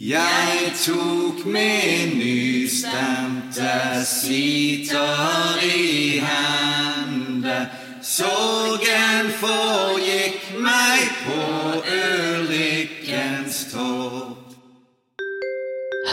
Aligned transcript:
Jeg 0.00 0.70
tok 0.80 1.42
min 1.44 2.14
nystemte 2.16 3.72
sitar 4.08 5.60
i 5.60 6.16
hende. 6.24 7.58
Sorgen 8.00 9.28
forgikk 9.42 10.56
meg 10.64 11.04
på 11.26 11.36
ulykkens 11.84 13.60
topp. 13.74 14.56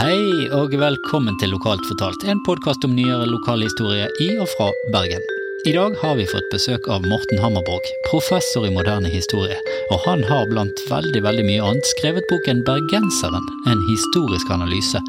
Hei 0.01 0.19
og 0.51 0.75
velkommen 0.75 1.39
til 1.39 1.55
Lokalt 1.55 1.87
fortalt, 1.87 2.27
en 2.27 2.43
podkast 2.43 2.83
om 2.83 2.91
nyere 2.91 3.31
lokalhistorie 3.31 4.11
i 4.19 4.33
og 4.35 4.51
fra 4.57 4.67
Bergen. 4.91 5.36
I 5.67 5.71
dag 5.73 5.95
har 6.01 6.15
vi 6.15 6.25
fått 6.25 6.45
besøk 6.47 6.85
av 6.87 7.03
Morten 7.03 7.41
Hammerborg, 7.43 7.87
professor 8.05 8.63
i 8.63 8.69
moderne 8.71 9.09
historie, 9.11 9.57
og 9.91 9.99
han 10.05 10.21
har 10.23 10.47
blant 10.47 10.79
veldig, 10.87 11.19
veldig 11.25 11.43
mye 11.43 11.65
annet 11.65 11.89
skrevet 11.89 12.23
boken 12.29 12.61
Bergenseren, 12.69 13.43
en 13.67 13.81
historisk 13.89 14.53
analyse. 14.55 15.01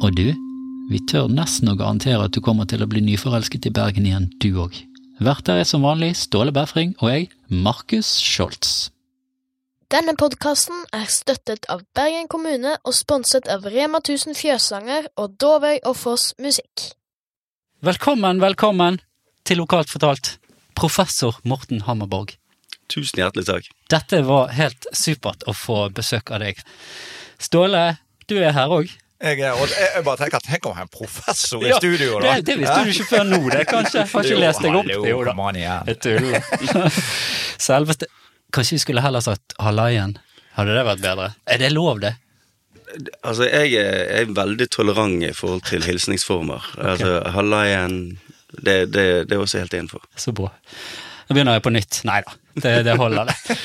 Og 0.00 0.16
du, 0.16 0.30
vi 0.88 1.02
tør 1.12 1.28
nesten 1.28 1.68
å 1.68 1.76
garantere 1.76 2.30
at 2.30 2.32
du 2.32 2.40
kommer 2.40 2.64
til 2.64 2.80
å 2.80 2.88
bli 2.88 3.04
nyforelsket 3.10 3.68
i 3.68 3.74
Bergen 3.76 4.08
igjen, 4.08 4.30
du 4.40 4.56
òg. 4.64 4.80
Verter 5.20 5.60
er 5.60 5.68
som 5.68 5.84
vanlig 5.84 6.14
Ståle 6.16 6.56
Befring 6.56 6.96
og 7.02 7.12
jeg, 7.12 7.30
Markus 7.52 8.16
Scholz. 8.24 8.88
Denne 9.92 10.16
podkasten 10.16 10.86
er 10.96 11.12
støttet 11.12 11.68
av 11.68 11.84
Bergen 11.92 12.32
kommune 12.32 12.78
og 12.80 12.96
sponset 12.96 13.52
av 13.52 13.68
Rema 13.68 14.00
1000 14.00 14.32
Fjøsanger 14.40 15.12
og 15.20 15.36
Dovøy 15.36 15.82
og 15.84 15.98
Foss 16.06 16.30
Musikk. 16.40 16.94
Velkommen, 17.84 18.40
velkommen 18.40 19.04
til 19.44 19.60
Lokalt 19.60 19.92
fortalt, 19.92 20.38
professor 20.76 21.36
Morten 21.44 21.84
Hammerborg. 21.84 22.34
Tusen 22.88 23.20
hjertelig 23.20 23.46
takk. 23.48 23.68
Dette 23.92 24.20
var 24.26 24.52
helt 24.56 24.88
supert 24.96 25.44
å 25.48 25.54
få 25.56 25.86
besøk 25.94 26.32
av 26.34 26.44
deg. 26.44 26.60
Ståle, 27.42 27.84
du 28.28 28.38
er 28.40 28.54
her 28.56 28.72
òg. 28.72 28.88
Jeg, 29.24 29.38
er, 29.40 29.54
jeg, 29.56 29.88
jeg 29.94 30.04
bare 30.04 30.20
tenker, 30.20 30.42
Tenk 30.44 30.66
å 30.68 30.74
ha 30.76 30.82
en 30.84 30.90
professor 30.92 31.62
i 31.64 31.70
studio, 31.78 32.18
da! 32.20 32.34
Det, 32.34 32.48
det 32.50 32.56
visste 32.60 32.80
du 32.84 32.90
ikke 32.92 33.06
før 33.08 33.24
nå, 33.28 33.38
det, 33.54 33.62
kanskje? 33.70 34.02
Jeg 34.02 34.10
Har 34.10 34.28
ikke 34.28 34.40
lest 34.42 34.64
deg 34.64 34.76
opp? 34.80 34.90
hallo, 34.90 35.06
Jo 35.08 35.22
da. 35.24 35.78
Jeg 35.88 36.00
tuller. 36.04 36.98
Selveste 37.68 38.10
Kanskje 38.54 38.76
vi 38.76 38.82
skulle 38.84 39.02
heller 39.02 39.24
sagt 39.24 39.54
halaien. 39.62 40.12
Hadde 40.54 40.76
det 40.76 40.84
vært 40.86 41.00
bedre? 41.02 41.30
Er 41.50 41.62
det 41.62 41.72
lov, 41.72 42.02
det? 42.04 42.12
Altså, 43.24 43.48
jeg 43.48 43.72
er, 43.80 43.96
jeg 44.04 44.28
er 44.28 44.34
veldig 44.36 44.68
tolerant 44.70 45.24
i 45.26 45.32
forhold 45.34 45.64
til 45.66 45.82
hilsningsformer. 45.82 46.68
Altså, 46.78 47.16
Hallaien 47.34 47.96
det, 48.60 48.78
det, 48.92 49.06
det 49.28 49.36
er 49.36 49.42
også 49.42 49.62
helt 49.62 49.74
innenfor. 49.76 50.04
Så 50.16 50.34
bra. 50.36 50.50
Nå 51.24 51.36
begynner 51.36 51.56
jeg 51.56 51.64
på 51.64 51.72
nytt. 51.72 52.00
Nei 52.08 52.20
da, 52.24 52.34
det, 52.60 52.74
det 52.86 52.96
holder, 53.00 53.30
det. 53.30 53.56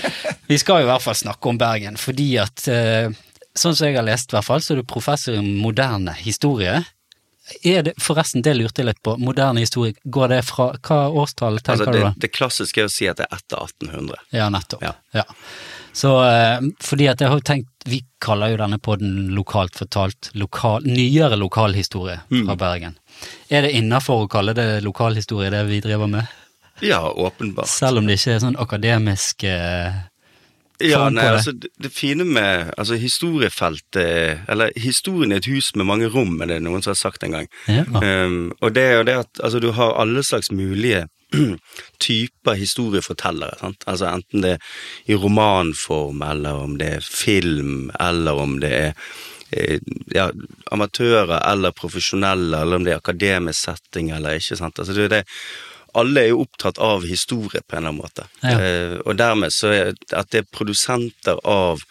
Vi 0.50 0.58
skal 0.62 0.81
jo 0.81 0.88
i 0.88 0.92
hvert 0.92 1.04
fall 1.04 1.18
snakke 1.20 1.52
om 1.52 1.59
Bergen, 1.59 2.00
fordi 2.00 2.30
at 2.42 2.68
eh, 2.72 3.12
sånn 3.58 3.76
som 3.76 3.90
jeg 3.90 4.00
har 4.00 4.08
lest, 4.08 4.31
i 4.31 4.38
hvert 4.38 4.48
fall, 4.48 4.64
så 4.64 4.73
er 4.73 4.81
du 4.81 4.88
professor 4.88 5.36
i 5.36 5.44
moderne 5.44 6.16
historie. 6.18 6.80
Er 7.66 7.83
det, 7.83 7.94
forresten, 8.02 8.44
det 8.45 8.53
lurte 8.58 8.81
jeg 8.83 8.89
litt 8.92 9.02
på. 9.03 9.16
Moderne 9.17 9.64
historie, 9.64 9.95
går 10.03 10.28
det 10.36 10.42
fra 10.45 10.69
Hva 10.86 11.00
årstall 11.09 11.59
tenker 11.59 11.88
Altså, 11.88 11.94
du 11.95 12.03
da? 12.06 12.14
det 12.17 12.30
klassiske 12.36 12.83
er 12.83 12.89
å 12.89 12.94
si 12.94 13.08
at 13.09 13.17
det 13.22 13.25
er 13.30 13.38
etter 13.39 13.64
1800. 13.66 14.19
Ja, 14.36 14.50
nettopp. 14.53 14.83
Ja. 14.86 14.94
Ja. 15.17 15.23
Så 15.94 16.11
eh, 16.25 16.59
fordi 16.86 17.08
at 17.09 17.22
jeg 17.23 17.31
har 17.31 17.39
tenkt 17.41 17.88
Vi 17.89 18.03
kaller 18.22 18.52
jo 18.53 18.59
denne 18.61 18.78
podden 18.78 19.31
lokalt 19.33 19.73
fortalt 19.80 20.30
lokal, 20.38 20.86
nyere 20.86 21.36
lokalhistorie 21.39 22.19
fra 22.30 22.56
Bergen. 22.59 22.97
Er 23.50 23.66
det 23.66 23.72
innafor 23.80 24.25
å 24.25 24.30
kalle 24.31 24.53
det 24.53 24.67
lokalhistorie, 24.86 25.50
det 25.50 25.63
vi 25.72 25.80
driver 25.81 26.08
med? 26.11 26.28
Ja, 26.86 27.02
åpenbart. 27.11 27.67
Selv 27.67 28.00
om 28.00 28.06
det 28.08 28.19
ikke 28.19 28.36
er 28.38 28.44
sånn 28.44 28.59
akademisk 28.61 29.44
eh, 29.50 29.97
Ja, 30.80 31.09
nei, 31.09 31.23
det. 31.23 31.31
altså, 31.35 31.52
det, 31.52 31.69
det 31.83 31.91
fine 31.91 32.23
med 32.23 32.69
altså, 32.77 32.95
historiefeltet 32.95 34.45
Eller 34.47 34.72
historien 34.80 35.33
i 35.33 35.39
et 35.41 35.49
hus 35.52 35.73
med 35.75 35.88
mange 35.89 36.08
rom, 36.08 36.38
er 36.41 36.53
det 36.53 36.59
noen 36.63 36.83
som 36.85 36.94
har 36.94 36.99
sagt 36.99 37.23
en 37.23 37.35
gang. 37.35 37.49
Ja. 37.67 37.83
Um, 37.83 38.52
og 38.61 38.75
det 38.75 38.83
er 38.83 39.00
jo 39.00 39.07
det 39.09 39.17
at 39.25 39.41
altså, 39.44 39.59
du 39.59 39.72
har 39.75 39.97
alle 40.00 40.23
slags 40.23 40.52
mulige 40.52 41.07
typer 42.07 42.57
historiefortellere. 42.59 43.57
Sant? 43.59 43.84
Altså 43.88 44.07
Enten 44.09 44.45
det 44.45 44.56
er 44.56 45.12
i 45.12 45.18
romanform, 45.19 46.23
eller 46.25 46.63
om 46.63 46.78
det 46.79 46.94
er 47.00 47.06
film, 47.06 47.91
eller 48.00 48.39
om 48.39 48.57
det 48.63 48.72
er 48.73 48.94
eh, 49.51 49.79
ja, 50.16 50.29
amatører 50.72 51.39
eller 51.51 51.75
profesjonelle, 51.75 52.62
eller 52.62 52.79
om 52.79 52.88
det 52.88 52.95
er 52.95 53.03
akademisk 53.03 53.68
setting 53.68 54.13
eller 54.16 54.39
ikke. 54.39 54.57
sant? 54.57 54.79
Altså 54.79 54.95
det 54.95 55.09
er 55.09 55.18
det 55.19 55.25
alle 55.97 56.23
er 56.23 56.31
jo 56.33 56.44
opptatt 56.44 56.79
av 56.83 57.05
historie 57.07 57.61
på 57.66 57.75
en 57.75 57.81
eller 57.81 57.94
annen 57.94 58.01
måte. 58.03 58.27
Ja. 58.44 58.57
Eh, 58.59 58.97
og 59.05 59.17
dermed 59.19 59.53
så 59.55 59.72
er 59.73 59.94
at 60.16 60.31
det 60.33 60.44
er 60.44 60.51
produsenter 60.53 61.39
av 61.47 61.83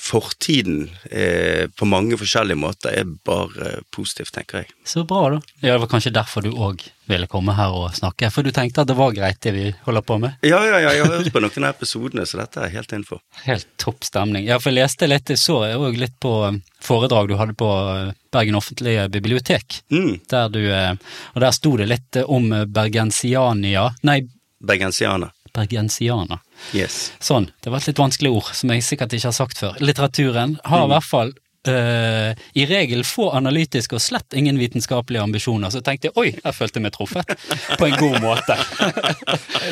fortiden 0.00 0.90
eh, 1.10 1.66
på 1.76 1.84
mange 1.88 2.16
forskjellige 2.18 2.58
måter, 2.58 2.94
er 3.02 3.08
bare 3.26 3.80
positivt, 3.94 4.32
tenker 4.34 4.62
jeg. 4.62 4.70
Så 4.88 5.04
bra, 5.08 5.26
da. 5.34 5.40
Ja, 5.60 5.74
det 5.74 5.82
var 5.84 5.90
kanskje 5.92 6.14
derfor 6.14 6.44
du 6.46 6.52
òg 6.54 6.84
ville 7.06 7.28
komme 7.30 7.54
her 7.54 7.70
og 7.76 7.92
snakke, 7.94 8.30
for 8.34 8.42
du 8.42 8.50
tenkte 8.54 8.82
at 8.82 8.88
det 8.90 8.96
var 8.98 9.12
greit 9.14 9.38
det 9.44 9.52
vi 9.54 9.66
holder 9.86 10.02
på 10.06 10.16
med? 10.22 10.38
Ja, 10.46 10.58
ja, 10.66 10.80
ja, 10.82 10.94
jeg 10.96 11.04
har 11.04 11.12
hørt 11.20 11.32
på 11.34 11.42
noen 11.44 11.66
av 11.68 11.76
episodene, 11.76 12.24
så 12.26 12.40
dette 12.40 12.64
er 12.64 12.72
helt 12.74 12.92
innenfor. 12.96 13.20
Helt 13.44 13.68
topp 13.82 14.06
stemning. 14.08 14.46
Ja, 14.48 14.58
for 14.62 14.72
jeg 14.74 14.80
leste 14.80 15.08
litt, 15.10 15.30
så 15.38 15.60
jeg 15.68 15.78
òg 15.78 16.00
litt 16.00 16.16
på 16.22 16.32
eh, 16.48 16.58
foredrag 16.82 17.30
du 17.30 17.36
hadde 17.38 17.54
på 17.58 17.70
eh, 17.92 18.14
Bergen 18.36 18.58
offentlige 18.58 19.06
bibliotek, 19.12 19.82
Mm, 19.92 20.18
der 20.28 20.48
du 20.52 20.60
eh, 20.66 20.92
Og 21.34 21.40
der 21.40 21.54
sto 21.54 21.76
det 21.78 21.86
litt 21.88 22.16
eh, 22.18 22.26
om 22.28 22.50
eh, 22.52 22.64
bergensiania 22.66 23.90
Nei, 24.02 24.20
Bergensianer. 24.66 25.30
Bergensianer. 25.56 26.42
Yes. 26.76 27.10
Sånn, 27.22 27.50
det 27.64 27.72
var 27.72 27.82
et 27.82 27.90
litt 27.90 28.02
vanskelig 28.02 28.32
ord 28.38 28.52
som 28.56 28.72
jeg 28.72 28.84
sikkert 28.86 29.16
ikke 29.16 29.30
har 29.30 29.36
sagt 29.36 29.60
før. 29.62 29.80
Litteraturen 29.82 30.58
har 30.64 30.86
i 30.86 30.92
hvert 30.92 31.08
fall 31.08 31.34
eh, 31.70 32.32
i 32.58 32.66
regel 32.68 33.04
få 33.06 33.30
analytiske 33.36 33.96
og 33.96 34.02
slett 34.02 34.36
ingen 34.36 34.58
vitenskapelige 34.60 35.22
ambisjoner, 35.22 35.72
så 35.72 35.82
tenkte 35.84 36.10
jeg 36.10 36.16
oi, 36.20 36.28
jeg 36.34 36.56
følte 36.56 36.82
meg 36.84 36.94
truffet 36.96 37.32
på 37.78 37.88
en 37.88 37.96
god 38.00 38.18
måte. 38.24 38.56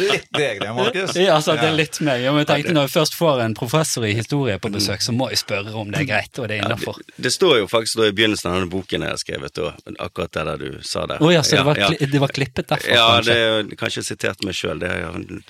Litt 0.01 0.29
deg, 0.35 0.63
det, 0.63 0.71
Markus. 0.77 1.17
ja, 1.19 1.35
altså 1.37 1.57
det 1.59 1.69
er 1.71 1.77
litt 1.79 2.01
meg. 2.05 2.25
Ja, 2.25 2.35
men 2.35 2.45
jeg 2.45 2.51
tenkte 2.51 2.77
når 2.77 2.89
jeg 2.89 2.95
først 2.97 3.19
får 3.19 3.45
en 3.45 3.57
professor 3.59 4.07
i 4.09 4.15
historie 4.17 4.57
på 4.63 4.73
besøk, 4.75 5.05
så 5.05 5.15
må 5.17 5.31
jeg 5.33 5.43
spørre 5.45 5.75
om 5.79 5.93
det 5.93 6.05
er 6.05 6.09
greit, 6.11 6.39
og 6.39 6.49
det 6.51 6.59
er 6.59 6.67
innafor. 6.69 7.01
Det 7.17 7.33
står 7.35 7.61
jo 7.63 7.71
faktisk 7.71 8.01
da 8.01 8.09
i 8.11 8.17
begynnelsen 8.17 8.51
av 8.51 8.59
denne 8.59 8.73
boken 8.73 9.07
jeg 9.07 9.17
har 9.17 9.21
skrevet, 9.21 9.63
og 9.65 9.97
akkurat 9.99 10.35
det 10.35 10.47
der 10.51 10.65
du 10.65 10.81
sa 10.87 11.05
der. 11.11 11.23
Å 11.23 11.33
ja, 11.35 11.45
så 11.47 11.59
det 11.59 11.67
var, 11.69 11.83
ja. 11.83 11.91
ja. 11.95 12.11
det 12.15 12.23
var 12.23 12.35
klippet 12.35 12.71
derfor? 12.73 12.95
Ja, 12.95 13.07
kanskje? 13.17 13.35
det 13.35 13.75
er 13.75 13.83
kanskje 13.85 14.07
sitert 14.07 14.47
meg 14.47 14.57
sjøl, 14.59 14.81
det 14.83 14.91
har 14.93 15.05
jeg 15.05 15.43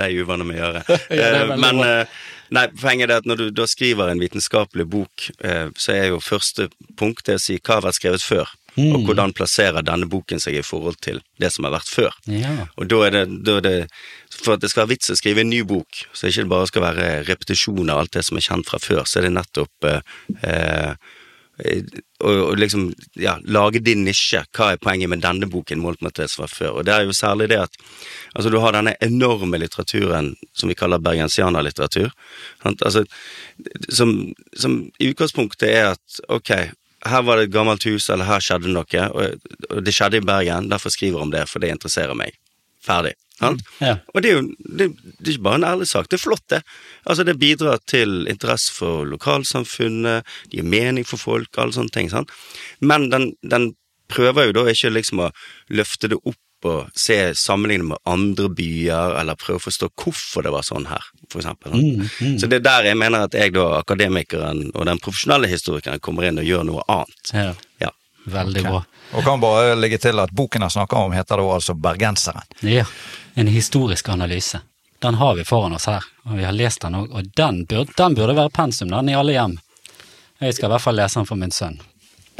lei 0.00 0.12
uvane 0.20 0.46
med 0.46 0.60
å 0.60 0.64
gjøre. 0.64 0.84
er 1.20 1.40
Eh, 1.40 1.56
Men 1.56 1.80
eh, 1.84 2.06
nei, 2.50 2.66
poenget 2.80 3.10
er 3.10 3.20
at 3.22 3.28
når 3.28 3.36
du 3.36 3.50
da 3.54 3.66
skriver 3.70 4.10
en 4.10 4.22
vitenskapelig 4.22 4.86
bok, 4.90 5.28
eh, 5.44 5.68
så 5.78 5.92
er 5.94 6.08
jo 6.10 6.22
første 6.24 6.68
punkt 6.98 7.24
det 7.26 7.38
å 7.38 7.42
si 7.42 7.58
hva 7.58 7.78
har 7.78 7.86
vært 7.88 8.00
skrevet 8.00 8.26
før, 8.26 8.56
Mm. 8.78 8.92
og 8.94 9.00
hvordan 9.08 9.32
plasserer 9.34 9.82
denne 9.82 10.06
boken 10.06 10.38
seg 10.38 10.54
i 10.54 10.62
forhold 10.62 11.00
til 11.02 11.16
det 11.42 11.48
som 11.50 11.64
har 11.66 11.72
vært 11.74 11.88
før. 11.90 12.14
Ja. 12.30 12.68
Og 12.78 12.86
da 12.86 13.00
er, 13.08 13.10
det, 13.10 13.22
da 13.42 13.56
er 13.58 13.64
det 13.66 13.88
For 14.30 14.54
at 14.54 14.62
det 14.62 14.70
skal 14.70 14.84
være 14.86 14.92
vits 14.94 15.10
å 15.10 15.16
skrive 15.18 15.42
en 15.42 15.50
ny 15.50 15.64
bok, 15.66 16.04
så 16.14 16.28
ikke 16.30 16.44
det 16.44 16.52
bare 16.52 16.68
skal 16.70 16.84
være 16.84 17.08
repetisjon 17.26 17.90
av 17.90 17.98
alt 17.98 18.12
det 18.14 18.22
som 18.24 18.38
er 18.38 18.46
kjent 18.46 18.70
fra 18.70 18.78
før, 18.78 19.02
så 19.04 19.18
er 19.18 19.26
det 19.26 19.32
nettopp 19.34 19.88
eh, 19.90 20.00
eh, 20.46 20.94
og, 22.20 22.34
og 22.50 22.58
liksom 22.60 22.90
ja, 23.20 23.36
lage 23.44 23.82
din 23.84 24.04
nisje. 24.06 24.42
Hva 24.56 24.72
er 24.72 24.82
poenget 24.82 25.10
med 25.12 25.22
denne 25.24 25.48
boken 25.50 25.82
målt 25.82 26.02
mot 26.04 26.14
det 26.16 26.28
som 26.32 26.44
var 26.44 26.52
før? 26.52 26.80
Og 26.80 26.88
det 26.88 26.94
er 26.94 27.06
jo 27.06 27.16
særlig 27.16 27.50
det 27.52 27.60
at 27.64 27.78
altså 28.34 28.52
du 28.52 28.58
har 28.62 28.76
denne 28.76 28.96
enorme 29.04 29.60
litteraturen 29.60 30.34
som 30.56 30.72
vi 30.72 30.78
kaller 30.78 31.02
bergensianerlitteratur, 31.04 32.12
altså, 32.70 33.04
som, 33.88 34.14
som 34.56 34.82
i 34.98 35.10
utgangspunktet 35.12 35.68
er 35.70 35.90
at 35.94 36.20
ok, 36.28 36.54
her 37.08 37.24
var 37.24 37.38
det 37.38 37.48
et 37.48 37.54
gammelt 37.54 37.84
hus, 37.88 38.10
eller 38.12 38.28
her 38.28 38.44
skjedde 38.44 38.72
noe, 38.74 39.06
og, 39.08 39.50
og 39.70 39.82
det 39.84 39.94
skjedde 39.96 40.20
i 40.20 40.26
Bergen, 40.26 40.68
derfor 40.72 40.92
skriver 40.92 41.16
jeg 41.16 41.24
om 41.24 41.32
det, 41.32 41.46
for 41.48 41.62
det 41.62 41.72
interesserer 41.72 42.16
meg. 42.18 42.36
Ferdig. 42.84 43.14
Sant? 43.40 43.62
Ja. 43.80 43.94
Og 44.14 44.22
det 44.22 44.30
er 44.30 44.36
jo 44.38 44.42
det, 44.76 44.90
det 45.18 45.26
er 45.26 45.32
ikke 45.34 45.46
bare 45.48 45.60
en 45.62 45.68
ærlig 45.70 45.88
sak, 45.88 46.08
det 46.12 46.18
er 46.18 46.24
flott, 46.26 46.44
det. 46.52 46.60
Altså, 47.08 47.24
det 47.24 47.38
bidrar 47.40 47.80
til 47.88 48.26
interesse 48.28 48.74
for 48.76 49.08
lokalsamfunnet, 49.08 50.26
det 50.50 50.60
gir 50.60 50.68
mening 50.68 51.06
for 51.08 51.20
folk, 51.20 51.48
alle 51.58 51.72
sånne 51.76 51.94
ting. 51.94 52.10
Sant? 52.12 52.30
Men 52.80 53.08
den, 53.12 53.32
den 53.42 53.72
prøver 54.10 54.50
jo 54.50 54.56
da 54.60 54.66
ikke 54.72 54.92
liksom 54.92 55.24
å 55.26 55.32
løfte 55.72 56.10
det 56.12 56.20
opp 56.20 56.36
og 56.68 56.90
se 56.92 57.14
sammenligne 57.40 57.86
med 57.88 58.00
andre 58.04 58.50
byer, 58.52 59.14
eller 59.16 59.38
prøve 59.40 59.56
å 59.56 59.64
forstå 59.64 59.88
hvorfor 60.02 60.44
det 60.44 60.50
var 60.52 60.66
sånn 60.66 60.84
her, 60.90 61.06
for 61.32 61.40
eksempel. 61.40 61.72
sant? 61.72 62.18
Mm, 62.20 62.34
Så 62.42 62.50
det 62.52 62.58
er 62.60 62.66
der 62.66 62.88
jeg 62.90 62.98
mener 63.00 63.24
at 63.24 63.32
jeg 63.38 63.54
da, 63.56 63.64
akademikeren 63.78 64.66
og 64.74 64.84
den 64.90 65.00
profesjonelle 65.00 65.48
historikeren, 65.48 66.02
kommer 66.04 66.28
inn 66.28 66.42
og 66.42 66.44
gjør 66.44 66.66
noe 66.68 66.84
annet. 66.92 67.32
ja. 67.32 67.54
Ja. 67.80 67.94
Veldig 68.30 68.62
bra. 68.66 68.82
Og 69.12 69.24
kan 69.26 69.40
bare 69.42 69.74
legge 69.78 69.98
til 69.98 70.20
at 70.22 70.32
boken 70.36 70.62
jeg 70.66 70.76
snakker 70.76 70.96
om, 70.96 71.14
heter 71.14 71.40
da 71.40 71.46
altså 71.54 71.74
Bergenseren. 71.74 72.46
Ja, 72.62 72.84
en 73.34 73.50
historisk 73.50 74.08
analyse. 74.08 74.60
Den 75.00 75.16
har 75.16 75.34
vi 75.34 75.44
foran 75.48 75.72
oss 75.72 75.88
her, 75.88 76.04
og 76.28 76.36
vi 76.36 76.44
har 76.44 76.52
lest 76.52 76.82
den 76.84 76.98
òg, 76.98 77.08
og 77.10 77.30
den 77.36 77.64
burde, 77.66 77.94
den 77.96 78.14
burde 78.14 78.36
være 78.36 78.52
pensum, 78.52 78.90
den 78.92 79.08
i 79.08 79.16
alle 79.16 79.32
hjem. 79.32 79.56
Jeg 80.40 80.56
skal 80.56 80.68
i 80.68 80.72
hvert 80.74 80.84
fall 80.84 81.00
lese 81.00 81.20
den 81.20 81.28
for 81.28 81.40
min 81.40 81.54
sønn. 81.54 81.80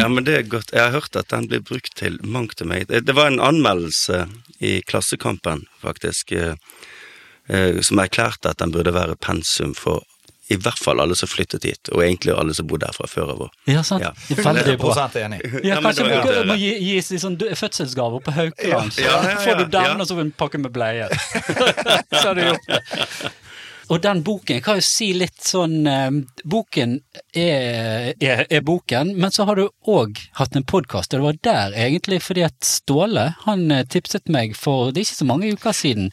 Ja, 0.00 0.08
men 0.08 0.24
det 0.24 0.36
er 0.36 0.46
godt. 0.48 0.72
Jeg 0.72 0.86
har 0.86 0.94
hørt 0.96 1.16
at 1.16 1.28
den 1.32 1.48
blir 1.48 1.60
brukt 1.64 1.92
til 1.96 2.16
mangt 2.24 2.62
og 2.62 2.70
meget. 2.70 2.92
Det 3.04 3.16
var 3.16 3.28
en 3.28 3.40
anmeldelse 3.40 4.22
i 4.60 4.80
Klassekampen, 4.88 5.66
faktisk, 5.82 6.32
eh, 6.32 6.54
eh, 7.48 7.80
som 7.80 7.98
erklærte 7.98 8.52
at 8.52 8.58
den 8.62 8.72
burde 8.72 8.94
være 8.96 9.16
pensum 9.16 9.74
for 9.74 10.04
i 10.50 10.56
hvert 10.58 10.78
fall 10.82 11.00
alle 11.02 11.14
som 11.18 11.28
flyttet 11.30 11.64
hit, 11.64 11.90
og 11.94 12.02
egentlig 12.02 12.34
alle 12.34 12.54
som 12.56 12.66
bodde 12.66 12.88
her 12.88 12.96
fra 12.96 13.06
før 13.10 13.32
av. 13.36 13.42
Ja, 13.70 13.82
sant. 13.86 14.02
Ja. 14.02 14.10
Veldig 14.34 14.76
bra. 14.80 15.08
enig. 15.22 15.38
Ja, 15.64 15.78
kanskje 15.84 16.08
vi 16.08 16.16
det 16.34 16.46
må 16.48 16.56
gi, 16.58 16.72
gis 16.90 17.12
i 17.14 17.20
sånn 17.22 17.36
dø- 17.38 17.52
fødselsgave 17.54 18.18
på 18.26 18.34
Haukeland. 18.34 18.92
Så 18.96 19.04
Ja, 19.04 19.12
ja, 19.22 19.30
ja, 19.30 19.36
får 19.44 19.60
du 19.62 19.64
den, 19.76 19.84
ja. 19.84 19.94
og 19.94 20.06
så 20.08 20.16
får 20.16 20.24
du 20.24 20.26
en 20.28 20.32
pakke 20.42 20.58
med 20.58 20.72
bleier. 20.74 21.14
så 22.20 22.24
har 22.30 22.34
du 22.34 22.42
gjort 22.48 22.66
det. 22.66 22.82
Og 23.90 23.98
den 24.04 24.20
boken, 24.22 24.58
jeg 24.58 24.62
kan 24.62 24.78
jo 24.78 24.84
si 24.86 25.08
litt 25.18 25.40
sånn 25.42 25.86
eh, 25.90 26.20
Boken 26.46 26.92
er, 27.34 28.12
er, 28.22 28.44
er 28.46 28.62
boken, 28.66 29.16
men 29.18 29.34
så 29.34 29.46
har 29.48 29.58
du 29.58 29.64
òg 29.90 30.20
hatt 30.38 30.54
en 30.54 30.66
podkast, 30.66 31.14
og 31.14 31.18
det 31.18 31.24
var 31.24 31.40
der 31.48 31.78
egentlig 31.88 32.20
fordi 32.22 32.44
at 32.46 32.58
Ståle 32.66 33.32
han 33.46 33.66
eh, 33.74 33.82
tipset 33.90 34.30
meg 34.30 34.54
for 34.58 34.94
det 34.94 35.02
er 35.02 35.08
ikke 35.08 35.18
så 35.18 35.28
mange 35.32 35.50
uker 35.50 35.74
siden 35.76 36.12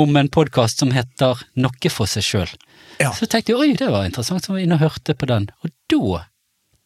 om 0.00 0.16
en 0.16 0.32
podkast 0.32 0.80
som 0.80 0.94
heter 0.96 1.44
Noe 1.60 1.92
for 1.92 2.08
seg 2.08 2.24
sjøl. 2.24 2.54
Ja. 3.00 3.12
Så 3.16 3.28
tenkte 3.28 3.52
jeg 3.52 3.60
oi, 3.60 3.76
det 3.76 3.90
var 3.92 4.08
interessant, 4.08 4.44
så 4.44 4.54
var 4.54 4.62
jeg 4.62 4.68
inne 4.70 4.80
og 4.80 4.86
hørte 4.88 5.16
på 5.16 5.28
den. 5.28 5.50
Og 5.60 5.72
da 5.92 6.24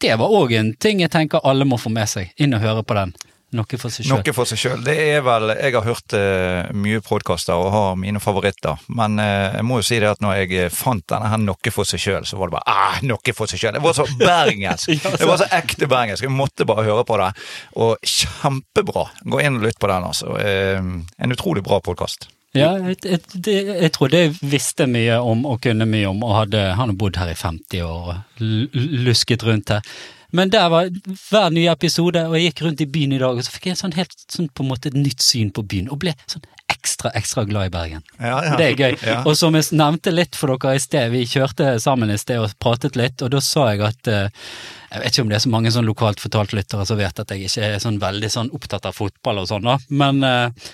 Det 0.03 0.19
var 0.19 0.35
òg 0.35 0.53
en 0.59 0.75
ting 0.75 1.01
jeg 1.01 1.15
tenker 1.15 1.47
alle 1.47 1.65
må 1.65 1.79
få 1.79 1.95
med 1.95 2.11
seg, 2.11 2.35
inn 2.37 2.55
og 2.59 2.63
høre 2.65 2.83
på 2.83 2.99
den. 2.99 3.15
Noe 3.55 3.79
for 3.79 3.93
seg 3.93 4.09
sjøl. 4.09 4.19
Noe 4.19 4.35
for 4.35 4.51
seg 4.51 4.61
sjøl. 4.61 4.83
Det 4.85 4.95
er 4.99 5.23
vel 5.25 5.53
Jeg 5.55 5.75
har 5.77 5.87
hørt 5.87 6.17
uh, 6.17 6.73
mye 6.75 7.03
podkaster 7.05 7.55
og 7.55 7.71
har 7.75 7.99
mine 8.01 8.23
favoritter, 8.23 8.81
men 8.99 9.21
uh, 9.23 9.55
jeg 9.55 9.67
må 9.69 9.79
jo 9.81 9.87
si 9.87 10.01
det 10.03 10.11
at 10.11 10.23
når 10.25 10.41
jeg 10.41 10.53
eh, 10.65 10.73
fant 10.75 11.05
denne 11.11 11.31
her 11.31 11.43
Noe 11.45 11.75
for 11.75 11.89
seg 11.89 12.03
sjøl, 12.03 12.27
så 12.27 12.39
var 12.41 12.51
det 12.51 12.57
bare 12.57 12.75
ah, 12.75 13.01
Noe 13.07 13.37
for 13.37 13.51
seg 13.51 13.63
sjøl. 13.63 13.77
Det 13.79 13.85
var 13.85 13.97
så 13.97 14.09
bergensk! 14.21 14.95
Det 15.05 15.29
var 15.31 15.41
så 15.41 15.51
ekte 15.55 15.91
bergensk. 15.91 16.27
Jeg 16.27 16.35
måtte 16.35 16.67
bare 16.69 16.87
høre 16.87 17.07
på 17.07 17.19
det. 17.21 17.31
Og 17.79 18.15
kjempebra. 18.15 19.09
Gå 19.23 19.43
inn 19.45 19.61
og 19.61 19.69
lytt 19.69 19.79
på 19.83 19.91
den, 19.91 20.09
altså. 20.11 20.35
Uh, 20.35 21.05
en 21.05 21.37
utrolig 21.37 21.65
bra 21.67 21.81
podkast. 21.85 22.29
Ja, 22.55 22.71
jeg, 22.79 23.01
jeg, 23.03 23.23
det, 23.43 23.55
jeg 23.83 23.93
trodde 23.97 24.19
jeg 24.21 24.35
visste 24.47 24.87
mye 24.87 25.17
om 25.27 25.43
og 25.51 25.59
kunne 25.65 25.89
mye 25.91 26.11
om, 26.11 26.23
og 26.23 26.37
hadde, 26.39 26.61
han 26.79 26.93
har 26.93 26.99
bodd 26.99 27.19
her 27.19 27.33
i 27.33 27.39
50 27.39 27.83
år 27.83 28.13
og 28.13 28.77
lusket 29.09 29.43
rundt 29.47 29.75
her. 29.75 29.97
Men 30.35 30.51
der 30.51 30.67
var 30.73 30.91
hver 30.91 31.55
nye 31.55 31.71
episode, 31.73 32.25
og 32.27 32.35
jeg 32.39 32.51
gikk 32.51 32.65
rundt 32.67 32.83
i 32.83 32.89
byen 32.91 33.15
i 33.15 33.21
dag, 33.23 33.39
og 33.39 33.47
så 33.47 33.55
fikk 33.55 33.71
jeg 33.71 33.81
sånn 33.81 33.95
helt 33.95 34.15
sånn 34.27 34.51
på 34.51 34.65
en 34.65 34.71
måte 34.73 34.91
et 34.91 34.99
nytt 34.99 35.23
syn 35.23 35.53
på 35.55 35.63
byen, 35.71 35.91
og 35.95 36.01
ble 36.03 36.15
sånn 36.27 36.43
ekstra, 36.73 37.13
ekstra 37.15 37.45
glad 37.49 37.69
i 37.69 37.73
Bergen. 37.75 38.03
Ja, 38.19 38.41
ja. 38.45 38.57
Det 38.59 38.67
er 38.73 38.75
gøy. 38.81 38.97
Ja. 39.15 39.21
Og 39.29 39.37
som 39.39 39.55
jeg 39.55 39.69
nevnte 39.77 40.13
litt 40.15 40.37
for 40.39 40.55
dere 40.55 40.75
i 40.79 40.83
sted, 40.83 41.13
vi 41.13 41.23
kjørte 41.29 41.77
sammen 41.83 42.11
i 42.11 42.19
sted 42.19 42.41
og 42.43 42.57
pratet 42.63 42.99
litt, 42.99 43.23
og 43.23 43.31
da 43.35 43.41
sa 43.45 43.69
jeg 43.73 43.85
at 43.87 44.11
eh, 44.11 44.49
jeg 44.91 45.03
vet 45.03 45.15
ikke 45.15 45.25
om 45.25 45.31
det 45.33 45.39
er 45.39 45.45
så 45.45 45.53
mange 45.53 45.73
sånn 45.75 45.89
lokalt 45.89 46.23
fortalt 46.23 46.55
lyttere 46.57 46.87
som 46.89 46.99
vet 46.99 47.21
at 47.21 47.35
jeg 47.35 47.49
ikke 47.49 47.69
er 47.69 47.83
sånn 47.83 48.01
veldig 48.03 48.31
sånn 48.33 48.53
opptatt 48.57 48.89
av 48.89 48.97
fotball 48.97 49.43
og 49.43 49.51
sånn, 49.51 49.67
da, 49.67 49.79
men 49.95 50.23
eh, 50.27 50.71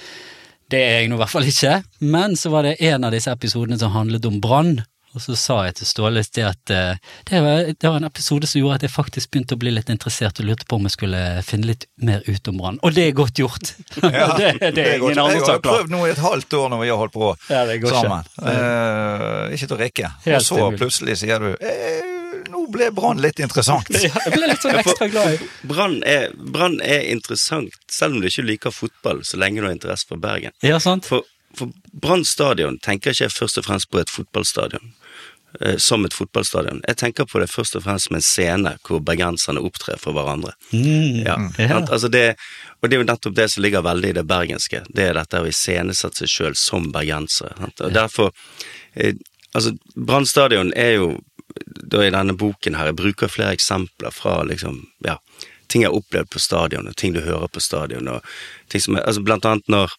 det 0.71 0.81
er 0.87 1.01
jeg 1.01 1.11
nå 1.11 1.19
i 1.19 1.21
hvert 1.25 1.33
fall 1.33 1.49
ikke. 1.51 1.73
Men 2.13 2.37
så 2.39 2.53
var 2.53 2.67
det 2.67 2.77
en 2.87 3.07
av 3.07 3.15
disse 3.15 3.33
episodene 3.33 3.79
som 3.81 3.91
handlet 3.95 4.27
om 4.29 4.39
brann. 4.43 4.77
Og 5.15 5.23
så 5.25 5.35
sa 5.39 5.57
jeg 5.67 5.75
til 5.81 5.89
Ståle 5.91 6.23
sted 6.23 6.47
at 6.47 6.71
eh, 6.75 6.99
det, 7.31 7.41
var, 7.43 7.65
det 7.75 7.89
var 7.89 7.97
en 7.99 8.07
episode 8.07 8.47
som 8.47 8.61
gjorde 8.61 8.79
at 8.79 8.85
jeg 8.87 8.93
faktisk 8.95 9.33
begynte 9.33 9.57
å 9.57 9.61
bli 9.61 9.73
litt 9.75 9.91
interessert 9.91 10.39
og 10.39 10.47
lurte 10.47 10.69
på 10.71 10.79
om 10.79 10.87
jeg 10.87 10.95
skulle 10.95 11.23
finne 11.47 11.73
litt 11.73 11.89
mer 11.99 12.23
ut 12.29 12.51
om 12.53 12.61
brann. 12.61 12.79
Og 12.87 12.95
det 12.95 13.09
er 13.09 13.17
godt 13.19 13.43
gjort! 13.43 13.73
det, 13.99 14.55
det 14.77 14.85
er 14.85 15.01
ingen 15.01 15.19
andre 15.19 15.41
Jeg 15.41 15.43
som 15.43 15.51
har 15.51 15.59
har 15.59 15.65
prøvd 15.67 15.95
nå 15.97 16.05
i 16.07 16.13
et 16.15 16.23
halvt 16.23 16.57
år 16.61 16.71
når 16.75 16.85
vi 16.85 16.93
har 16.93 17.03
holdt 17.03 17.17
på 17.17 17.33
Ja, 17.51 17.65
det 17.67 17.81
går 17.83 17.91
ikke. 17.91 18.05
sammen. 18.07 18.31
Eh, 18.55 19.57
ikke 19.57 19.67
til 19.73 19.77
å 19.77 19.81
rekke. 19.83 20.13
Helt 20.29 20.39
og 20.41 20.47
så 20.47 20.61
umulig. 20.63 20.81
plutselig 20.85 21.19
sier 21.25 21.43
du 21.43 21.51
eh, 21.59 22.17
nå 22.51 22.63
ble 22.73 22.91
Brann 22.95 23.21
litt 23.23 23.43
interessant. 23.43 23.91
Ja, 24.01 24.15
jeg 24.25 24.37
ble 24.37 24.47
litt 24.53 24.63
sånn 24.63 24.79
ekstra 24.81 25.11
glad 25.11 25.35
i 25.35 25.51
Brann 25.67 25.99
er, 26.07 26.31
er 26.87 27.11
interessant, 27.11 27.75
selv 27.91 28.17
om 28.17 28.23
du 28.23 28.31
ikke 28.31 28.47
liker 28.47 28.75
fotball, 28.75 29.25
så 29.27 29.41
lenge 29.41 29.61
du 29.61 29.67
har 29.69 29.75
interesse 29.75 30.07
for 30.09 30.23
Bergen. 30.23 30.55
Ja, 30.65 30.79
sant? 30.83 31.09
For, 31.11 31.27
for 31.59 31.73
Brann 31.93 32.25
stadion 32.25 32.79
tenker 32.79 33.11
ikke 33.15 33.25
jeg 33.29 33.35
først 33.35 33.59
og 33.59 33.65
fremst 33.67 33.91
på 33.91 33.99
et 34.01 34.11
fotballstadion. 34.11 34.93
eh, 35.61 35.77
Som 35.83 36.05
et 36.05 36.15
fotballstadion. 36.15 36.81
Jeg 36.87 36.97
tenker 36.97 37.25
på 37.27 37.41
det 37.41 37.49
først 37.51 37.75
og 37.77 37.83
fremst 37.83 38.07
som 38.07 38.15
en 38.17 38.23
scene 38.23 38.77
hvor 38.87 39.01
bergenserne 39.03 39.59
opptrer 39.61 39.99
for 39.99 40.13
hverandre. 40.15 40.53
Mm. 40.73 41.25
Ja, 41.27 41.37
Ja. 41.59 41.81
Altså 41.91 42.09
det, 42.09 42.37
og 42.81 42.89
det 42.89 42.97
er 42.97 43.03
jo 43.03 43.09
nettopp 43.09 43.35
det 43.35 43.49
som 43.51 43.63
ligger 43.63 43.83
veldig 43.83 44.09
i 44.13 44.19
det 44.21 44.27
bergenske. 44.31 44.85
Det 44.95 45.09
er 45.09 45.15
dette 45.19 45.41
å 45.43 45.49
iscenesette 45.51 46.23
seg 46.23 46.29
sjøl 46.29 46.55
som 46.55 46.93
bergensere. 46.93 47.55
Og 47.81 47.93
derfor 47.93 48.31
eh, 48.95 49.15
Altså, 49.53 49.73
Brann 49.97 50.27
stadion 50.31 50.69
er 50.79 50.93
jo 50.95 51.07
da 51.91 52.05
i 52.07 52.11
denne 52.15 52.37
boken 52.39 52.77
her, 52.79 52.87
jeg 52.93 52.95
bruker 53.01 53.27
flere 53.29 53.57
eksempler 53.57 54.13
fra 54.15 54.45
liksom, 54.47 54.77
ja, 55.03 55.17
ting 55.67 55.83
jeg 55.83 55.91
har 55.91 55.97
opplevd 55.99 56.31
på 56.31 56.39
stadion, 56.39 56.87
og 56.87 56.95
ting 56.95 57.13
du 57.17 57.19
hører 57.21 57.49
på 57.51 57.59
stadion, 57.61 58.07
og 58.07 58.23
ting 58.71 58.81
som 58.81 58.95
er, 58.95 59.03
altså 59.11 59.25
blant 59.27 59.45
annet 59.45 59.67
når 59.67 59.91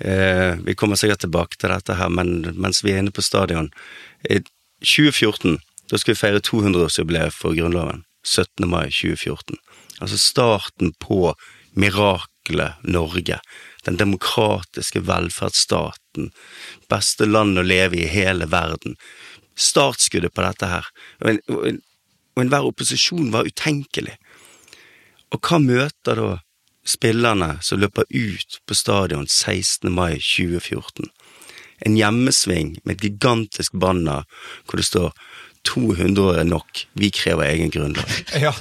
eh, 0.00 0.56
Vi 0.66 0.74
kommer 0.74 0.96
sikkert 0.96 1.24
tilbake 1.24 1.56
til 1.58 1.72
dette 1.72 1.96
her, 1.98 2.08
men 2.08 2.54
mens 2.56 2.84
vi 2.84 2.94
er 2.94 3.02
inne 3.02 3.14
på 3.14 3.24
stadion 3.24 3.70
I 4.28 4.40
2014, 4.80 5.58
da 5.90 5.98
skal 5.98 6.14
vi 6.14 6.20
feire 6.20 6.40
200-årsjubileet 6.44 7.34
for 7.34 7.56
Grunnloven. 7.56 8.04
17. 8.24 8.68
mai 8.68 8.90
2014. 8.92 9.56
Altså 10.00 10.18
starten 10.18 10.92
på 11.00 11.34
miraklet 11.72 12.80
Norge. 12.82 13.40
Den 13.84 13.96
demokratiske 13.96 15.00
velferdsstaten. 15.08 16.30
Beste 16.88 17.28
land 17.28 17.58
å 17.58 17.64
leve 17.64 17.96
i 17.98 18.04
i 18.04 18.12
hele 18.12 18.48
verden. 18.50 18.96
Startskuddet 19.56 20.34
på 20.34 20.44
dette 20.44 20.68
her. 20.68 20.88
Og, 21.20 21.30
en, 21.32 21.40
og, 21.48 21.66
en, 21.68 21.80
og 22.36 22.44
enhver 22.44 22.68
opposisjon 22.68 23.32
var 23.34 23.48
utenkelig. 23.48 24.16
Og 25.30 25.40
hva 25.44 25.60
møter 25.62 26.20
da 26.20 26.30
spillerne 26.90 27.54
som 27.64 27.80
løper 27.80 28.08
ut 28.10 28.60
på 28.66 28.76
stadion 28.76 29.26
16. 29.28 29.90
mai 29.92 30.18
2014? 30.18 31.10
En 31.86 31.96
hjemmesving 31.96 32.74
med 32.84 32.98
et 32.98 33.06
gigantisk 33.08 33.78
banner 33.80 34.26
hvor 34.66 34.80
det 34.80 34.88
står 34.88 35.14
200 35.68 36.22
år 36.24 36.38
er 36.40 36.46
nok, 36.48 36.84
vi 36.96 37.10
krever 37.12 37.50
egen 37.50 37.72
grunnlov. 37.72 38.04
Ja. 38.44 38.52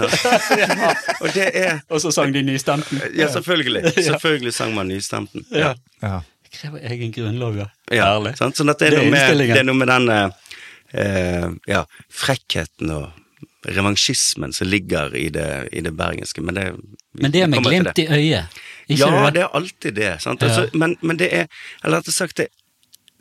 Og 1.21 1.29
det 1.33 1.47
er 1.55 1.79
Og 1.93 2.01
så 2.03 2.11
sang 2.11 2.33
de 2.35 2.43
nystemten. 2.43 3.01
Ja, 3.15 3.29
selvfølgelig. 3.31 3.93
Selvfølgelig 3.95 4.53
sang 4.53 4.75
man 4.75 4.91
nystemten. 4.91 5.45
Ja. 5.51 5.73
Ja. 6.03 6.19
Krever 6.53 6.83
egen 6.91 7.13
grunnlov, 7.15 7.55
ja. 7.57 7.69
Ja, 7.93 8.11
sant? 8.35 8.57
Sånn 8.59 8.71
at 8.71 8.81
det 8.81 8.89
er, 8.89 8.97
Det 8.97 8.99
er 8.99 9.05
noe 9.05 9.15
med, 9.15 9.47
det 9.47 9.61
er 9.61 9.67
noe 9.67 9.79
med 9.79 9.91
den 9.91 10.09
eh, 10.13 10.53
eh, 10.91 11.47
ja, 11.69 11.83
frekkheten 12.09 12.91
og 12.95 13.18
revansjismen 13.67 14.53
som 14.53 14.67
ligger 14.67 15.15
i 15.15 15.29
det, 15.29 15.69
i 15.71 15.81
det 15.81 15.91
bergenske, 15.97 16.41
men 16.41 16.55
det 16.55 16.65
Men 17.13 17.31
det 17.31 17.41
er 17.41 17.47
med 17.47 17.63
glimt 17.63 17.99
i 17.99 18.07
øyet, 18.07 18.59
ikke 18.87 19.09
ja, 19.09 19.25
det? 19.25 19.33
det 19.33 19.41
er 19.41 19.55
alltid 19.55 19.93
det. 19.93 20.21
Sant? 20.21 20.41
Ja. 20.41 20.47
Altså, 20.47 20.77
men, 20.77 20.97
men 21.01 21.19
det 21.19 21.29
er 21.35 21.47
Eller 21.83 21.97
rettere 21.97 22.13
sagt, 22.13 22.37
det, 22.37 22.47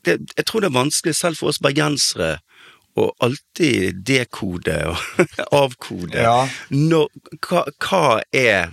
det, 0.04 0.18
jeg 0.36 0.46
tror 0.46 0.60
det 0.60 0.70
er 0.70 0.78
vanskelig 0.78 1.14
selv 1.14 1.36
for 1.36 1.48
oss 1.48 1.58
bergensere 1.58 2.38
å 2.98 3.10
alltid 3.22 4.00
dekode 4.06 4.78
og 4.90 5.26
avkode 5.62 6.18
Ja. 6.18 6.48
når, 6.70 7.10
hva, 7.46 7.66
hva 7.78 8.22
er 8.32 8.72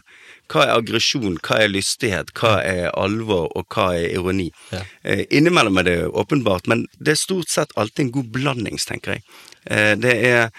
hva 0.52 0.62
er 0.62 0.76
aggresjon, 0.76 1.40
hva 1.42 1.58
er 1.64 1.72
lystighet, 1.74 2.32
hva 2.38 2.60
er 2.62 2.92
alvor, 2.94 3.48
og 3.58 3.66
hva 3.74 3.88
er 3.98 4.12
ironi? 4.14 4.52
Ja. 4.70 4.84
Eh, 5.02 5.24
innimellom 5.34 5.80
er 5.82 5.88
det 5.88 5.96
åpenbart, 6.06 6.68
men 6.70 6.86
det 7.00 7.16
er 7.16 7.22
stort 7.22 7.50
sett 7.50 7.74
alltid 7.76 8.06
en 8.06 8.12
god 8.20 8.30
blandings, 8.36 8.86
tenker 8.86 9.16
jeg. 9.16 9.24
Eh, 9.66 9.96
det 9.98 10.14
er 10.30 10.52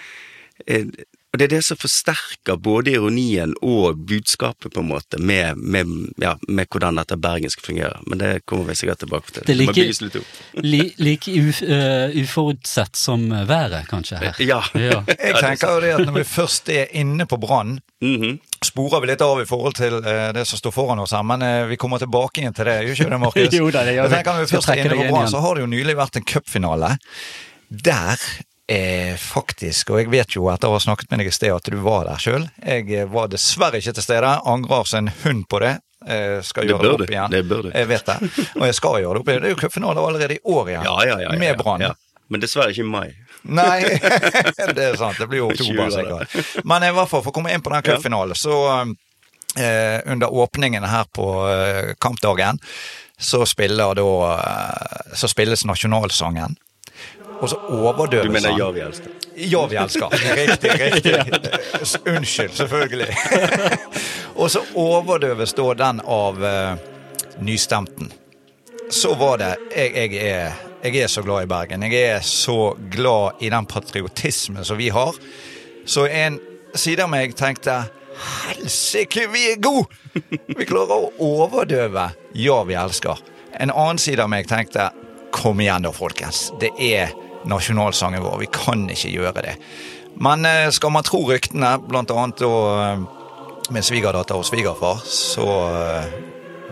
og 1.27 1.39
det 1.41 1.43
er 1.43 1.51
det 1.51 1.59
som 1.67 1.77
forsterker 1.77 2.55
både 2.63 2.93
ironien 2.95 3.51
og 3.61 3.99
budskapet, 4.09 4.71
på 4.73 4.79
en 4.81 4.87
måte, 4.89 5.19
med, 5.19 5.59
med, 5.59 5.89
ja, 6.23 6.31
med 6.47 6.65
hvordan 6.71 6.97
dette 6.97 7.17
bergensk 7.21 7.61
fungerer. 7.65 7.99
Men 8.07 8.21
det 8.21 8.29
kommer 8.49 8.69
vi 8.71 8.77
sikkert 8.79 9.01
tilbake 9.03 9.33
til. 9.35 9.43
Det 9.45 9.53
er 9.53 9.59
like- 9.59 9.75
bygges 9.75 9.99
litt 10.01 10.15
opp. 10.21 10.31
Li, 10.63 10.79
like 10.97 11.35
uf, 11.43 11.59
uh, 11.67 12.15
uforutsett 12.23 12.95
som 12.97 13.27
været, 13.45 13.85
kanskje, 13.91 14.17
her. 14.23 14.39
Ja. 14.39 14.61
Ja. 14.73 15.03
Jeg 15.27 15.35
tenker 15.43 15.75
jo 15.75 15.83
det 15.83 15.91
at 15.97 16.05
når 16.07 16.17
vi 16.21 16.25
først 16.31 16.71
er 16.73 16.87
inne 16.97 17.27
på 17.29 17.37
Brann, 17.43 17.77
Mhm. 18.01 18.39
sporer 18.63 19.01
vi 19.01 19.07
litt 19.11 19.21
av 19.25 19.39
i 19.41 19.45
forhold 19.49 19.73
til 19.77 19.93
uh, 19.99 20.31
det 20.33 20.47
som 20.47 20.57
står 20.59 20.71
foran 20.73 20.99
oss 21.01 21.11
her, 21.17 21.23
men 21.27 21.41
uh, 21.43 21.67
vi 21.69 21.75
kommer 21.81 21.97
tilbake 22.01 22.41
igjen 22.41 22.53
til 22.53 22.65
det, 22.69 22.79
gjør 22.87 22.93
ikke 22.97 23.09
det, 23.13 23.19
Markus? 23.27 23.53
Jo 23.57 23.69
da, 23.73 23.83
det 23.85 23.95
gjør 23.97 24.03
Jeg 24.05 24.09
vi. 24.09 24.15
tenker 24.15 24.33
Når 24.33 24.45
vi 24.47 24.51
først 24.55 24.69
er 24.73 24.81
inne 24.85 24.97
på 25.03 25.07
Brann, 25.11 25.31
så 25.33 25.41
har 25.43 25.55
det 25.59 25.61
jo 25.67 25.71
nylig 25.75 25.95
vært 25.97 26.15
en 26.21 26.25
cupfinale. 26.33 26.95
Der 27.69 28.17
eh, 28.67 29.15
faktisk, 29.19 29.91
og 29.93 30.01
jeg 30.01 30.11
vet 30.11 30.35
jo 30.35 30.47
etter 30.51 30.69
å 30.69 30.77
ha 30.77 30.79
snakket 30.83 31.11
med 31.11 31.23
deg 31.23 31.31
i 31.31 31.35
sted 31.35 31.53
at 31.55 31.67
du 31.71 31.77
var 31.83 32.07
der 32.09 32.21
sjøl. 32.21 32.47
Jeg 32.63 32.87
eh, 32.93 33.07
var 33.11 33.29
dessverre 33.31 33.79
ikke 33.81 33.95
til 33.97 34.05
stede, 34.05 34.33
angrer 34.45 34.89
som 34.89 35.05
en 35.05 35.13
hund 35.23 35.45
på 35.51 35.61
det. 35.63 35.77
Eh, 36.07 36.37
skal 36.45 36.63
Det 36.67 36.71
gjøre 36.75 36.83
det 36.83 36.89
du, 36.89 37.03
opp 37.03 37.13
igjen. 37.15 37.31
det 37.33 37.43
bør 37.49 37.63
du. 37.67 37.71
Jeg 37.73 37.87
vet 37.89 38.05
det, 38.11 38.17
og 38.55 38.65
jeg 38.69 38.75
skal 38.77 38.99
gjøre 39.03 39.13
det 39.17 39.23
opp 39.23 39.31
igjen. 39.31 39.41
Det 39.43 39.49
er 39.49 39.55
jo 39.55 39.61
cupfinale 39.63 40.03
allerede 40.09 40.37
i 40.37 40.43
år 40.43 40.69
igjen, 40.73 40.85
Ja, 40.87 40.97
ja, 41.09 41.17
ja, 41.25 41.31
med 41.39 41.57
Brann. 41.59 41.87
Men 42.27 42.43
dessverre 42.43 42.73
ikke 42.75 42.83
i 42.83 42.91
mai. 42.91 43.07
Nei, 43.47 43.79
det 44.77 44.83
er 44.91 44.95
sant. 44.99 45.19
Det 45.19 45.27
blir 45.31 45.45
jo 45.45 45.49
oktober, 45.53 45.87
20 45.87 45.95
sikkert. 45.95 46.63
Men 46.67 46.83
i 46.83 46.91
hvert 46.91 47.07
fall, 47.11 47.23
for 47.23 47.31
å 47.31 47.35
komme 47.39 47.53
inn 47.55 47.63
på 47.63 47.71
den 47.71 47.85
cupfinalen, 47.87 48.35
så 48.35 48.57
eh, 48.83 49.99
under 50.11 50.33
åpningen 50.33 50.83
her 50.83 51.07
på 51.15 51.27
eh, 51.49 51.93
kampdagen, 52.03 52.59
så 53.17 53.45
spiller 53.49 53.95
da 53.97 54.07
eh, 54.35 55.13
Så 55.17 55.31
spilles 55.31 55.63
nasjonalsangen. 55.65 56.57
Og 57.41 57.49
så 57.49 57.57
overdøves 57.69 58.25
Du 58.25 58.31
mener 58.33 58.49
han. 58.49 58.59
ja, 58.59 58.69
vi 58.71 58.79
elsker. 58.81 59.11
Ja, 59.35 59.65
vi 59.69 59.75
elsker. 59.75 60.13
Riktig, 60.35 60.71
riktig. 60.81 61.15
Unnskyld, 62.15 62.53
selvfølgelig. 62.53 63.17
og 64.41 64.51
så 64.51 64.63
overdøves 64.75 65.53
da 65.53 65.73
den 65.77 66.01
av 66.01 66.41
uh, 66.41 66.79
nystemten. 67.39 68.09
Så 68.89 69.13
var 69.19 69.37
det 69.41 69.51
jeg, 69.75 69.93
jeg 69.95 70.31
er 70.31 70.63
Jeg 70.83 71.01
er 71.03 71.07
så 71.07 71.21
glad 71.21 71.43
i 71.43 71.47
Bergen. 71.49 71.83
Jeg 71.83 72.03
er 72.15 72.21
så 72.21 72.75
glad 72.91 73.41
i 73.41 73.49
den 73.49 73.65
patriotismen 73.65 74.65
som 74.65 74.77
vi 74.77 74.89
har. 74.89 75.15
Så 75.85 76.05
en 76.05 76.39
side 76.75 77.03
av 77.03 77.09
meg 77.09 77.33
tenkte 77.35 77.81
Helsike, 78.17 79.27
vi 79.33 79.51
er 79.51 79.59
gode! 79.61 79.89
Vi 80.47 80.65
klarer 80.65 81.07
å 81.07 81.11
overdøve 81.21 82.07
Ja, 82.33 82.61
vi 82.63 82.77
elsker. 82.77 83.19
En 83.57 83.73
annen 83.73 83.99
side 84.01 84.23
av 84.23 84.29
meg 84.31 84.47
tenkte 84.49 84.89
Kom 85.33 85.59
igjen 85.61 85.83
da, 85.85 85.91
folkens. 85.93 86.47
Det 86.61 86.71
er 86.81 87.11
nasjonalsangen 87.49 88.23
vår. 88.23 88.39
Vi 88.43 88.49
kan 88.53 88.85
ikke 88.91 89.11
gjøre 89.13 89.45
det. 89.45 89.55
Men 90.21 90.45
eh, 90.45 90.69
skal 90.73 90.93
man 90.93 91.05
tro 91.05 91.21
ryktene, 91.29 91.77
blant 91.87 92.11
annet 92.13 92.41
da 92.41 92.53
eh, 92.83 93.05
min 93.73 93.83
svigerdatter 93.83 94.39
og 94.39 94.47
svigerfar, 94.47 95.03
så 95.05 95.47
eh, 95.67 96.15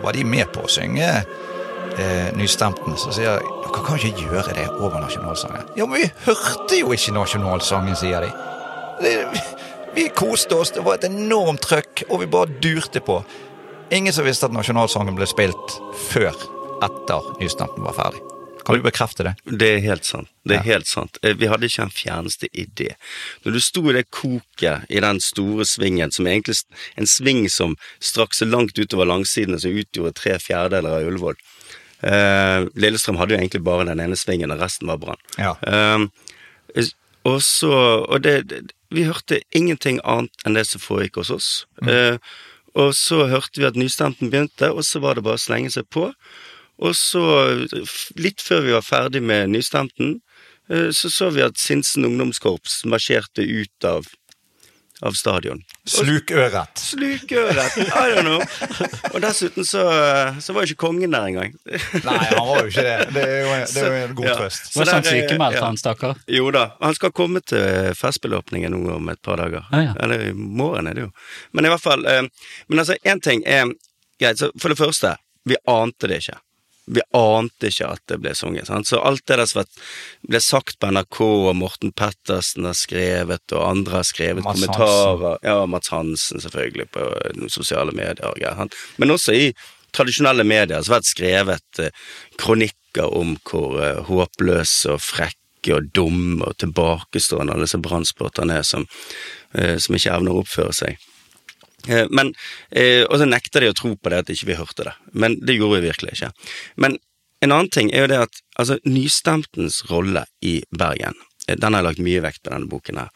var 0.02 0.16
de 0.16 0.24
med 0.26 0.48
på 0.54 0.64
å 0.66 0.70
synge 0.70 1.06
eh, 1.06 2.28
Nystemten. 2.36 2.96
Så 3.00 3.14
sier 3.14 3.36
jeg 3.36 3.54
dere 3.66 3.84
kan 3.84 3.98
ikke 4.00 4.28
gjøre 4.30 4.54
det 4.56 4.66
over 4.78 5.00
nasjonalsangen. 5.02 5.72
Ja, 5.76 5.86
men 5.86 6.00
vi 6.00 6.10
hørte 6.26 6.78
jo 6.78 6.92
ikke 6.94 7.14
nasjonalsangen, 7.16 7.96
sier 7.98 8.24
de. 8.24 8.30
Vi 9.96 10.06
koste 10.16 10.56
oss, 10.56 10.72
det 10.76 10.84
var 10.84 10.98
et 10.98 11.08
enormt 11.08 11.64
trøkk, 11.64 12.06
og 12.08 12.22
vi 12.22 12.30
bare 12.30 12.56
durte 12.62 13.02
på. 13.04 13.20
Ingen 13.92 14.14
som 14.14 14.26
visste 14.26 14.48
at 14.48 14.56
nasjonalsangen 14.56 15.16
ble 15.18 15.28
spilt 15.30 15.76
før 16.08 16.34
etter 16.84 17.30
Nystemten 17.40 17.84
var 17.86 17.96
ferdig. 17.96 18.35
Kan 18.66 18.76
du 18.80 18.82
bekrefte 18.82 19.22
det? 19.22 19.34
Det 19.46 19.68
er 19.76 19.80
helt 19.84 20.04
sant. 20.04 20.28
Det 20.44 20.56
er 20.56 20.64
Ja. 20.64 20.72
helt 20.74 20.86
sant. 20.90 21.18
Eh, 21.22 21.34
Vi 21.38 21.46
hadde 21.46 21.68
ikke 21.68 21.82
en 21.84 21.90
fjerneste 21.94 22.48
idé. 22.52 22.96
Når 23.44 23.52
du 23.52 23.60
sto 23.60 23.82
i 23.90 23.92
det 23.94 24.10
koket 24.10 24.86
i 24.90 24.98
den 25.00 25.20
store 25.20 25.64
svingen, 25.64 26.10
som 26.12 26.26
egentlig 26.26 26.56
en 26.98 27.06
sving 27.06 27.48
som 27.48 27.76
strakk 28.00 28.34
seg 28.34 28.48
langt 28.50 28.74
utover 28.78 29.06
langsidene, 29.06 29.60
som 29.60 29.70
utgjorde 29.70 30.14
tre 30.18 30.34
fjerdedeler 30.42 30.98
av 30.98 31.06
Ullevål 31.06 31.36
eh, 32.02 32.66
Lillestrøm 32.76 33.16
hadde 33.16 33.34
jo 33.36 33.38
egentlig 33.40 33.62
bare 33.64 33.86
den 33.86 34.00
ene 34.00 34.16
svingen, 34.18 34.50
og 34.52 34.60
resten 34.60 34.88
var 34.90 34.98
Brann. 34.98 35.22
Ja. 35.38 35.54
Eh, 35.62 36.06
og 37.24 37.40
så 37.42 38.06
Og 38.08 38.22
det, 38.22 38.72
Vi 38.90 39.02
hørte 39.02 39.40
ingenting 39.52 40.00
annet 40.04 40.30
enn 40.46 40.54
det 40.54 40.66
som 40.66 40.80
foregikk 40.80 41.16
hos 41.16 41.30
oss. 41.30 41.66
Eh, 41.82 42.18
og 42.76 42.92
så 42.94 43.26
hørte 43.28 43.58
vi 43.58 43.64
at 43.66 43.74
nystemten 43.74 44.30
begynte, 44.30 44.70
og 44.72 44.84
så 44.84 45.00
var 45.00 45.14
det 45.14 45.24
bare 45.24 45.34
å 45.34 45.42
slenge 45.42 45.72
seg 45.72 45.88
på. 45.90 46.12
Og 46.78 46.92
så, 46.98 47.22
litt 48.20 48.42
før 48.44 48.60
vi 48.66 48.74
var 48.76 48.84
ferdig 48.84 49.22
med 49.24 49.48
nystemten, 49.54 50.18
eh, 50.70 50.90
så 50.92 51.08
så 51.12 51.30
vi 51.32 51.44
at 51.46 51.56
Sinsen 51.56 52.04
ungdomskorps 52.04 52.82
marsjerte 52.84 53.40
ut 53.46 53.84
av, 53.88 54.04
av 55.04 55.16
stadion. 55.16 55.62
Slukøret. 55.88 56.76
Slukøret! 56.80 57.78
I 57.80 58.12
don't 58.12 58.26
know. 58.28 58.44
Og 59.14 59.18
dessuten 59.24 59.64
så, 59.64 59.82
så 60.40 60.52
var 60.56 60.64
jo 60.66 60.72
ikke 60.74 60.82
kongen 60.86 61.16
der 61.16 61.26
engang. 61.30 61.56
Nei, 62.04 62.18
han 62.32 62.44
var 62.48 62.62
jo 62.64 62.70
ikke 62.72 62.84
det. 62.86 62.94
Det 63.16 63.24
er 63.24 63.36
jo 63.40 63.50
en, 63.56 63.66
det 63.72 63.82
er 63.82 63.90
jo 63.96 64.04
en 64.10 64.14
god 64.20 64.28
Ja. 64.30 64.36
trøst. 64.42 64.70
Var 64.76 64.88
ikke 64.90 64.96
han 64.98 65.08
sykemeldt, 65.10 65.56
ja. 65.58 65.64
han 65.66 65.80
stakkar? 65.80 66.20
Jo 66.38 66.48
da, 66.56 66.64
han 66.80 66.96
skal 66.98 67.12
komme 67.16 67.40
til 67.44 67.92
Festspillåpningen 67.96 68.76
nå 68.76 68.96
om 69.00 69.12
et 69.12 69.20
par 69.24 69.40
dager. 69.40 69.64
Ah, 69.72 69.84
ja. 69.88 69.96
Eller 70.04 70.28
i 70.28 70.32
morgen 70.36 70.88
er 70.92 70.96
det 71.00 71.06
jo. 71.08 71.12
Men 71.56 71.68
i 71.68 71.72
hvert 71.72 71.84
fall 71.88 72.04
eh, 72.04 72.24
Men 72.68 72.84
altså, 72.84 72.96
én 73.04 73.20
ting 73.24 73.44
er 73.48 73.68
greit. 74.20 74.40
Så 74.40 74.52
for 74.60 74.72
det 74.72 74.80
første, 74.80 75.16
vi 75.46 75.56
ante 75.70 76.08
det 76.10 76.20
ikke. 76.24 76.40
Vi 76.86 77.02
ante 77.18 77.70
ikke 77.70 77.88
at 77.96 78.02
det 78.06 78.20
ble 78.22 78.32
sunget. 78.38 78.68
Sant? 78.68 78.86
Så 78.86 79.00
alt 79.02 79.24
det 79.26 79.40
der 79.40 79.48
som 79.50 79.64
ble 80.26 80.40
sagt 80.42 80.78
på 80.78 80.90
NRK, 80.94 81.20
og 81.20 81.56
Morten 81.58 81.90
Pettersen 81.96 82.68
har 82.68 82.76
skrevet, 82.78 83.42
og 83.52 83.64
andre 83.64 83.98
har 83.98 84.06
skrevet 84.06 84.46
Mats 84.46 84.60
kommentarer 84.60 85.40
Ja, 85.42 85.64
Mats 85.66 85.90
Hansen 85.90 86.42
selvfølgelig, 86.44 86.90
på 86.94 87.08
sosiale 87.50 87.94
medier 87.96 88.38
Ja. 88.40 88.54
Men 88.96 89.10
også 89.10 89.34
i 89.34 89.48
tradisjonelle 89.96 90.44
medier 90.44 90.82
så 90.82 90.96
har 90.96 91.02
det 91.02 91.10
skrevet 91.10 91.80
eh, 91.82 92.06
kronikker 92.40 93.10
om 93.16 93.36
hvor 93.48 93.80
eh, 93.82 94.02
håpløse 94.06 94.94
og 94.94 95.02
frekke 95.02 95.74
og 95.74 95.90
dumme 95.96 96.46
og 96.46 96.58
tilbakestående 96.62 97.54
alle 97.54 97.66
disse 97.66 97.80
brannsporterne 97.82 98.60
er 98.60 98.66
som, 98.66 98.86
eh, 99.58 99.76
som 99.82 99.96
ikke 99.96 100.14
evner 100.14 100.34
å 100.34 100.44
oppføre 100.44 100.74
seg. 100.76 101.05
Eh, 101.86 102.06
Men, 102.10 102.34
eh, 102.70 103.04
og 103.04 103.18
så 103.18 103.28
nekter 103.28 103.60
de 103.60 103.70
å 103.70 103.76
tro 103.76 103.94
på 103.96 104.10
det 104.10 104.22
at 104.22 104.32
ikke 104.32 104.50
vi 104.50 104.58
hørte 104.58 104.88
det, 104.88 104.94
men 105.12 105.38
det 105.40 105.56
gjorde 105.56 105.80
vi 105.80 105.88
virkelig 105.88 106.16
ikke. 106.16 106.32
Men 106.76 106.98
en 107.44 107.52
annen 107.52 107.70
ting 107.70 107.92
er 107.92 108.06
jo 108.06 108.12
det 108.12 108.20
at 108.26 108.40
altså, 108.58 108.78
nystemtens 108.84 109.82
rolle 109.90 110.24
i 110.42 110.62
Bergen, 110.70 111.14
eh, 111.48 111.56
den 111.56 111.74
har 111.74 111.82
jeg 111.82 111.88
lagt 111.90 112.04
mye 112.06 112.24
vekt 112.24 112.42
på 112.42 112.54
denne 112.54 112.70
boken 112.70 113.02
her. 113.02 113.10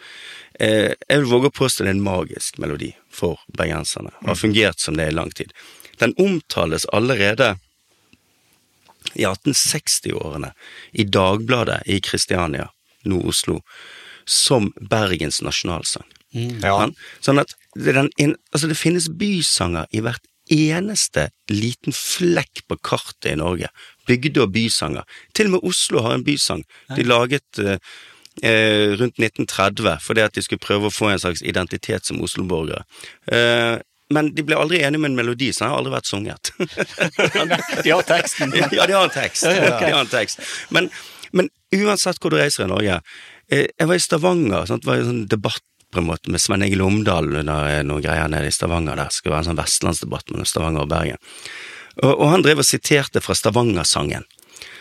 Jeg 0.61 1.23
vil 1.23 1.31
våge 1.31 1.49
å 1.49 1.57
påstå 1.57 1.87
det 1.87 1.89
er 1.89 1.97
en 1.97 2.05
magisk 2.05 2.59
melodi 2.61 2.91
for 3.09 3.41
bergenserne, 3.57 4.13
og 4.21 4.35
har 4.35 4.37
fungert 4.37 4.83
som 4.83 4.99
det 4.99 5.07
i 5.09 5.15
lang 5.17 5.31
tid. 5.33 5.55
Den 6.03 6.13
omtales 6.21 6.85
allerede 6.93 7.55
i 9.15 9.25
1860-årene 9.25 10.53
i 10.93 11.07
Dagbladet 11.09 11.81
i 11.89 11.97
Kristiania, 12.05 12.69
nå 13.09 13.23
Oslo, 13.25 13.63
som 14.29 14.69
Bergens 14.77 15.41
nasjonalsang. 15.43 16.05
Ja. 16.33 16.77
Sånn 17.25 17.43
at 17.43 17.55
det, 17.75 17.95
den, 17.97 18.37
altså 18.53 18.71
det 18.71 18.79
finnes 18.79 19.09
bysanger 19.19 19.89
i 19.95 20.03
hvert 20.05 20.25
eneste 20.51 21.29
liten 21.51 21.95
flekk 21.95 22.65
på 22.69 22.79
kartet 22.83 23.33
i 23.33 23.39
Norge. 23.39 23.71
Bygde- 24.09 24.43
og 24.43 24.55
bysanger. 24.55 25.07
Til 25.35 25.51
og 25.51 25.59
med 25.59 25.69
Oslo 25.71 26.03
har 26.03 26.17
en 26.17 26.25
bysang. 26.27 26.65
De 26.97 27.07
laget 27.07 27.61
eh, 27.63 27.79
eh, 28.43 28.97
rundt 28.99 29.21
1930 29.21 30.01
fordi 30.03 30.25
at 30.25 30.35
de 30.35 30.43
skulle 30.43 30.63
prøve 30.63 30.91
å 30.91 30.95
få 30.95 31.13
en 31.13 31.23
slags 31.23 31.43
identitet 31.43 32.07
som 32.07 32.21
Oslo-borgere. 32.25 32.83
Eh, 33.31 33.79
men 34.11 34.33
de 34.35 34.43
ble 34.43 34.59
aldri 34.59 34.81
enige 34.83 35.05
med 35.05 35.13
en 35.13 35.21
melodi, 35.21 35.53
så 35.55 35.65
den 35.65 35.71
har 35.71 35.79
aldri 35.79 35.93
vært 35.95 36.11
sunget. 36.11 36.51
De 37.85 37.93
har 37.95 38.03
teksten. 38.03 38.51
ja, 38.75 38.87
de 38.87 38.97
har 38.97 39.05
en 39.07 39.13
tekst. 39.15 39.47
De 39.47 39.93
har 39.93 40.01
en 40.01 40.11
tekst. 40.11 40.43
Men, 40.75 40.89
men 41.31 41.47
uansett 41.71 42.19
hvor 42.19 42.35
du 42.35 42.41
reiser 42.41 42.65
i 42.65 42.73
Norge 42.73 42.97
eh, 43.53 43.69
Jeg 43.71 43.87
var 43.87 43.95
i 43.95 44.03
Stavanger, 44.03 44.67
sant? 44.67 44.83
det 44.83 44.91
var 44.91 44.99
en 44.99 45.11
sånn 45.13 45.27
debatt 45.31 45.63
på 45.91 46.01
en 46.01 46.09
måte 46.09 46.33
med 46.33 46.43
Sven 46.43 46.65
Egil 46.67 46.83
Omdal 46.85 47.31
under 47.43 47.83
noen 47.87 48.05
greier 48.05 48.31
nede 48.31 48.51
i 48.51 48.55
Stavanger 48.55 48.99
der. 48.99 49.11
Det 49.11 49.19
skulle 49.19 49.37
være 49.37 49.47
en 49.47 49.51
sånn 49.51 49.63
vestlandsdebatt 49.63 50.33
mellom 50.33 50.49
Stavanger 50.49 50.87
og 50.87 50.93
Bergen. 50.93 51.23
Og, 52.01 52.13
og 52.13 52.29
han 52.35 52.45
drev 52.47 52.63
og 52.63 52.69
siterte 52.69 53.23
fra 53.25 53.37
Stavanger-sangen. 53.37 54.29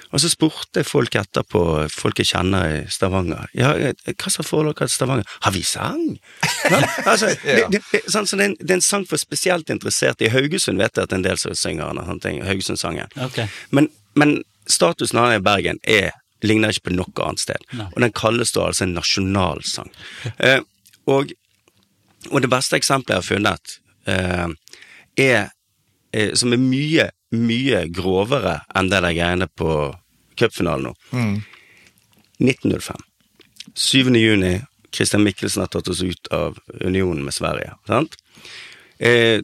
Og 0.09 0.21
så 0.23 0.29
spurte 0.31 0.81
folk 0.87 1.13
etterpå, 1.19 1.61
folk 1.93 2.17
jeg 2.21 2.31
kjenner 2.31 2.71
i 2.73 2.77
Stavanger, 2.89 3.49
ja, 3.53 3.75
hva 3.77 4.31
slags 4.33 4.47
forhold 4.49 4.71
har 4.71 4.79
dere 4.79 4.89
til 4.89 4.95
Stavanger? 4.95 5.35
Har 5.45 5.53
vi 5.53 5.65
sang? 5.65 6.05
Ja, 6.69 6.79
altså, 7.07 7.29
det, 7.71 7.79
det, 7.91 8.01
sånn, 8.11 8.27
så 8.27 8.37
det, 8.37 8.43
er 8.43 8.49
en, 8.51 8.55
det 8.59 8.73
er 8.73 8.79
en 8.79 8.83
sang 8.85 9.05
for 9.09 9.21
spesielt 9.21 9.69
interesserte. 9.73 10.25
I 10.25 10.31
Haugesund 10.33 10.81
vet 10.81 10.97
jeg 10.97 11.07
at 11.07 11.13
er 11.13 11.17
en 11.21 11.25
del 11.25 11.39
som 11.41 11.55
synger 11.57 11.93
den, 11.97 12.41
Haugesund-sangen. 12.45 13.13
Ok. 13.25 13.39
Men, 13.73 13.87
men 14.19 14.39
statusen 14.69 15.21
han 15.21 15.31
den 15.31 15.39
i 15.39 15.45
Bergen 15.45 15.79
er, 15.85 16.11
ligner 16.45 16.73
ikke 16.73 16.89
på 16.89 16.97
noe 16.97 17.25
annet 17.25 17.45
sted. 17.45 17.69
Nei. 17.77 17.87
Og 17.93 18.03
den 18.05 18.13
kalles 18.17 18.53
da 18.55 18.67
altså 18.69 18.85
en 18.87 18.97
nasjonalsang. 18.97 19.93
Eh, 20.49 20.59
og, 21.09 21.31
og 22.29 22.43
det 22.43 22.51
beste 22.51 22.77
eksempelet 22.79 23.17
jeg 23.17 23.23
har 23.23 23.29
funnet, 23.29 23.77
eh, 24.09 24.47
er 25.19 25.39
eh, 26.13 26.33
som 26.37 26.53
er 26.53 26.61
mye, 26.61 27.09
mye 27.35 27.85
grovere 27.93 28.59
enn 28.77 28.91
det 28.91 29.01
der 29.05 29.15
greiene 29.17 29.49
på 29.49 29.71
cupfinalen 30.39 30.89
nå. 30.89 30.95
Mm. 31.11 31.37
1905. 32.39 33.05
7. 33.75 34.15
juni. 34.15 34.59
Christian 34.91 35.21
Michelsen 35.21 35.61
har 35.61 35.69
tatt 35.69 35.89
oss 35.91 36.01
ut 36.01 36.27
av 36.33 36.57
unionen 36.81 37.21
med 37.25 37.35
Sverige. 37.35 37.75
Sant? 37.85 38.15
Eh, 38.97 39.41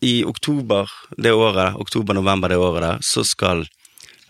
I 0.00 0.14
oktober 0.28 0.90
det 1.16 1.32
året, 1.32 1.78
oktober-november 1.80 2.52
det 2.52 2.58
året 2.60 2.82
der, 2.84 2.98
så 3.00 3.24
skal 3.24 3.64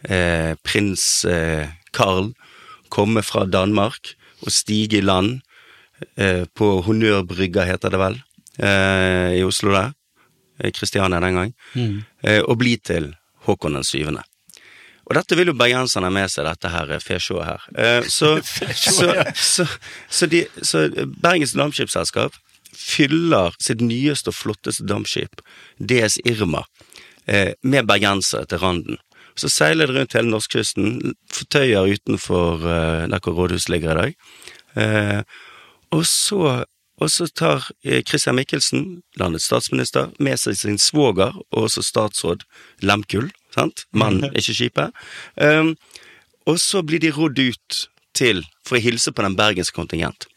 eh, 0.06 0.54
prins 0.62 1.24
eh, 1.24 1.72
Karl 1.90 2.30
komme 2.92 3.24
fra 3.26 3.46
Danmark 3.48 4.14
og 4.44 4.52
stige 4.54 5.00
i 5.00 5.04
land 5.04 5.40
på 6.54 6.68
Honnørbrygga, 6.86 7.64
heter 7.68 7.92
det 7.94 8.00
vel, 8.00 8.20
eh, 8.58 9.38
i 9.38 9.42
Oslo 9.46 9.72
der. 9.74 9.92
eh, 10.62 10.70
Kristiania 10.70 11.20
den 11.20 11.34
gang. 11.34 11.54
Mm. 11.74 12.04
Eh, 12.22 12.40
og 12.42 12.58
bli 12.58 12.76
til 12.78 13.14
Håkon 13.46 13.74
den 13.74 13.84
syvende. 13.84 14.22
Og 15.10 15.16
dette 15.18 15.36
vil 15.36 15.50
jo 15.50 15.56
bergenserne 15.58 16.08
ha 16.08 16.14
med 16.14 16.30
seg, 16.30 16.46
dette 16.46 16.70
her 16.70 16.94
eh, 16.94 17.02
fesjået 17.02 17.48
her. 17.48 17.66
Eh, 17.76 18.08
så, 18.08 18.36
så, 18.74 19.10
så, 19.34 19.66
så, 20.08 20.26
de, 20.30 20.44
så 20.62 20.86
Bergens 21.22 21.56
Dampskipsselskap 21.58 22.38
fyller 22.72 23.54
sitt 23.60 23.82
nyeste 23.84 24.32
og 24.32 24.38
flotteste 24.38 24.86
dampskip, 24.88 25.42
DS 25.78 26.18
Irma, 26.24 26.62
eh, 27.26 27.52
med 27.62 27.86
bergensere 27.90 28.48
til 28.48 28.62
randen. 28.62 29.00
Så 29.36 29.48
seiler 29.48 29.88
det 29.88 29.96
rundt 29.96 30.14
hele 30.16 30.28
norskekysten, 30.28 31.14
fortøyer 31.32 31.88
utenfor 31.94 32.64
eh, 32.68 33.04
der 33.12 33.22
hvor 33.24 33.36
rådhuset 33.36 33.72
ligger 33.72 33.92
i 33.92 34.00
dag. 34.00 35.24
Og 35.92 36.06
så 36.08 36.62
og 37.02 37.10
så 37.10 37.26
tar 37.26 37.64
eh, 37.84 38.02
Christian 38.02 38.36
Michelsen, 38.36 39.02
landets 39.18 39.48
statsminister, 39.48 40.12
med 40.22 40.38
seg 40.38 40.58
sin 40.58 40.78
svoger 40.78 41.34
og 41.50 41.64
også 41.64 41.82
statsråd 41.82 42.44
Lemkull, 42.84 43.30
sant? 43.54 43.86
Mann, 43.90 44.22
ikke 44.38 44.54
skipet. 44.54 45.00
Um, 45.34 45.74
og 46.46 46.60
så 46.62 46.82
blir 46.86 47.02
de 47.02 47.10
rodd 47.14 47.40
ut 47.40 47.80
til 48.14 48.44
for 48.66 48.78
å 48.78 48.84
hilse 48.84 49.12
på 49.14 49.24
den 49.24 49.34
bergenske 49.38 49.74
kontingent. 49.74 50.28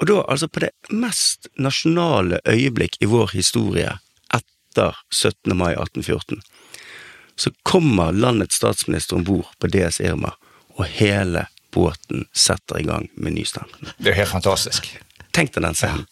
Og 0.00 0.08
da, 0.10 0.18
altså 0.26 0.48
på 0.50 0.64
det 0.64 0.72
mest 0.90 1.48
nasjonale 1.54 2.40
øyeblikk 2.48 2.98
i 3.00 3.08
vår 3.08 3.36
historie 3.36 3.94
etter 4.34 4.98
17. 5.14 5.54
mai 5.54 5.76
1814, 5.76 6.42
så 7.38 7.52
kommer 7.64 8.12
landets 8.12 8.58
statsminister 8.58 9.16
om 9.16 9.24
bord 9.24 9.52
på 9.62 9.70
DS 9.72 10.02
Irma 10.02 10.34
og 10.74 10.88
hele 10.98 11.46
båten 11.74 12.26
setter 12.32 12.80
i 12.80 12.86
gang 12.88 13.08
med 13.14 13.36
nystemten. 13.36 13.92
Det 13.98 14.10
er 14.10 14.16
jo 14.16 14.20
helt 14.22 14.34
fantastisk. 14.34 14.90
Tenk 15.32 15.54
deg 15.54 15.64
den 15.64 15.78
scenen. 15.78 16.08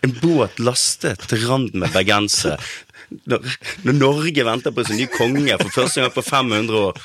En 0.00 0.12
båt 0.20 0.58
lastet 0.58 1.22
til 1.30 1.44
randen 1.48 1.82
med 1.82 1.92
bergensere. 1.94 2.58
Når, 3.26 3.42
når 3.82 3.96
Norge 3.98 4.44
venter 4.46 4.74
på 4.74 4.84
sin 4.86 5.00
nye 5.00 5.10
konge 5.10 5.56
for 5.58 5.72
første 5.74 6.02
gang 6.02 6.12
på 6.14 6.22
500 6.22 6.78
år. 6.78 7.00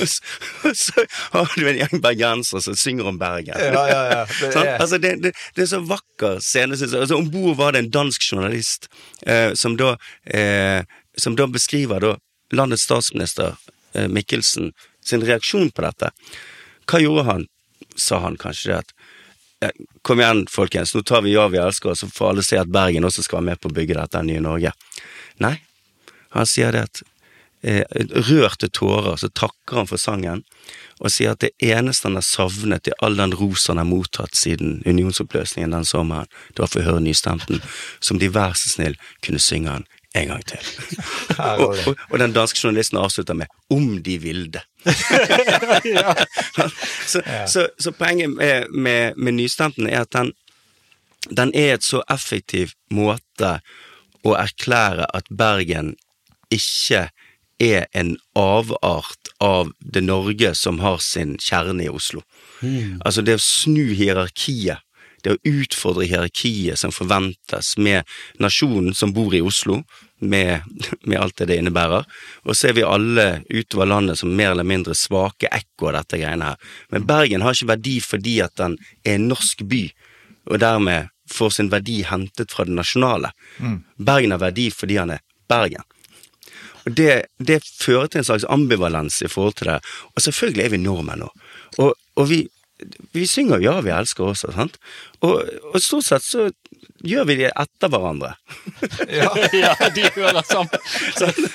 Og 0.00 0.06
så, 0.08 0.36
og 0.64 0.76
så 0.80 1.04
har 1.34 1.50
du 1.58 1.66
en 1.68 1.80
gjeng 1.82 2.00
bergensere 2.04 2.62
som 2.64 2.78
synger 2.78 3.10
om 3.10 3.18
Bergen. 3.20 3.52
Ja, 3.60 3.84
ja, 3.90 4.00
ja. 4.14 4.22
Det 4.30 4.52
sånn? 4.54 4.70
Altså, 4.78 5.00
det, 5.02 5.12
det, 5.24 5.34
det 5.56 5.66
er 5.66 5.70
så 5.74 5.82
vakker 5.84 6.40
scene, 6.44 6.78
synes 6.80 6.96
jeg. 6.96 7.04
Altså, 7.04 7.20
Om 7.20 7.28
bord 7.34 7.58
var 7.60 7.76
det 7.76 7.84
en 7.84 7.92
dansk 7.98 8.24
journalist 8.30 8.88
eh, 9.26 9.52
som, 9.58 9.76
da, 9.80 9.94
eh, 10.24 10.80
som 11.20 11.36
da 11.36 11.48
beskriver 11.52 12.00
da 12.04 12.16
landets 12.54 12.88
statsminister 12.88 13.58
eh, 13.92 14.08
Mikkelsen 14.08 14.72
sin 15.04 15.24
reaksjon 15.26 15.68
på 15.74 15.84
dette. 15.84 16.14
Hva 16.90 17.00
gjorde 17.02 17.26
han? 17.30 17.46
Sa 17.96 18.18
han 18.24 18.38
kanskje 18.40 18.72
det 18.72 18.78
at 18.82 18.94
eh, 19.66 19.84
Kom 20.02 20.20
igjen, 20.20 20.44
folkens, 20.50 20.94
nå 20.94 21.04
tar 21.06 21.24
vi 21.24 21.34
Ja, 21.34 21.48
vi 21.48 21.62
elsker 21.62 21.94
så 21.98 22.10
får 22.10 22.32
alle 22.32 22.44
se 22.46 22.58
at 22.60 22.72
Bergen 22.72 23.06
også 23.06 23.24
skal 23.24 23.40
være 23.40 23.52
med 23.52 23.62
på 23.62 23.70
å 23.70 23.76
bygge 23.76 23.98
dette 23.98 24.22
nye 24.26 24.42
Norge. 24.44 24.74
Nei, 25.42 25.56
han 26.34 26.48
sier 26.50 26.74
det 26.74 26.86
at 26.88 27.04
rørte 27.64 28.20
rørt 28.28 28.58
til 28.60 28.70
tårer, 28.70 29.16
så 29.16 29.28
takker 29.28 29.80
han 29.80 29.88
for 29.88 30.00
sangen, 30.00 30.42
og 31.00 31.10
sier 31.10 31.32
at 31.32 31.40
det 31.40 31.54
eneste 31.64 32.08
han 32.08 32.18
har 32.18 32.26
savnet 32.26 32.88
i 32.88 32.96
all 33.00 33.16
den 33.16 33.32
ros 33.34 33.68
han 33.68 33.80
har 33.80 33.88
mottatt 33.88 34.36
siden 34.36 34.82
unionsoppløsningen 34.84 35.72
den 35.72 35.88
sommeren, 35.88 36.28
det 36.52 36.60
var 36.60 36.70
for 36.70 36.82
å 36.82 36.88
høre 36.90 37.04
nystemten, 37.04 37.62
som 38.00 38.20
de 38.20 38.28
vær 38.28 38.52
så 38.58 38.68
snill 38.74 38.98
kunne 39.24 39.40
synge 39.42 39.78
han 39.78 39.88
en 40.14 40.28
gang 40.28 40.44
til. 40.46 40.58
og, 41.38 41.74
og, 41.86 41.96
og 42.10 42.18
den 42.18 42.34
danske 42.34 42.60
journalisten 42.62 42.98
avslutter 42.98 43.34
med 43.34 43.46
'om 43.70 44.02
de 44.02 44.18
vilde'. 44.18 44.62
så, 47.12 47.22
så, 47.46 47.68
så 47.78 47.90
poenget 47.90 48.30
med, 48.30 48.70
med, 48.70 49.12
med 49.16 49.32
nystemten 49.32 49.86
er 49.86 50.00
at 50.00 50.12
den, 50.12 50.32
den 51.36 51.54
er 51.54 51.74
et 51.74 51.84
så 51.84 52.02
effektiv 52.10 52.70
måte 52.90 53.58
å 54.24 54.34
erklære 54.38 55.06
at 55.14 55.28
Bergen 55.30 55.94
ikke 56.52 57.08
er 57.60 57.86
en 57.94 58.16
avart 58.36 59.30
av 59.40 59.72
det 59.78 60.02
Norge 60.04 60.54
som 60.54 60.80
har 60.80 60.98
sin 60.98 61.36
kjerne 61.38 61.84
i 61.84 61.92
Oslo. 61.92 62.22
Altså 63.04 63.22
det 63.22 63.36
å 63.38 63.42
snu 63.42 63.92
hierarkiet, 63.94 64.80
det 65.24 65.34
å 65.34 65.40
utfordre 65.48 66.06
hierarkiet 66.08 66.78
som 66.80 66.92
forventes 66.94 67.74
med 67.80 68.04
nasjonen 68.42 68.94
som 68.96 69.14
bor 69.16 69.34
i 69.34 69.42
Oslo, 69.44 69.80
med, 70.20 70.60
med 71.08 71.20
alt 71.20 71.36
det 71.40 71.48
det 71.50 71.58
innebærer. 71.62 72.04
Og 72.44 72.56
så 72.56 72.70
er 72.70 72.78
vi 72.78 72.86
alle 72.86 73.28
utover 73.48 73.90
landet 73.90 74.20
som 74.20 74.34
mer 74.36 74.52
eller 74.52 74.68
mindre 74.68 74.96
svake 74.98 75.50
ekko 75.52 75.90
av 75.90 76.00
dette 76.00 76.20
greiene 76.20 76.52
her. 76.52 76.76
Men 76.92 77.08
Bergen 77.08 77.44
har 77.44 77.56
ikke 77.56 77.72
verdi 77.74 77.96
fordi 78.04 78.38
at 78.44 78.56
den 78.60 78.78
er 79.04 79.18
en 79.18 79.28
norsk 79.32 79.64
by, 79.70 79.86
og 80.52 80.60
dermed 80.60 81.10
får 81.30 81.56
sin 81.56 81.72
verdi 81.72 82.02
hentet 82.04 82.52
fra 82.52 82.66
det 82.68 82.76
nasjonale. 82.76 83.32
Bergen 83.96 84.34
har 84.34 84.42
verdi 84.42 84.68
fordi 84.74 85.00
han 85.00 85.14
er 85.16 85.24
Bergen. 85.48 85.84
Og 86.84 86.92
det, 86.92 87.12
det 87.40 87.62
fører 87.64 88.10
til 88.12 88.20
en 88.20 88.26
slags 88.28 88.44
ambivalens 88.52 89.22
i 89.24 89.30
forhold 89.32 89.56
til 89.56 89.70
det. 89.72 89.78
Og 90.12 90.24
selvfølgelig 90.26 90.64
er 90.64 90.74
vi 90.74 90.82
nordmenn 90.82 91.24
nå. 91.24 91.30
Og, 91.80 91.94
og 92.20 92.28
vi, 92.28 92.42
vi 93.12 93.26
synger 93.26 93.58
'Ja, 93.62 93.80
vi 93.80 93.90
elsker' 93.90 94.24
også, 94.24 94.52
sant? 94.52 94.78
Og, 95.20 95.44
og 95.72 95.80
stort 95.80 96.04
sett 96.04 96.22
så 96.22 96.50
gjør 97.04 97.24
vi 97.28 97.34
det 97.42 97.50
etter 97.56 97.90
hverandre. 97.92 98.34
Ja, 99.14 99.28
ja, 99.52 99.72
de 99.94 100.02
det 100.14 100.42
sammen. 100.46 100.68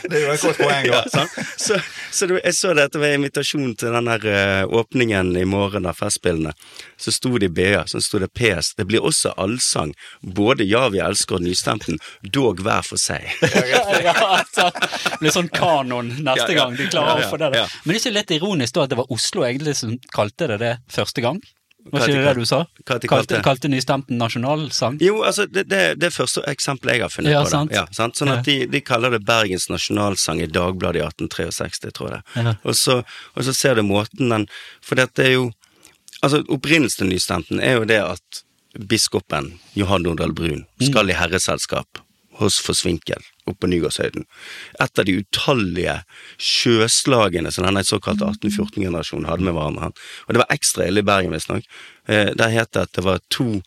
det 0.09 0.15
er 0.17 0.25
jo 0.25 0.31
et 0.33 0.41
godt 0.41 0.57
poeng. 0.59 0.85
Ja, 0.91 1.01
da. 1.13 1.25
Så, 1.59 1.77
så 2.11 2.27
det, 2.29 2.39
jeg 2.45 2.55
så 2.55 2.73
dette 2.77 2.99
ved 3.01 3.15
invitasjonen 3.17 3.73
til 3.79 3.93
den 3.95 4.07
her 4.11 4.25
eh, 4.29 4.63
åpningen 4.79 5.33
i 5.39 5.45
morgen 5.49 5.87
av 5.89 5.97
Festspillene. 5.99 6.53
Så 6.99 7.11
sto 7.15 7.33
det 7.39 7.49
i 7.49 7.53
BA, 7.59 7.83
så 7.89 8.01
sto 8.03 8.19
det 8.21 8.29
PS. 8.37 8.73
Det 8.79 8.85
blir 8.89 9.03
også 9.05 9.33
allsang. 9.39 9.93
Både 10.21 10.63
'Ja, 10.67 10.87
vi 10.93 10.99
elsker' 11.03 11.39
og 11.39 11.45
nystemten, 11.45 11.99
dog 12.23 12.59
hver 12.65 12.83
for 12.85 12.97
seg. 13.01 13.25
ja, 13.41 14.15
altså, 14.39 14.69
det 14.73 15.19
blir 15.21 15.35
sånn 15.35 15.49
kanon 15.53 16.11
neste 16.19 16.49
Ja, 16.49 16.55
ja. 16.55 16.57
gang. 16.63 16.75
De 16.79 16.87
klarer 16.91 17.19
Ja, 17.19 17.21
ja, 17.23 17.27
å 17.27 17.31
få 17.31 17.37
det. 17.37 17.51
ja. 17.55 17.65
der. 17.65 17.77
Men 17.83 17.93
det 17.93 17.99
er 17.99 18.03
ikke 18.05 18.17
litt 18.19 18.35
ironisk 18.39 18.73
da 18.75 18.83
at 18.87 18.89
det 18.93 18.99
var 18.99 19.11
Oslo 19.15 19.45
egentlig 19.47 19.75
som 19.79 19.95
kalte 20.15 20.47
det 20.53 20.59
det 20.63 20.73
første 20.91 21.21
gang? 21.25 21.39
Var 21.91 22.05
ikke 22.05 22.17
det 22.17 22.25
det 22.25 22.33
du 22.43 22.45
sa? 22.49 22.59
hva 22.85 22.97
de 23.01 23.09
Kalte, 23.11 23.39
kalte? 23.45 23.69
nystemten 23.71 24.17
nasjonalsang? 24.21 24.97
Jo, 25.01 25.21
altså, 25.27 25.45
det, 25.49 25.65
det, 25.71 25.81
det 26.01 26.09
er 26.09 26.15
første 26.15 26.43
eksempelet 26.49 26.97
jeg 26.99 27.05
har 27.05 27.13
funnet 27.13 27.33
Ja, 27.33 27.43
på 27.45 27.49
sant. 27.53 27.73
Ja, 27.75 27.85
sant? 27.95 28.17
Sånn 28.19 28.33
at 28.33 28.43
de, 28.45 28.57
de 28.69 28.81
kaller 28.85 29.15
det 29.15 29.21
Bergens 29.27 29.69
nasjonalsang 29.71 30.41
i 30.43 30.49
Dagbladet 30.49 31.01
i 31.01 31.05
1863, 31.05 31.93
tror 31.97 32.17
jeg. 32.17 32.21
Ja. 32.35 32.55
Og, 32.63 32.75
så, 32.77 32.99
og 33.35 33.47
så 33.47 33.55
ser 33.55 33.79
du 33.79 33.83
måten 33.87 34.29
den 34.33 34.47
For 34.85 34.99
dette 34.99 35.25
er 35.25 35.35
jo 35.37 35.49
Altså, 36.19 36.41
opprinnelsen 36.51 37.05
til 37.05 37.13
nystemten 37.13 37.61
er 37.63 37.77
jo 37.77 37.85
det 37.87 38.01
at 38.03 38.41
biskopen, 38.91 39.53
Johan 39.79 40.03
Nordal 40.03 40.33
Brun, 40.35 40.65
skal 40.83 41.07
i 41.09 41.15
herreselskap 41.15 42.01
hos 42.41 42.57
Forsvinkel 42.59 43.23
oppe 43.51 43.65
på 43.65 43.71
Nygårdshøyden. 43.71 44.27
Et 44.79 45.01
av 45.01 45.07
de 45.07 45.17
utallige 45.21 45.97
sjøslagene 46.37 47.51
som 47.53 47.67
denne 47.67 47.83
såkalte 47.87 48.29
1814-generasjonen 48.29 49.29
hadde 49.29 49.47
med 49.47 49.57
hverandre. 49.57 49.91
Og 50.27 50.35
det 50.35 50.43
var 50.43 50.55
ekstra 50.55 50.87
ille 50.89 51.03
i 51.03 51.09
Bergen, 51.09 51.35
visstnok. 51.35 51.67
Eh, 52.07 52.31
der 52.37 52.55
het 52.55 52.73
det 52.75 52.87
at 52.87 52.95
det 52.97 53.05
var 53.07 53.21
to 53.33 53.59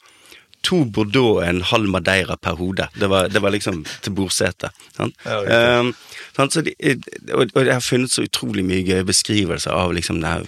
to 0.62 0.84
Bordeaux 0.84 1.40
og 1.40 1.42
en 1.42 1.62
halv 1.66 1.90
Madeira 1.90 2.36
per 2.38 2.54
hode. 2.54 2.86
Det 2.94 3.08
var, 3.10 3.28
det 3.28 3.42
var 3.42 3.50
liksom 3.50 3.82
til 4.02 4.14
bordsete. 4.14 4.70
Sant? 4.96 5.16
Ja. 5.26 5.80
Um, 5.80 5.90
sant? 6.36 6.54
De, 6.54 6.74
og, 7.32 7.48
og 7.54 7.66
jeg 7.66 7.74
har 7.74 7.82
funnet 7.82 8.14
så 8.14 8.22
utrolig 8.26 8.64
mye 8.66 8.84
gøye 8.86 9.06
beskrivelser 9.08 9.74
av 9.74 9.94
liksom 9.96 10.22
den 10.22 10.46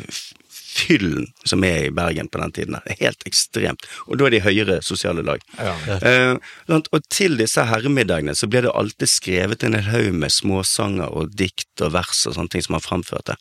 fyllen 0.74 1.28
som 1.46 1.64
er 1.66 1.86
i 1.86 1.92
Bergen 1.94 2.28
på 2.28 2.40
den 2.42 2.52
tiden. 2.52 2.78
Det 2.84 2.94
er 2.96 3.06
helt 3.06 3.26
ekstremt. 3.28 3.86
Og 4.08 4.18
da 4.18 4.26
er 4.26 4.34
de 4.34 4.42
høyere 4.44 4.78
sosiale 4.82 5.22
lag. 5.26 5.42
Ja. 5.58 5.74
Eh, 5.96 6.78
og 6.82 7.00
til 7.12 7.38
disse 7.38 7.64
herremiddagene 7.68 8.34
så 8.36 8.48
ble 8.50 8.64
det 8.66 8.74
alltid 8.74 9.10
skrevet 9.10 9.64
en 9.64 9.78
hel 9.78 9.90
haug 9.92 10.18
med 10.24 10.34
småsanger 10.34 11.14
og 11.14 11.34
dikt 11.38 11.84
og 11.84 11.94
vers 11.94 12.24
og 12.28 12.36
sånne 12.36 12.54
ting 12.54 12.64
som 12.66 12.78
han 12.78 12.86
framførte. 12.86 13.36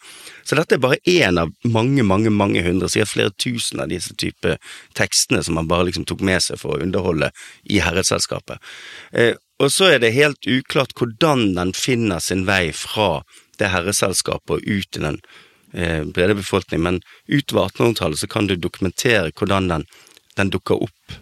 Så 0.46 0.58
dette 0.60 0.78
er 0.78 0.84
bare 0.84 1.02
én 1.10 1.40
av 1.42 1.54
mange, 1.66 2.06
mange 2.06 2.34
mange 2.34 2.64
hundre, 2.66 2.90
sikkert 2.92 3.14
flere 3.14 3.38
tusen 3.42 3.82
av 3.84 3.90
disse 3.92 4.14
type 4.20 4.58
tekstene 4.98 5.44
som 5.44 5.58
man 5.58 5.70
bare 5.72 5.90
liksom 5.90 6.06
tok 6.10 6.22
med 6.26 6.44
seg 6.46 6.62
for 6.62 6.76
å 6.76 6.84
underholde 6.86 7.32
i 7.64 7.82
herreselskapet. 7.84 8.62
Eh, 9.12 9.34
og 9.62 9.72
så 9.72 9.94
er 9.94 10.04
det 10.04 10.16
helt 10.16 10.46
uklart 10.50 10.94
hvordan 10.98 11.54
den 11.56 11.74
finner 11.78 12.22
sin 12.24 12.46
vei 12.50 12.68
fra 12.76 13.24
det 13.62 13.70
herreselskapet 13.72 14.58
og 14.58 14.66
ut 14.66 14.98
i 15.00 15.04
den 15.04 15.20
brede 16.14 16.36
befolkning, 16.38 16.84
men 16.86 17.02
utover 17.28 17.72
1800-tallet 17.72 18.20
så 18.22 18.28
kan 18.30 18.48
du 18.48 18.56
dokumentere 18.56 19.32
hvordan 19.34 19.72
den, 19.72 19.86
den 20.38 20.52
dukker 20.54 20.84
opp 20.86 21.20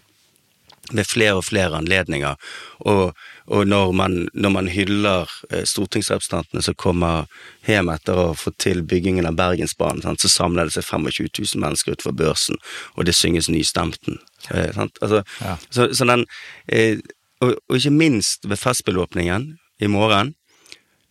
ved 0.91 1.07
flere 1.07 1.37
og 1.39 1.45
flere 1.45 1.77
anledninger. 1.77 2.35
Og, 2.79 3.13
og 3.47 3.67
når, 3.67 3.91
man, 3.95 4.17
når 4.33 4.49
man 4.49 4.67
hyller 4.71 5.29
eh, 5.51 5.63
stortingsrepresentantene 5.67 6.63
som 6.65 6.75
kommer 6.79 7.29
hjem 7.67 7.91
etter 7.93 8.17
å 8.17 8.27
få 8.37 8.53
til 8.61 8.83
byggingen 8.87 9.29
av 9.29 9.37
Bergensbanen, 9.39 10.03
sant, 10.05 10.23
så 10.23 10.31
samler 10.31 10.67
det 10.67 10.75
seg 10.75 10.87
25 10.89 11.29
000 11.55 11.63
mennesker 11.63 11.95
utenfor 11.95 12.17
børsen, 12.17 12.59
og 12.95 13.07
det 13.07 13.15
synges 13.17 13.49
nystemten. 13.51 14.19
Eh. 14.49 14.71
Altså, 14.77 15.23
Ja. 15.41 15.57
så, 15.69 15.89
så 15.95 16.07
den, 16.09 16.25
eh, 16.67 16.99
og, 17.41 17.55
og 17.69 17.77
ikke 17.77 17.95
minst 17.95 18.47
ved 18.49 18.59
festspillåpningen 18.59 19.51
i 19.81 19.89
morgen, 19.89 20.35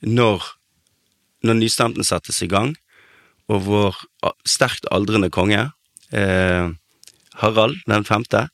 når, 0.00 0.44
når 1.44 1.58
nystemten 1.60 2.06
settes 2.06 2.42
i 2.42 2.50
gang, 2.50 2.74
og 3.50 3.66
vår 3.66 4.00
sterkt 4.48 4.86
aldrende 4.94 5.30
konge, 5.34 5.70
eh, 6.14 6.70
Harald 7.40 7.80
den 7.88 8.06
femte, 8.06 8.48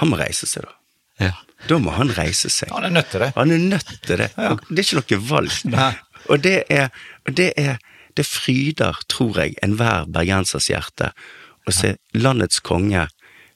han 0.00 0.10
må 0.10 0.18
reise 0.20 0.48
seg, 0.48 0.66
da. 0.66 0.78
Ja. 1.22 1.32
Da 1.68 1.78
må 1.78 1.92
han 1.94 2.10
reise 2.16 2.50
seg. 2.50 2.72
Han 2.74 2.88
er 2.88 2.94
nødt 2.96 3.12
til 3.12 3.22
det. 3.22 3.30
Han 3.36 3.52
er 3.54 3.60
nødt 3.62 3.90
til 4.02 4.18
det. 4.18 4.30
Ja. 4.34 4.56
det 4.66 4.82
er 4.82 4.88
ikke 4.88 5.18
noe 5.18 5.28
valg. 5.28 5.58
Nei. 5.76 5.92
Og 6.30 6.42
det 6.42 6.58
er, 6.70 6.92
det 7.26 7.52
er 7.58 7.80
Det 8.12 8.26
fryder, 8.28 8.98
tror 9.08 9.38
jeg, 9.40 9.54
enhver 9.64 10.04
bergensers 10.04 10.66
hjerte 10.68 11.14
å 11.64 11.72
se 11.72 11.94
landets 12.12 12.60
konge 12.60 13.06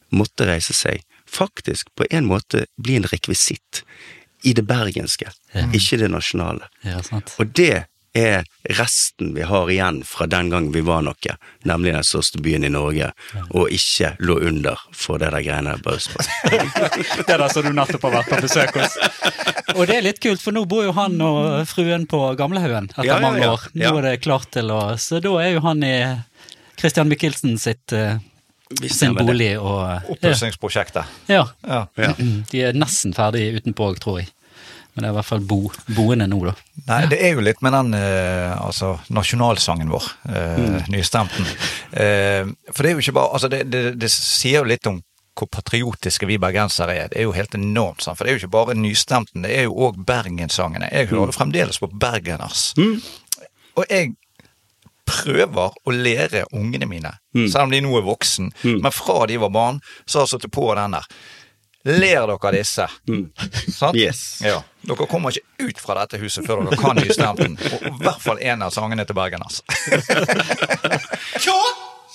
måtte 0.09 0.46
reise 0.48 0.72
seg. 0.72 1.02
Faktisk 1.28 1.90
på 1.92 2.06
en 2.09 2.24
måte 2.24 2.62
bli 2.80 2.96
en 2.96 3.04
rekvisitt 3.04 3.82
i 4.48 4.54
det 4.56 4.64
bergenske, 4.64 5.28
ikke 5.76 5.98
det 6.00 6.09
nasjonale. 6.09 6.70
Ja, 6.88 7.02
sant. 7.04 7.35
Og 7.37 7.52
det 7.52 7.85
er 8.16 8.44
resten 8.79 9.35
vi 9.37 9.44
har 9.46 9.70
igjen 9.72 10.00
fra 10.09 10.26
den 10.31 10.48
gangen 10.52 10.72
vi 10.74 10.83
var 10.87 11.02
noe, 11.07 11.35
nemlig 11.68 11.92
den 11.94 12.07
største 12.07 12.40
byen 12.42 12.64
i 12.66 12.70
Norge, 12.72 13.11
og 13.50 13.70
ikke 13.74 14.14
lå 14.24 14.38
under 14.48 14.81
for 14.96 15.20
det 15.22 15.31
der 15.35 15.44
greiene 15.46 15.76
på 15.85 15.94
Østfold. 15.96 16.26
på. 16.26 17.02
Det 17.26 17.35
er 17.35 17.42
der 17.44 17.48
som 17.52 17.66
du 17.66 17.72
nettopp 17.76 18.07
har 18.09 18.16
vært 18.18 18.31
på 18.33 18.40
besøk 18.46 18.76
hos. 18.81 18.96
Og 19.76 19.83
det 19.90 19.96
er 19.98 20.05
litt 20.07 20.20
kult, 20.22 20.40
for 20.42 20.55
nå 20.57 20.62
bor 20.68 20.85
jo 20.87 20.92
han 20.96 21.18
og 21.24 21.66
fruen 21.68 22.07
på 22.09 22.20
Gamlehaugen 22.38 22.88
etter 22.92 23.05
Ja, 23.09 23.16
ja, 23.18 23.24
mange 23.24 23.44
år. 23.50 23.66
Nå 23.74 23.83
Ja. 23.85 23.92
er 23.98 24.02
det 24.11 24.14
klart 24.24 24.50
til 24.55 24.70
å 24.72 24.96
Så 24.98 25.20
da 25.20 25.33
er 25.42 25.52
jo 25.57 25.61
han 25.66 25.83
i 25.85 25.96
Christian 26.79 27.09
Michelsen 27.11 27.59
sitt, 27.59 27.92
eh, 27.92 28.18
sin 28.90 29.14
bolig 29.14 29.52
og 29.61 30.09
Oppussingsprosjektet. 30.14 31.05
ja. 31.29 31.44
Ja. 31.66 31.87
Ja. 31.96 32.12
De 32.50 32.62
er 32.62 32.72
nesten 32.79 33.14
ferdig 33.14 33.48
utenpå 33.61 33.90
òg, 33.92 33.98
tror 34.02 34.18
jeg. 34.20 34.29
Men 34.96 35.04
det 35.04 35.09
er 35.11 35.12
i 35.12 35.16
hvert 35.18 35.28
fall 35.28 35.42
bo, 35.44 35.59
boende 35.92 36.24
nå, 36.30 36.38
da. 36.48 36.54
Nei, 36.88 37.02
det 37.12 37.18
er 37.20 37.35
jo 37.37 37.42
litt 37.44 37.61
med 37.64 37.74
den 37.76 37.92
eh, 37.98 38.54
altså, 38.56 38.94
nasjonalsangen 39.12 39.90
vår, 39.92 40.06
eh, 40.30 40.56
Mm. 40.56 40.78
nystemten. 40.94 41.44
Eh, 41.92 42.48
for 42.72 42.80
det 42.82 42.90
er 42.90 42.96
jo 42.96 43.02
ikke 43.04 43.12
bare 43.18 43.32
Altså, 43.37 43.48
det, 43.52 43.61
det, 43.70 43.82
det 44.00 44.11
sier 44.11 44.62
jo 44.62 44.70
litt 44.72 44.88
om 44.88 45.02
hvor 45.37 45.50
patriotiske 45.52 46.24
vi 46.26 46.38
bergensere 46.40 46.94
er. 46.96 47.09
Det 47.12 47.18
er 47.20 47.26
jo 47.28 47.35
helt 47.37 47.52
enormt, 47.59 48.00
sant? 48.00 48.16
for 48.16 48.24
det 48.24 48.32
er 48.32 48.38
jo 48.38 48.46
ikke 48.46 48.54
bare 48.56 48.74
nystemten, 48.78 49.44
det 49.44 49.52
er 49.52 49.66
jo 49.66 49.74
òg 49.85 49.98
bergenssangene. 50.09 50.88
Jeg 50.88 51.11
hører 51.11 51.28
mm. 51.28 51.37
fremdeles 51.37 51.78
på 51.82 51.90
Bergeners. 51.92 52.70
Og 53.76 53.85
jeg 53.92 54.14
prøver 55.06 55.76
å 55.87 55.92
lære 55.94 56.46
ungene 56.56 56.88
mine, 56.90 57.12
selv 57.37 57.66
om 57.66 57.70
de 57.74 57.82
nå 57.85 57.92
er 58.00 58.06
voksen, 58.09 58.48
men 58.80 58.92
fra 58.96 59.26
de 59.30 59.37
var 59.38 59.52
barn, 59.54 59.78
så 60.06 60.18
har 60.22 60.26
jeg 60.26 60.32
satt 60.40 60.48
på 60.56 60.66
den 60.74 60.96
der. 60.96 61.04
Ler 61.87 62.27
dere 62.27 62.51
disse? 62.57 62.88
Sant? 63.70 63.96
Yes. 63.96 64.40
Ja. 64.42 64.59
Dere 64.87 65.07
kommer 65.07 65.31
ikke 65.31 65.68
ut 65.70 65.79
fra 65.83 65.94
dette 66.03 66.18
huset 66.18 66.46
før 66.46 66.64
dere 66.66 66.79
kan 66.81 66.99
nystemten. 66.99 67.55
Og 67.62 67.85
i 67.87 67.92
hvert 68.03 68.22
fall 68.25 68.42
en 68.42 68.66
av 68.66 68.75
sangene 68.75 69.07
til 69.07 69.14
Bergeners. 69.18 69.61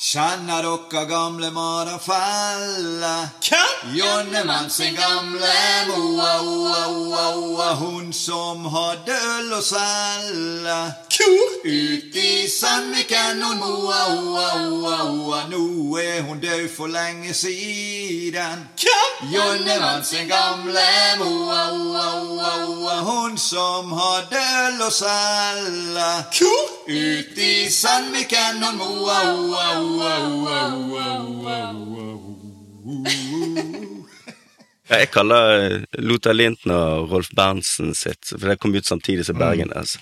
Kjenner 0.01 0.63
dere 0.63 1.05
gamle 1.05 1.51
Marafelle? 1.51 3.29
Jonnemann 3.93 4.69
sin 4.69 4.95
gamle 4.95 5.85
moa, 5.87 6.41
oa, 6.41 6.87
oa, 6.87 7.35
oa, 7.35 7.75
hun 7.75 8.13
som 8.13 8.65
hadde 8.65 9.13
øl 9.13 9.53
å 9.57 9.61
selge. 9.61 10.77
Ut 11.21 12.15
i 12.17 12.47
Sandviken, 12.49 13.41
hun 13.41 13.57
moa, 13.61 13.99
oa, 14.13 14.47
oa, 14.69 14.97
oa, 15.05 15.41
nå 15.49 15.97
er 16.01 16.21
hun 16.25 16.41
død 16.41 16.67
for 16.69 16.89
lenge 16.89 17.33
siden. 17.37 18.67
Jonnemann 19.33 20.03
sin 20.05 20.29
gamle 20.29 20.87
moa, 21.21 21.61
oa, 21.77 22.09
oa, 22.21 22.53
oa, 22.65 22.97
hun 23.05 23.37
som 23.37 23.93
hadde 23.97 24.41
øl 24.65 24.81
å 24.81 24.91
selge. 24.93 26.11
Ut 26.89 27.37
i 27.37 27.53
Sandviken, 27.69 28.61
hun 28.65 28.77
moa, 28.81 28.93
oa, 28.97 29.31
oa, 29.33 29.41
oa, 29.41 29.49
oa, 29.49 29.71
oa, 29.71 29.79
oa. 29.81 29.90
Ja, 34.91 34.97
jeg 34.99 35.09
kaller 35.13 35.85
Lothar 36.03 36.33
Linton 36.35 36.73
og 36.75 37.11
Rolf 37.13 37.29
Berntsen 37.37 37.93
sitt, 37.95 38.33
for 38.33 38.49
det 38.51 38.57
kom 38.59 38.73
ut 38.75 38.87
samtidig 38.87 39.23
som 39.27 39.37
Bergen. 39.39 39.71
Altså. 39.77 39.99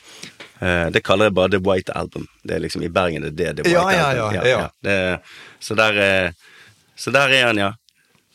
Eh, 0.59 0.89
Det 0.89 1.03
kaller 1.05 1.29
jeg 1.29 1.33
bare 1.37 1.51
The 1.53 1.59
White 1.61 1.93
Album. 1.95 2.25
Det 2.43 2.55
er 2.55 2.63
liksom 2.63 2.83
I 2.83 2.89
Bergen 2.89 3.21
det 3.35 3.45
er 3.47 3.53
det 3.53 3.65
The 3.67 3.75
White 3.75 3.93
Ja, 3.93 3.99
ja, 3.99 4.07
Album. 4.09 4.33
ja, 4.35 4.47
ja. 4.49 4.69
Det, 4.81 5.19
så, 5.59 5.75
der, 5.75 5.93
er- 5.93 6.33
så 6.95 7.11
der 7.13 7.29
er 7.29 7.45
han, 7.47 7.57
ja. 7.57 7.71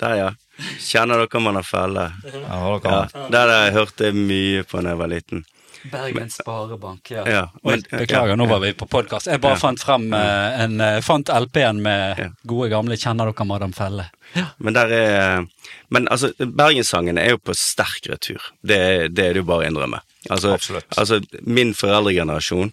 Der, 0.01 0.15
ja. 0.17 0.31
Kjenner 0.79 1.19
dere 1.27 1.41
man 1.43 1.57
har 1.59 1.67
felle? 1.67 2.13
Ja, 2.25 2.79
har- 2.85 3.31
der 3.31 3.49
jeg 3.49 3.73
hørt 3.73 3.97
det 3.99 4.15
mye 4.15 4.63
på 4.63 4.81
da 4.83 4.89
jeg 4.95 4.99
var 4.99 5.09
liten. 5.11 5.45
Bergens 5.93 6.39
Sparebank, 6.41 7.11
ja. 7.11 7.25
Ja, 7.29 7.43
Oi, 7.63 7.77
men- 7.77 8.01
beklager, 8.01 8.37
nå 8.37 8.47
var 8.49 8.61
vi 8.61 8.73
på 8.73 8.87
podkast. 8.89 9.27
Jeg 9.27 9.41
bare 9.41 9.55
Ja. 9.55 9.61
fant 9.61 9.81
frem 9.83 10.13
eh, 10.15 10.61
en 10.65 10.81
eh, 10.81 11.01
Fant 11.01 11.29
LP-en 11.29 11.83
med 11.83 12.19
Ja. 12.19 12.29
gode 12.47 12.71
gamle 12.71 12.97
'Kjenner 12.97 13.33
dere 13.33 13.47
Madam 13.47 13.73
Felle'? 13.73 14.11
Men 14.59 14.75
der 14.75 14.89
er 14.93 15.47
Men 15.91 16.09
altså, 16.09 16.33
Bergenssangen 16.39 17.19
er 17.19 17.31
jo 17.31 17.39
på 17.39 17.55
sterk 17.55 18.09
retur. 18.11 18.41
Det, 18.65 19.15
det 19.15 19.25
er 19.25 19.33
det 19.35 19.37
jo 19.37 19.45
bare 19.45 19.65
å 19.65 19.69
innrømme. 19.71 20.01
Altså, 20.31 20.55
Absolutt. 20.55 20.87
altså 20.97 21.21
min 21.43 21.75
foreldregenerasjon 21.75 22.73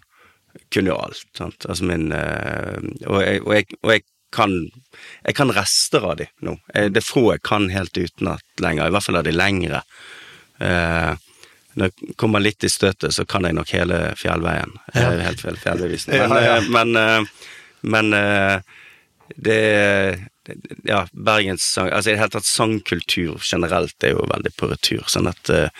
kunne 0.70 0.88
jo 0.88 0.96
alt. 0.96 1.24
Sant? 1.34 1.66
Altså 1.68 1.84
min 1.84 2.10
eh, 2.12 2.78
og, 3.06 3.20
jeg, 3.22 3.42
og, 3.46 3.52
jeg, 3.54 3.66
og 3.82 3.90
jeg 3.92 4.02
kan 4.32 4.70
Jeg 5.26 5.34
kan 5.34 5.50
rester 5.52 6.00
av 6.10 6.16
de 6.16 6.26
nå. 6.40 6.56
Det 6.72 6.96
er 6.96 7.00
få 7.04 7.32
jeg 7.32 7.42
kan 7.42 7.68
helt 7.68 7.92
utenat 7.92 8.40
lenger. 8.60 8.86
I 8.86 8.90
hvert 8.90 9.02
fall 9.04 9.16
av 9.16 9.24
de 9.24 9.30
lengre. 9.32 9.82
Eh, 10.58 11.14
når 11.78 11.88
jeg 11.90 12.16
kommer 12.20 12.42
litt 12.42 12.64
i 12.64 12.70
støtet, 12.70 13.14
så 13.14 13.24
kan 13.28 13.46
jeg 13.46 13.56
nok 13.56 13.70
hele 13.72 14.00
fjellveien. 14.20 14.74
Ja. 14.94 15.08
er 15.12 15.24
helt 15.26 15.42
fjell, 15.44 15.58
fjellbevisende. 15.62 16.18
Ja, 16.20 16.28
Men, 16.28 16.44
ja. 16.44 16.56
ja. 16.56 16.68
men, 16.76 16.96
eh, 16.96 17.48
men 17.82 18.12
eh, 18.18 18.78
det 19.36 19.60
Ja, 20.82 21.04
bergenssang 21.14 21.92
Altså 21.94 22.10
i 22.10 22.14
det 22.16 22.18
hele 22.18 22.32
tatt 22.34 22.48
sangkultur 22.48 23.38
generelt 23.46 24.04
er 24.04 24.16
jo 24.16 24.24
veldig 24.26 24.50
på 24.58 24.68
retur. 24.72 25.04
Sånn 25.06 25.30
at 25.30 25.50
eh, 25.54 25.70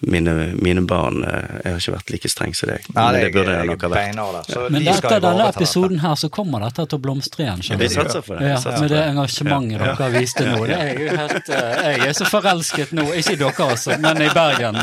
mine, 0.00 0.52
mine 0.62 0.82
barn 0.86 1.24
eh, 1.24 1.60
Jeg 1.64 1.72
har 1.72 1.80
ikke 1.80 1.94
vært 1.94 2.10
like 2.12 2.30
streng 2.30 2.54
som 2.56 2.70
deg. 2.70 2.84
Nei, 2.92 3.04
men 3.04 3.14
det, 3.14 3.20
det 3.24 3.30
burde 3.36 3.54
jeg 3.54 3.62
jeg 3.62 3.70
nok 3.70 3.84
ha 3.86 3.90
vært. 3.92 4.16
der. 4.16 4.56
ja. 4.56 4.64
Men 4.70 4.84
de 4.84 4.90
etter 4.92 5.22
denne 5.24 5.46
episoden 5.52 6.02
her, 6.02 6.16
så 6.20 6.30
kommer 6.32 6.66
dette 6.66 6.86
til 6.86 6.98
å 6.98 7.02
blomstre 7.06 7.46
igjen. 7.46 7.62
Vi 7.62 7.68
skjønner 7.70 7.88
du. 7.88 7.94
satser 7.96 8.26
på 8.26 8.36
det. 8.36 8.50
Ja, 8.50 8.58
satser 8.60 8.84
med 8.84 8.92
det 8.94 9.02
engasjementet 9.12 9.86
dere 9.86 10.10
viste 10.16 10.48
nå. 10.50 10.58
Det 10.66 10.80
er 10.80 11.00
jo 11.00 11.16
helt, 11.22 11.52
eh, 11.60 11.86
jeg 11.96 12.10
er 12.10 12.18
så 12.20 12.28
forelsket 12.30 12.92
nå, 12.96 13.08
ikke 13.22 13.36
i 13.36 13.40
dere 13.44 13.70
altså, 13.70 13.96
men 14.02 14.22
i 14.26 14.30
Bergen. 14.36 14.82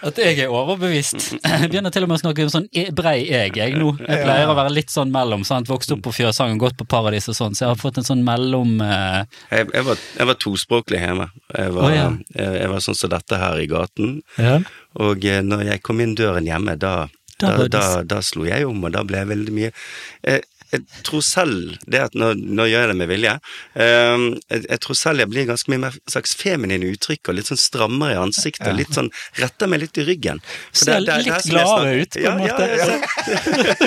Eh, 0.00 0.08
At 0.08 0.20
jeg 0.22 0.38
er 0.44 0.54
overbevist. 0.54 1.34
Jeg 1.44 1.70
begynner 1.70 1.92
til 1.94 2.06
og 2.06 2.10
med 2.10 2.18
å 2.18 2.22
snakke 2.22 2.46
om 2.46 2.52
sånn 2.52 2.68
e- 2.72 2.90
brei 2.94 3.16
jeg, 3.26 3.54
jeg 3.58 3.74
nå. 3.78 3.92
Jeg 4.00 4.22
pleier 4.24 4.50
å 4.50 4.56
være 4.56 4.72
litt 4.72 4.92
sånn 4.92 5.12
mellom. 5.14 5.44
sant? 5.48 5.68
Vokst 5.70 5.92
opp 5.94 6.02
på 6.06 6.14
Fjøsangen, 6.14 6.58
gått 6.60 6.78
på 6.78 6.86
Paradis 6.88 7.28
og 7.30 7.36
sånn, 7.38 7.56
så 7.58 7.64
jeg 7.64 7.72
har 7.72 7.80
fått 7.80 8.00
en 8.00 8.06
sånn 8.06 8.24
mellom 8.26 8.78
uh... 8.80 9.22
Jeg, 9.50 9.68
jeg, 9.74 9.84
var, 9.86 10.02
jeg 10.18 10.30
var 10.30 10.38
tospråklig 10.44 11.02
hjemme. 11.02 11.28
Jeg 11.54 11.74
var, 11.76 11.88
oh, 11.88 11.94
ja. 11.94 12.08
jeg, 12.34 12.58
jeg 12.62 12.72
var 12.74 12.84
sånn 12.84 12.98
som 13.02 13.12
dette 13.14 13.40
her 13.42 13.62
i 13.62 13.70
gaten. 13.70 14.20
ja. 14.38 14.58
Og 14.98 15.24
eh, 15.28 15.42
når 15.44 15.66
jeg 15.68 15.82
kom 15.84 16.00
inn 16.02 16.16
døren 16.18 16.46
hjemme, 16.48 16.74
da, 16.80 17.08
Da 17.38 17.52
da, 17.54 17.66
da, 17.70 17.82
da, 18.02 18.16
slo 18.24 18.48
jeg 18.48 18.66
om, 18.66 18.80
og 18.88 18.94
da 18.96 19.04
ble 19.06 19.20
jeg 19.20 19.28
veldig 19.30 19.52
mye 19.54 19.68
jeg, 19.70 20.40
jeg 20.72 20.82
tror 21.06 21.22
selv 21.24 21.76
det 21.86 22.00
at 22.08 22.14
Nå, 22.18 22.32
nå 22.36 22.64
gjør 22.68 22.82
jeg 22.84 22.88
det 22.92 22.96
med 22.98 23.08
vilje. 23.08 23.34
eh, 23.74 24.24
jeg, 24.50 24.64
jeg 24.68 24.80
tror 24.84 24.94
selv 24.98 25.18
jeg 25.22 25.30
blir 25.32 25.46
ganske 25.48 25.70
mye 25.72 25.82
mer 25.86 25.94
slags 26.10 26.34
feminine 26.36 26.88
uttrykk, 26.92 27.28
og 27.30 27.38
litt 27.38 27.48
sånn 27.50 27.60
strammere 27.60 28.16
i 28.16 28.20
ansiktet. 28.22 28.74
Litt 28.76 28.92
sånn 28.96 29.10
Retter 29.38 29.66
meg 29.70 29.80
litt 29.84 29.98
i 29.98 30.04
ryggen. 30.08 30.40
For 30.72 30.84
Ser 30.84 30.92
er- 30.98 31.08
er 31.18 31.24
litt 31.26 31.48
gladere 31.48 31.94
snakker- 31.94 32.00
ut, 32.02 32.12
på 32.12 32.28
en 32.28 32.38
måte. 32.42 32.64
Ja, 32.68 32.76
ja, 32.76 32.86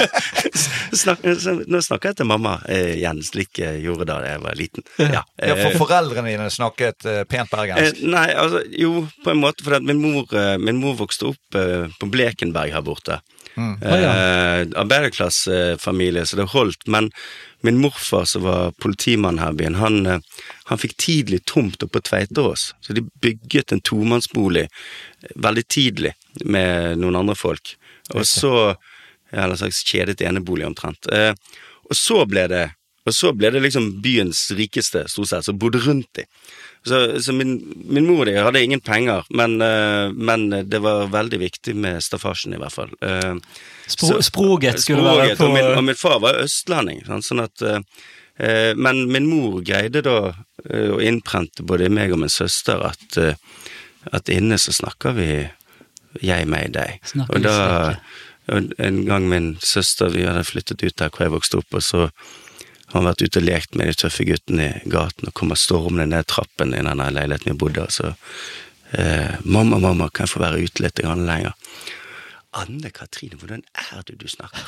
så- 0.61 0.71
Snak, 1.01 1.21
så, 1.39 1.53
nå 1.71 1.79
snakker 1.83 2.11
jeg 2.11 2.17
til 2.21 2.27
mamma 2.29 2.57
eh, 2.69 2.95
igjen, 2.99 3.21
slik 3.23 3.61
jeg 3.61 3.81
gjorde 3.85 4.05
da 4.09 4.17
jeg 4.25 4.41
var 4.43 4.57
liten. 4.59 4.83
Ja, 4.99 5.21
Ja, 5.39 5.53
eh, 5.55 5.61
for 5.71 5.85
foreldrene 5.85 6.33
dine 6.33 6.49
snakket 6.51 7.05
eh, 7.07 7.23
pent 7.29 7.51
Eh, 7.51 7.57
bergensk. 7.57 8.01
nei, 8.07 8.27
altså, 8.37 8.61
jo, 8.77 9.07
på 9.25 9.31
en 9.33 9.39
måte, 9.41 9.63
for 9.65 9.75
at 9.77 9.83
min 9.87 10.01
mor, 10.01 10.25
eh, 10.35 10.57
min 10.61 10.79
mor 10.81 10.95
vokste 10.99 11.31
opp 11.31 11.55
eh, 11.59 11.87
på 11.99 12.09
Blekenberg 12.11 12.71
her 12.75 12.81
borte. 12.85 13.19
Mm. 13.55 13.81
Eh, 13.83 14.79
Arbeiderklassefamilie, 14.79 16.25
så 16.25 16.39
det 16.39 16.49
holdt. 16.53 16.87
Men 16.87 17.11
min 17.61 17.81
morfar, 17.81 18.25
som 18.25 18.43
var 18.43 18.71
politimann 18.71 19.39
her 19.39 19.51
i 19.51 19.59
byen, 19.59 19.75
han, 19.75 20.05
eh, 20.05 20.19
han 20.69 20.81
fikk 20.81 20.97
tidlig 20.97 21.43
tomt 21.45 21.83
oppe 21.83 21.99
på 21.99 22.07
Tveiterås. 22.09 22.73
Så 22.81 22.93
de 22.93 23.05
bygget 23.21 23.71
en 23.71 23.81
tomannsbolig 23.81 24.67
eh, 24.67 25.35
veldig 25.35 25.67
tidlig 25.67 26.13
med 26.45 27.01
noen 27.01 27.19
andre 27.23 27.35
folk. 27.35 27.75
Og 28.15 28.25
så 28.27 28.75
ja, 29.31 29.45
En 29.45 29.57
slags 29.57 29.85
kjedet 29.87 30.21
enebolig, 30.21 30.65
omtrent. 30.67 31.07
Eh, 31.07 31.31
og 31.87 31.95
så 31.95 32.25
ble 32.27 32.47
det 32.51 32.65
og 33.01 33.15
så 33.17 33.31
ble 33.33 33.49
det 33.49 33.63
liksom 33.63 33.87
byens 34.03 34.51
rikeste, 34.53 35.07
stort 35.09 35.31
sett, 35.31 35.45
som 35.47 35.57
bodde 35.57 35.79
rundt 35.81 36.09
dem. 36.17 36.27
Så, 36.83 37.21
så 37.21 37.33
min, 37.33 37.51
min 37.85 38.07
mor 38.09 38.25
de 38.25 38.33
hadde 38.41 38.63
ingen 38.63 38.79
penger, 38.81 39.21
men, 39.29 39.59
eh, 39.61 40.09
men 40.17 40.47
det 40.65 40.79
var 40.81 41.11
veldig 41.13 41.37
viktig 41.43 41.75
med 41.77 42.01
staffasjen, 42.01 42.55
i 42.55 42.61
hvert 42.61 42.73
fall. 42.73 42.89
Eh, 43.05 43.35
Spro 43.85 44.07
så- 44.15 44.21
Sproget 44.25 44.79
skulle 44.81 45.03
være 45.05 45.35
på 45.37 45.45
og, 45.45 45.53
min, 45.53 45.69
og 45.77 45.83
min 45.83 45.95
far 45.99 46.17
var 46.23 46.39
østlending, 46.41 47.03
sånn 47.05 47.43
at 47.43 47.61
eh, 47.61 48.73
Men 48.75 49.03
min 49.11 49.27
mor 49.29 49.59
greide 49.61 50.01
da 50.01 50.15
å 50.65 50.97
innprente 51.03 51.61
både 51.67 51.89
meg 51.93 52.13
og 52.15 52.23
min 52.23 52.31
søster 52.31 52.81
at, 52.87 53.17
at 54.11 54.29
inne 54.33 54.57
så 54.57 54.73
snakker 54.73 55.13
vi 55.13 55.27
jeg, 56.23 56.47
meg, 56.49 56.71
deg. 56.73 56.97
Snakker 57.05 57.35
og 57.37 57.43
da 57.45 57.95
En 58.81 59.03
gang 59.05 59.27
min 59.29 59.51
søster, 59.61 60.09
vi 60.09 60.23
hadde 60.25 60.41
flyttet 60.47 60.81
ut 60.81 60.95
der 60.97 61.11
hvor 61.13 61.27
jeg 61.27 61.35
vokste 61.35 61.59
opp, 61.61 61.77
og 61.77 61.83
så 61.85 62.07
har 62.99 63.07
vært 63.11 63.23
ute 63.23 63.39
og 63.39 63.47
lekt 63.47 63.77
med 63.79 63.87
de 63.87 63.95
tøffe 64.03 64.25
guttene 64.27 64.67
i 64.67 64.91
gaten 64.91 65.29
og 65.29 65.35
kommer 65.37 65.59
stormende 65.59 66.09
ned 66.11 66.27
trappen 66.31 66.75
i 66.75 66.83
denne 66.83 67.07
leiligheten 67.15 67.53
vi 67.53 67.57
bodde 67.63 67.87
i, 67.87 67.93
så 67.93 68.13
eh, 68.91 69.39
'Mamma, 69.43 69.79
mamma, 69.79 70.09
kan 70.09 70.27
jeg 70.27 70.35
få 70.35 70.43
være 70.43 70.63
ute 70.65 70.83
litt 70.83 71.03
lenger?' 71.03 71.55
Anne 72.51 72.89
Katrine, 72.91 73.37
hvordan 73.39 73.61
er 73.79 74.01
det 74.03 74.17
du 74.19 74.27
snakker? 74.27 74.59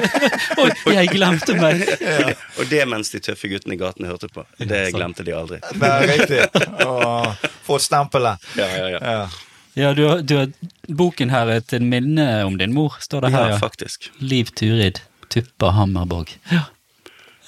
Oi, 0.60 0.68
jeg 0.92 1.08
glemte 1.14 1.54
meg! 1.56 1.80
og 2.58 2.66
det 2.68 2.82
mens 2.84 3.08
de 3.14 3.22
tøffe 3.24 3.48
guttene 3.48 3.78
i 3.78 3.80
gaten 3.80 4.04
hørte 4.04 4.28
på. 4.28 4.44
Det 4.58 4.82
glemte 4.92 5.24
de 5.24 5.32
aldri. 5.32 5.62
Det 5.72 5.88
er 5.88 6.04
riktig. 6.10 6.42
Og 6.84 7.48
fått 7.64 7.86
stempelet. 7.86 8.36
Ja, 8.60 8.68
ja, 8.76 8.90
ja. 8.92 9.00
Ja. 9.00 9.24
Ja, 9.72 9.94
du 9.96 10.04
du 10.20 10.36
har 10.36 10.50
boken 10.88 11.32
her 11.32 11.48
er 11.48 11.64
til 11.64 11.80
minne 11.88 12.44
om 12.44 12.58
din 12.60 12.74
mor, 12.76 12.98
står 13.00 13.24
det 13.24 13.32
her, 13.32 13.46
Ja, 13.46 13.54
ja. 13.54 13.58
faktisk. 13.58 14.10
Liv 14.20 14.52
Turid 14.52 15.00
Tuppa 15.32 15.72
Hammerborg. 15.72 16.36
Ja. 16.50 16.66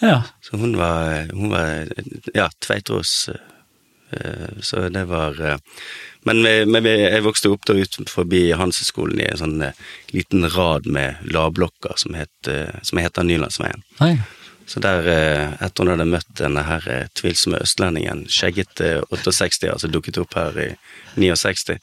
Ja. 0.08 0.20
Så 0.44 0.56
hun 0.60 0.76
var, 0.78 1.26
hun 1.32 1.50
var 1.52 1.88
ja, 2.34 2.48
Tveitrås 2.64 3.28
eh, 3.28 4.48
Så 4.60 4.88
det 4.88 5.04
var 5.10 5.40
eh, 5.40 5.56
Men, 6.24 6.42
vi- 6.44 6.64
men 6.66 6.84
jeg 6.88 7.22
vokste 7.24 7.50
opp 7.52 7.64
da 7.68 7.74
ut 7.76 7.98
forbi 8.08 8.46
Hanseskolen 8.56 9.20
i 9.20 9.26
en 9.30 9.40
sånn 9.40 9.58
eh, 9.62 9.74
liten 10.14 10.46
rad 10.54 10.86
med 10.86 11.20
lavblokker 11.34 11.98
som, 12.00 12.14
het, 12.16 12.48
som 12.82 12.98
heter 13.02 13.26
Nylandsveien. 13.28 13.82
Oi. 14.00 14.14
Så 14.66 14.80
der, 14.80 15.04
etter 15.60 15.84
hun 15.84 15.90
hadde 15.92 16.06
møtt 16.08 16.30
denne 16.40 16.62
her 16.64 16.86
tvilsomme 17.12 17.58
østlendingen, 17.60 18.22
skjeggete 18.32 19.02
68, 19.12 19.68
altså 19.74 19.90
dukket 19.92 20.16
opp 20.22 20.32
her 20.38 20.56
i 20.62 20.68
69, 21.20 21.76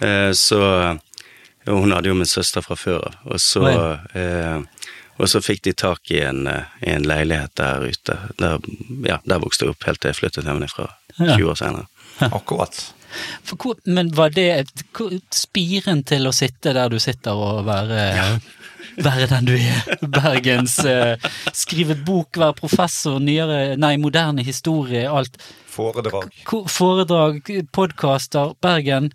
eh, 0.00 0.30
så 0.32 0.62
Hun 1.68 1.92
hadde 1.94 2.08
jo 2.08 2.14
min 2.18 2.26
søster 2.26 2.64
fra 2.64 2.74
før 2.74 3.04
av, 3.06 3.18
og 3.28 3.38
så 3.38 3.60
Oi. 3.68 3.74
Og 5.18 5.28
så 5.28 5.40
fikk 5.44 5.62
de 5.66 5.72
tak 5.72 6.10
i 6.10 6.20
en, 6.24 6.46
eh, 6.46 6.62
en 6.94 7.02
leilighet 7.06 7.54
der 7.60 7.84
ute. 7.88 8.16
Der, 8.38 8.58
ja, 9.06 9.18
der 9.28 9.38
vokste 9.42 9.66
jeg 9.66 9.74
opp 9.76 9.84
helt 9.86 10.00
til 10.00 10.12
jeg 10.12 10.20
flyttet 10.22 10.44
hjemmefra 10.48 10.88
Ja. 11.20 11.36
20 11.36 11.50
år 11.52 11.54
senere. 11.60 11.86
Akkurat. 12.32 12.78
For 13.44 13.56
hvor, 13.60 13.76
men 13.84 14.08
var 14.16 14.30
det 14.32 14.68
hvor- 14.96 15.12
spiren 15.30 16.02
til 16.08 16.24
å 16.26 16.32
sitte 16.32 16.72
der 16.72 16.88
du 16.88 16.98
sitter 16.98 17.32
og 17.36 17.66
være, 17.66 18.40
være 19.06 19.26
den 19.28 19.44
du 19.44 19.52
er? 19.52 19.98
Bergens 20.00 20.78
eh, 20.84 21.16
Skrive 21.52 21.94
bok, 22.06 22.36
være 22.40 22.54
professor, 22.56 23.18
nyere 23.20 23.76
Nei, 23.76 23.96
moderne 24.00 24.42
historie, 24.42 25.04
alt. 25.10 25.36
Foredrag. 25.72 26.32
Foredrag, 26.68 27.42
podkaster, 27.72 28.54
Bergen. 28.64 29.12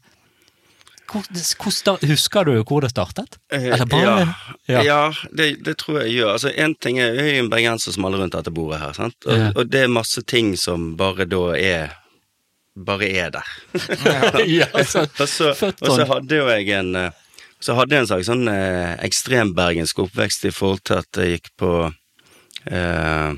Husker 2.04 2.46
du 2.46 2.52
hvor 2.68 2.82
det 2.84 2.90
startet? 2.92 3.38
Eh, 3.52 3.68
ja, 3.72 4.26
Ja. 4.68 4.82
ja 4.84 4.98
det, 5.32 5.64
det 5.64 5.78
tror 5.80 6.02
jeg 6.04 6.18
gjør. 6.18 6.34
Altså, 6.36 6.52
en 6.56 6.76
ting 6.76 7.00
er, 7.00 7.14
Jeg 7.16 7.36
er 7.36 7.40
en 7.44 7.50
bergenser 7.52 7.94
som 7.96 8.06
alle 8.06 8.18
rundt 8.22 8.36
dette 8.36 8.52
bordet 8.52 8.80
her, 8.82 8.94
sant? 8.94 9.16
Og, 9.26 9.38
Ja. 9.38 9.52
og 9.56 9.70
det 9.72 9.84
er 9.86 9.88
masse 9.88 10.22
ting 10.28 10.56
som 10.58 10.96
bare 11.00 11.26
da 11.26 11.46
er 11.56 11.96
Bare 12.78 13.08
er 13.10 13.32
der. 13.34 13.48
ja, 14.46 14.68
altså, 14.78 15.08
og, 15.20 15.28
så, 15.28 15.48
og 15.58 15.74
så 15.82 15.96
sånn. 15.96 16.08
hadde 16.12 16.36
jo 16.38 16.46
jeg 16.52 16.68
en 16.78 16.92
eh, 16.96 17.12
Så 17.60 17.74
hadde 17.74 17.96
jeg 17.96 18.04
en 18.04 18.10
slags 18.12 18.28
sånn 18.30 18.48
eh, 18.52 18.94
ekstrembergensk 19.08 19.98
oppvekst 20.04 20.46
i 20.46 20.52
forhold 20.54 20.84
til 20.86 21.00
at 21.02 21.18
jeg 21.24 21.40
gikk 21.40 21.50
på 21.58 21.72
eh, 22.70 23.32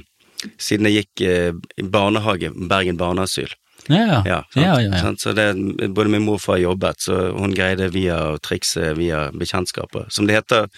Siden 0.59 0.89
jeg 0.89 1.05
gikk 1.05 1.23
eh, 1.27 1.53
i 1.79 1.83
barnehage, 1.87 2.51
Bergen 2.67 2.97
barneasyl. 2.99 3.51
Ja, 3.89 4.05
Ja, 4.25 4.39
ja, 4.61 4.79
ja? 5.01 5.13
Så 5.17 5.33
det, 5.33 5.47
både 5.89 6.09
min 6.13 6.21
mor 6.25 6.37
og 6.37 6.41
far 6.45 6.57
jobbet, 6.61 7.01
så 7.01 7.31
hun 7.35 7.53
greide 7.57 7.89
via 7.93 8.17
å 8.33 8.39
trikse 8.39 8.93
via 8.97 9.29
bekjentskaper. 9.33 10.07
Som 10.13 10.27
det 10.29 10.37
heter, 10.39 10.69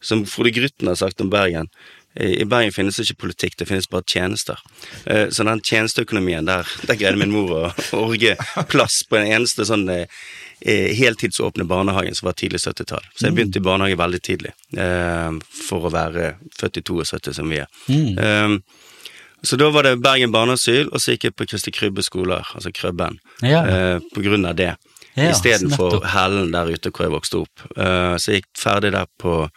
som 0.00 0.24
Frode 0.26 0.50
Grytten 0.56 0.88
har 0.88 0.96
sagt 0.96 1.20
om 1.20 1.30
Bergen. 1.30 1.68
I 2.18 2.44
Bergen 2.44 2.72
finnes 2.74 2.96
det 2.98 3.04
ikke 3.06 3.20
politikk, 3.28 3.54
det 3.60 3.68
finnes 3.68 3.86
bare 3.86 4.02
tjenester. 4.02 4.58
Eh, 5.06 5.28
Så 5.30 5.44
den 5.46 5.60
tjenesteøkonomien, 5.62 6.44
der, 6.48 6.66
der 6.88 6.96
greide 6.98 7.20
min 7.20 7.30
mor 7.30 7.52
å 7.54 7.62
orge 8.00 8.34
plass 8.72 9.04
på 9.06 9.20
den 9.20 9.30
eneste 9.30 9.62
sånn 9.68 9.86
eh, 9.94 10.08
eh, 10.60 10.90
heltidsåpne 10.98 11.68
barnehagen 11.70 12.16
som 12.18 12.26
var 12.26 12.34
tidlig 12.40 12.64
70-tall. 12.64 13.06
Så 13.14 13.28
jeg 13.28 13.36
begynte 13.36 13.62
i 13.62 13.66
barnehage 13.68 14.00
veldig 14.00 14.22
tidlig, 14.26 14.52
for 15.68 15.86
å 15.86 15.92
være 15.94 16.32
født 16.58 16.80
i 16.80 16.82
72 16.82 17.36
som 17.38 17.52
vi 17.52 17.62
er. 17.62 17.70
Mm. 17.86 18.58
Så 19.42 19.56
da 19.56 19.70
var 19.72 19.86
det 19.86 19.96
Bergen 20.04 20.32
barneasyl, 20.34 20.90
og 20.92 21.00
så 21.00 21.14
gikk 21.14 21.28
jeg 21.30 21.34
på 21.38 21.46
Kristi 21.48 21.72
Krybbe 21.72 22.02
skoler, 22.04 22.44
altså 22.54 22.72
Krøbben, 22.76 23.18
Ja. 23.42 23.62
eh, 23.66 23.98
på 24.14 24.22
grunn 24.24 24.44
av 24.46 24.56
det. 24.56 24.74
Ja, 25.16 25.30
Istedenfor. 25.32 26.04
Hellen 26.06 26.52
der 26.52 26.68
ute 26.70 26.90
hvor 26.92 27.06
jeg 27.06 27.14
vokste 27.14 27.40
opp. 27.42 27.64
Eh, 27.76 28.14
så 28.20 28.30
jeg 28.32 28.42
gikk 28.42 28.50
ferdig 28.60 28.92
der 28.92 29.06
på 29.18 29.50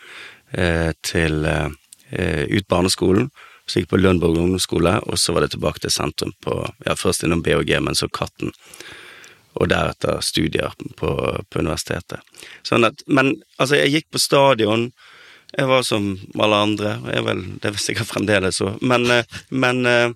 eh, 0.53 0.91
til 1.03 1.45
eh, 1.45 1.69
ut 2.49 2.67
barneskolen. 2.67 3.29
Så 3.67 3.79
gikk 3.79 3.85
jeg 3.87 3.93
på 3.93 4.01
Lundborg 4.01 4.37
ungdomsskole, 4.41 4.97
og 5.07 5.17
så 5.19 5.33
var 5.35 5.41
det 5.45 5.51
tilbake 5.53 5.79
til 5.83 5.91
sentrum 5.93 6.33
på 6.43 6.57
ja, 6.85 6.95
først 6.99 7.23
innom 7.23 7.43
BHG, 7.45 7.77
men 7.83 7.95
så 7.95 8.09
Katten. 8.11 8.51
Og 9.55 9.69
deretter 9.69 10.19
studier 10.25 10.73
på, 10.97 11.11
på 11.49 11.59
universitetet. 11.61 12.19
Sånn 12.65 12.87
at, 12.87 13.03
men 13.07 13.35
altså, 13.59 13.77
jeg 13.77 13.91
gikk 13.99 14.07
på 14.15 14.19
stadion. 14.19 14.89
Jeg 15.53 15.69
var 15.69 15.83
som 15.85 16.13
alle 16.41 16.61
andre, 16.65 16.95
og 17.03 17.09
jeg 17.13 17.25
vel, 17.27 17.43
det 17.61 17.69
er 17.69 17.81
sikkert 17.81 18.09
fremdeles 18.09 18.57
så, 18.57 18.71
men, 18.81 19.05
eh, 19.13 19.41
men 19.53 19.85
eh, 19.85 20.15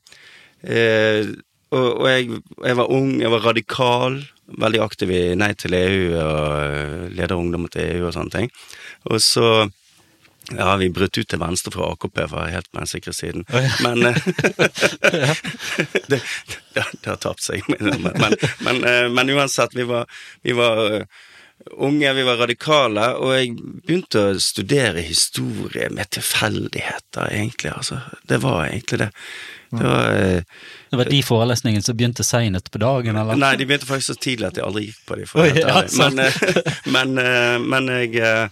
eh, 0.66 1.30
og, 1.76 1.88
og 2.02 2.08
jeg, 2.10 2.40
jeg 2.64 2.78
var 2.80 2.94
ung, 2.96 3.12
jeg 3.22 3.32
var 3.34 3.46
radikal, 3.46 4.22
veldig 4.48 4.80
aktiv 4.82 5.12
i 5.12 5.24
Nei 5.38 5.52
til 5.60 5.76
EU 5.78 6.06
og 6.16 6.46
eh, 6.64 7.04
leder 7.18 7.36
ungdommen 7.36 7.70
til 7.74 7.84
EU 7.98 8.08
og 8.08 8.16
sånne 8.16 8.34
ting. 8.34 8.50
Og 9.12 9.20
så 9.22 9.68
ja, 10.56 10.70
vi 10.80 10.88
brøt 10.96 11.18
ut 11.20 11.28
til 11.28 11.42
venstre 11.42 11.74
fra 11.76 11.90
AKP, 11.92 12.22
for 12.32 12.48
helt 12.48 12.70
på 12.72 12.80
den 12.80 12.88
sikre 12.88 13.14
siden. 13.14 13.44
Men 13.84 14.08
eh, 14.08 14.16
det, 16.12 16.22
det, 16.72 16.86
det 17.04 17.10
har 17.12 17.20
tapt 17.20 17.44
seg. 17.44 17.68
Men, 17.76 18.08
men, 18.08 18.38
men, 18.64 18.86
men 19.14 19.36
uansett, 19.36 19.76
vi 19.76 19.86
var, 19.92 20.08
vi 20.48 20.56
var 20.56 21.04
unge, 21.72 22.14
vi 22.14 22.24
var 22.24 22.40
radikale, 22.42 23.10
og 23.20 23.34
jeg 23.36 23.54
begynte 23.58 24.24
å 24.24 24.40
studere 24.42 25.04
historie 25.06 25.90
med 25.94 26.10
tilfeldigheter, 26.16 27.30
egentlig. 27.32 27.72
Altså, 27.76 28.02
det 28.30 28.42
var 28.44 28.66
egentlig 28.68 29.00
det. 29.06 29.12
Det 29.70 29.84
var 29.84 30.16
eh, 30.16 30.44
Det 30.90 30.98
var 30.98 31.12
de 31.12 31.22
forelesningene 31.24 31.84
som 31.84 31.98
begynte 31.98 32.24
seinest 32.24 32.72
på 32.72 32.80
dagen, 32.82 33.20
eller? 33.20 33.40
Nei, 33.40 33.56
de 33.60 33.68
begynte 33.68 33.90
faktisk 33.90 34.14
så 34.14 34.20
tidlig 34.28 34.52
at 34.52 34.60
jeg 34.60 34.68
aldri 34.68 34.86
gikk 34.88 35.02
på 35.08 35.20
dem. 35.20 35.32
Helt 35.44 35.62
ja, 35.64 35.86
men, 36.00 36.20
eh, 36.24 36.74
men, 36.96 37.18
eh, 37.24 37.56
men 37.64 37.96
jeg 37.98 38.44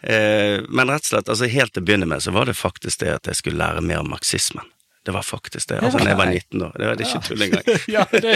Men 0.00 0.88
rett 0.88 1.02
og 1.02 1.08
slett, 1.10 1.28
altså 1.28 1.44
helt 1.52 1.74
til 1.74 1.82
å 1.82 1.84
begynne 1.84 2.06
med, 2.08 2.22
så 2.24 2.32
var 2.32 2.46
det 2.48 2.54
faktisk 2.56 3.02
det 3.02 3.10
at 3.18 3.26
jeg 3.28 3.36
skulle 3.36 3.60
lære 3.60 3.82
mer 3.84 4.00
om 4.00 4.08
marxismen. 4.08 4.64
Det 5.10 5.14
var 5.16 5.24
faktisk 5.26 5.72
det. 5.72 5.80
Altså, 5.82 5.98
da 5.98 6.12
jeg 6.12 6.18
var 6.20 6.28
19 6.30 6.62
år. 6.62 6.74
Det 6.78 6.86
var 6.86 6.98
det 6.98 7.06
er 7.06 7.08
ikke 7.10 7.26
tull 7.26 7.46
engang. 7.46 7.70
Ja, 7.96 8.04
det, 8.12 8.34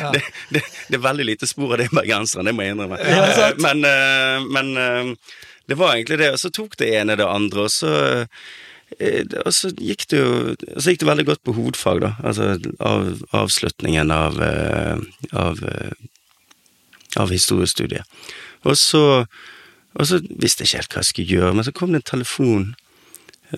ja. 0.00 0.12
det, 0.14 0.22
det, 0.56 0.62
det 0.88 0.96
er 0.96 1.02
veldig 1.04 1.26
lite 1.28 1.48
spor 1.50 1.74
av 1.74 1.82
det 1.82 1.90
i 1.90 1.96
bergenseren, 1.98 2.48
det 2.48 2.54
må 2.56 2.64
jeg 2.64 2.72
innrømme. 2.72 3.00
Ja, 3.04 3.50
men 3.60 3.84
eh, 3.84 4.46
men 4.54 4.70
eh, 4.80 5.10
det 5.68 5.76
var 5.80 5.94
egentlig 5.94 6.18
det, 6.22 6.30
og 6.32 6.40
så 6.40 6.50
tok 6.52 6.78
det 6.80 6.90
ene 6.96 7.16
det 7.20 7.26
andre, 7.28 7.66
og 7.66 7.72
så 7.72 7.92
eh, 8.96 9.24
og 9.44 9.52
så 9.52 9.72
gikk 9.76 10.06
det 10.12 10.20
jo 10.22 10.32
så 10.76 10.92
gikk 10.92 11.02
det 11.02 11.10
veldig 11.10 11.26
godt 11.28 11.44
på 11.44 11.54
hovedfag, 11.56 12.00
da. 12.04 12.14
Altså 12.24 12.54
av, 12.78 13.10
avslutningen 13.36 14.12
av, 14.14 14.40
eh, 14.44 15.04
av, 15.32 15.60
eh, 15.60 15.92
av 17.20 17.32
historiestudiet. 17.34 18.08
Og 18.64 18.80
så, 18.80 19.04
og 19.92 20.08
så 20.08 20.20
visste 20.30 20.64
jeg 20.64 20.72
ikke 20.72 20.82
helt 20.82 20.96
hva 20.96 21.04
jeg 21.04 21.12
skulle 21.12 21.36
gjøre, 21.40 21.54
men 21.58 21.68
så 21.68 21.76
kom 21.76 21.92
det 21.92 22.04
en 22.04 22.10
telefon. 22.14 22.72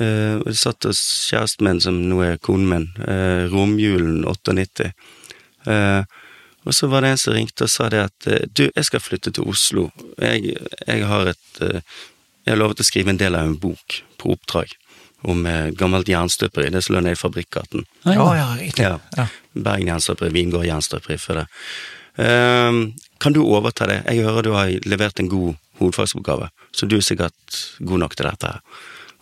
Eh, 0.01 0.37
og 0.41 0.47
det 0.51 0.59
satt 0.59 0.89
hos 0.89 1.01
kjæresten 1.31 1.67
min, 1.69 1.81
som 1.81 1.99
nå 2.11 2.21
er 2.27 2.39
konen 2.43 2.69
min, 2.71 2.87
uh, 3.07 3.47
romjulen 3.53 4.25
98. 4.27 4.93
Uh, 5.67 6.05
og 6.67 6.75
så 6.75 6.87
var 6.91 7.05
det 7.05 7.13
en 7.15 7.21
som 7.21 7.35
ringte 7.37 7.67
og 7.67 7.71
sa 7.71 7.87
det 7.93 8.03
at 8.09 8.27
eh, 8.27 8.47
du, 8.51 8.65
jeg 8.67 8.89
skal 8.89 9.03
flytte 9.03 9.33
til 9.37 9.47
Oslo. 9.47 9.87
Jeg, 10.19 10.57
jeg 10.87 11.07
har 11.07 11.31
et 11.31 11.63
eh, 11.63 11.81
Jeg 12.47 12.55
har 12.55 12.61
lovet 12.61 12.79
å 12.83 12.87
skrive 12.87 13.11
en 13.11 13.19
del 13.19 13.35
av 13.35 13.47
en 13.47 13.57
bok 13.59 14.01
på 14.23 14.31
oppdrag 14.35 14.75
om 15.27 15.47
eh, 15.51 15.73
gammelt 15.79 16.11
jernstøperi. 16.11 16.71
Det 16.75 16.83
som 16.87 16.95
lå 16.95 17.01
nede 17.03 17.17
i 17.17 17.19
Fabrikkgaten. 17.19 17.87
Ah, 18.05 18.15
Ja, 18.15 18.27
ja. 18.39 18.49
Ja. 18.79 18.93
Ja. 19.17 19.27
Bergen 19.55 19.91
jernstøperi, 19.91 20.31
Vingård 20.35 20.67
jernstøperi 20.67 21.19
før 21.19 21.41
det. 21.41 21.47
Ehm, 22.23 22.81
kan 23.23 23.35
du 23.35 23.43
overta 23.43 23.89
det? 23.91 24.03
Jeg 24.07 24.27
hører 24.27 24.47
du 24.47 24.53
har 24.55 24.71
levert 24.87 25.19
en 25.21 25.31
god 25.31 25.57
hovedfagsoppgave, 25.81 26.51
så 26.73 26.87
du 26.87 26.97
er 26.99 27.05
sikkert 27.05 27.59
god 27.83 28.05
nok 28.05 28.15
til 28.17 28.31
dette 28.31 28.53
her. 28.53 28.63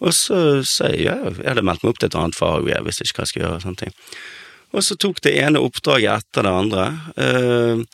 Og 0.02 0.14
så 0.16 0.38
sier 0.66 0.96
jeg 1.07 1.35
jeg 1.38 1.46
hadde 1.46 1.66
meldt 1.66 1.85
meg 1.85 1.92
opp 1.92 2.00
til 2.00 2.11
et 2.11 2.16
annet 2.18 2.38
fag, 2.38 2.70
jeg 2.70 2.87
visste 2.87 3.07
ikke 3.07 3.20
hva 3.20 3.26
jeg 3.26 3.33
skulle 3.33 3.46
gjøre. 3.46 3.59
og 3.61 3.66
sånne 3.66 3.83
ting. 3.85 3.98
Og 4.74 4.83
så 4.83 4.96
tok 4.98 5.20
det 5.22 5.37
ene 5.38 5.62
oppdraget 5.62 6.24
etter 6.24 6.46
det 6.46 6.54
andre. 6.62 6.87
Eh, 7.16 7.85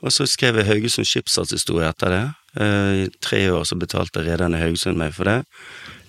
og 0.00 0.14
så 0.14 0.26
skrev 0.30 0.60
jeg 0.60 0.68
Haugesund 0.68 1.08
skipsfartshistorie 1.08 1.90
etter 1.90 2.14
det. 2.14 2.22
Eh, 2.62 2.92
I 3.04 3.08
tre 3.22 3.42
år 3.52 3.66
så 3.68 3.78
betalte 3.80 4.22
rederne 4.24 4.60
Haugesund 4.62 5.00
meg 5.00 5.16
for 5.16 5.28
det. 5.28 5.40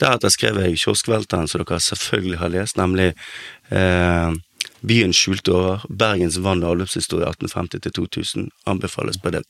Deretter 0.01 0.33
skrev 0.33 0.61
jeg 0.61 0.79
Kioskvelteren, 0.81 1.49
som 1.49 1.63
dere 1.63 1.81
selvfølgelig 1.81 2.39
har 2.41 2.53
lest, 2.53 2.77
nemlig 2.79 3.11
eh, 3.73 4.29
Byens 4.81 5.17
skjulte 5.17 5.51
over, 5.53 5.83
Bergens 5.89 6.37
vann- 6.41 6.63
og 6.65 6.71
avløpshistorie 6.75 7.27
1850 7.29 7.81
til 7.85 7.91
2000. 7.99 8.47
Anbefales 8.65 9.17
på 9.21 9.31
det 9.33 9.43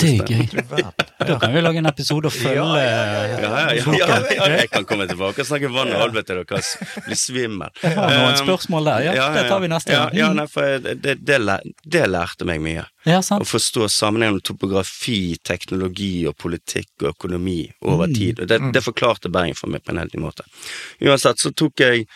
det 0.00 0.10
er 0.20 0.26
gøy. 0.26 0.92
Da 1.24 1.38
kan 1.40 1.52
vi 1.54 1.60
lage 1.60 1.78
en 1.82 1.86
episode 1.90 2.28
og 2.30 2.32
følge 2.34 2.54
Ja, 2.54 2.76
ja, 2.80 2.88
ja, 2.88 3.44
ja, 3.76 4.18
ja, 4.34 4.48
jeg 4.58 4.70
kan 4.72 4.84
komme 4.88 5.06
tilbake 5.08 5.40
og 5.44 5.48
snakke 5.48 5.70
vann 5.72 5.92
og 5.94 6.06
avløp 6.08 6.26
til 6.26 6.40
dere 6.42 6.62
blir 7.06 7.18
svimmel. 7.18 7.70
har 7.82 8.10
noen 8.10 8.34
Um, 8.34 8.40
spørsmål 8.46 8.84
der, 8.88 9.04
ja, 9.14 9.28
det 9.34 9.44
tar 9.48 9.60
vi 9.60 9.68
neste 9.68 9.92
gang. 9.92 10.14
Ja, 10.16 10.32
nei, 10.36 10.46
for 10.50 10.78
det, 10.84 10.96
det, 11.24 11.48
det, 11.84 12.04
lærte 12.10 12.44
meg 12.48 12.60
mye. 12.64 12.86
Ja, 13.04 13.18
Å 13.20 13.44
forstå 13.44 13.88
sammenhengen 13.92 14.38
mellom 14.38 14.44
topografi, 14.46 15.36
teknologi 15.44 16.26
og 16.28 16.36
politikk 16.40 17.02
og 17.02 17.10
økonomi 17.14 17.70
over 17.82 18.06
Mm. 18.08 18.14
tid. 18.14 18.40
Og 18.40 18.48
det, 18.48 18.60
det 18.72 18.82
forklarte 18.84 19.30
Bergen 19.32 19.54
for 19.54 19.68
meg 19.68 19.84
på 19.84 19.92
en 19.92 19.98
helt 19.98 20.14
ny 20.14 20.20
måte. 20.20 20.44
Uansett 21.00 21.38
så 21.40 21.52
tok 21.54 21.80
jeg, 21.80 22.06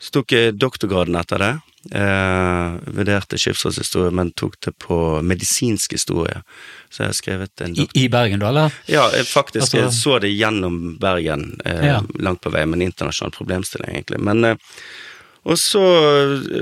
så 0.00 0.10
tok 0.16 0.32
jeg 0.32 0.54
doktorgraden 0.56 1.16
etter 1.20 1.38
det. 1.42 1.50
Eh, 1.96 2.72
vurderte 2.96 3.38
skipsfartshistorie, 3.40 4.10
men 4.12 4.30
tok 4.36 4.56
det 4.64 4.72
på 4.80 4.96
medisinsk 5.24 5.92
historie. 5.96 6.42
Så 6.90 7.02
jeg 7.04 7.08
har 7.12 7.16
skrevet 7.18 7.62
en 7.64 7.74
doktor... 7.76 8.00
I 8.00 8.08
Bergen, 8.12 8.40
da, 8.42 8.48
eller? 8.52 8.74
Ja, 8.88 9.06
jeg 9.16 9.26
faktisk 9.28 9.62
Altså- 9.64 9.78
jeg 9.80 9.92
så 9.96 10.18
det 10.20 10.32
gjennom 10.36 10.98
Bergen 11.00 11.60
eh, 11.64 11.86
Ja. 11.86 12.00
langt 12.18 12.40
på 12.44 12.50
vei, 12.52 12.66
med 12.66 12.80
en 12.80 12.88
internasjonal 12.88 13.32
problemstilling, 13.36 13.94
egentlig. 13.94 14.20
Men 14.20 14.44
eh, 14.44 14.56
og 15.44 15.56
så 15.56 15.80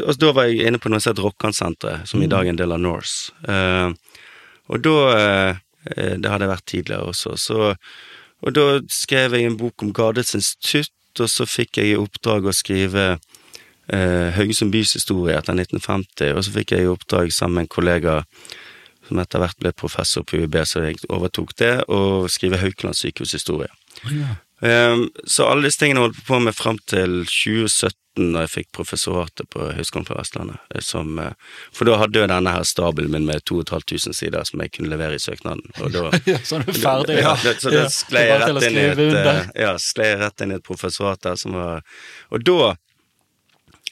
og 0.07 0.18
da 0.22 0.33
var 0.33 0.46
jeg 0.46 0.66
inne 0.68 0.79
på 0.79 0.90
noe 0.90 1.01
som 1.03 1.11
het 1.14 1.22
Rokkansenteret, 1.24 2.07
som 2.07 2.20
Mm. 2.20 2.24
i 2.24 2.29
dag 2.31 2.46
er 2.46 2.51
en 2.51 2.57
del 2.62 2.72
av 2.72 2.81
Norse. 2.81 3.33
Eh, 3.48 3.90
og 4.68 4.83
da 4.83 4.96
eh, 5.16 5.57
Det 6.18 6.29
hadde 6.31 6.44
jeg 6.44 6.51
vært 6.53 6.66
tidligere 6.66 7.07
også. 7.09 7.33
Så, 7.38 7.74
og 8.42 8.53
da 8.53 8.81
skrev 8.92 9.33
jeg 9.33 9.46
en 9.46 9.57
bok 9.57 9.83
om 9.83 9.92
Gardets 9.92 10.35
institutt, 10.35 10.90
og 11.18 11.27
så 11.33 11.46
fikk 11.48 11.79
jeg 11.81 11.87
i 11.94 11.96
oppdrag 11.98 12.44
å 12.46 12.53
skrive 12.53 13.18
eh, 13.92 14.31
Haugesund 14.37 14.72
bys 14.74 14.94
historie 14.98 15.37
etter 15.38 15.57
1950, 15.57 16.35
og 16.37 16.44
så 16.44 16.55
fikk 16.55 16.72
jeg 16.77 16.87
i 16.87 16.90
oppdrag 16.92 17.33
sammen 17.35 17.61
med 17.62 17.66
en 17.68 17.74
kollega 17.77 18.18
som 19.09 19.18
etter 19.22 19.40
hvert 19.40 19.57
ble 19.62 19.72
professor 19.72 20.24
på 20.29 20.42
UiB, 20.42 20.59
så 20.68 20.83
jeg 20.85 20.98
overtok 21.09 21.55
det, 21.57 21.72
å 21.88 22.27
skrive 22.29 22.59
Haukeland 22.61 22.96
sykehushistorie. 22.98 23.70
Um, 24.61 25.07
så 25.24 25.46
alle 25.46 25.68
disse 25.68 25.79
tingene 25.81 26.03
holdt 26.03 26.18
på 26.27 26.40
med 26.42 26.53
fram 26.59 26.77
til 26.90 27.22
2017, 27.24 27.94
da 28.35 28.42
jeg 28.42 28.51
fikk 28.51 28.68
professoratet 28.74 29.46
på 29.55 29.68
Høgskolen 29.79 30.05
på 30.09 30.16
Vestlandet. 30.18 30.59
eh, 30.74 30.83
Som, 30.83 31.12
eh, 31.22 31.33
for 31.72 31.87
da 31.87 31.94
hadde 32.01 32.18
jeg 32.18 32.29
denne 32.33 32.51
her 32.51 32.64
stabelen 32.66 33.12
min 33.14 33.24
med 33.29 33.44
2500 33.46 34.12
sider 34.18 34.42
som 34.44 34.59
jeg 34.61 34.72
kunne 34.74 34.90
levere 34.90 35.14
i 35.14 35.22
søknaden. 35.22 35.62
Og 35.79 35.92
da, 35.94 36.03
Ja, 36.27 36.38
så 36.42 36.59
er 36.59 36.66
du 36.66 36.72
ferdig. 36.74 37.16
ja, 37.22 37.37
så 37.38 37.70
da 37.70 37.85
Ja, 37.85 37.87
sklei 37.94 38.24
jeg 38.27 38.40
rett 38.42 38.66
inn 38.66 38.81
i 38.83 38.87
et, 38.90 39.55
ja, 39.55 39.72
rett 40.24 40.42
inn 40.42 40.51
i 40.51 40.59
et 40.59 40.66
professorat 40.66 41.22
der 41.22 41.38
som 41.38 41.55
var 41.55 41.87
Og 42.35 42.42
da 42.42 42.74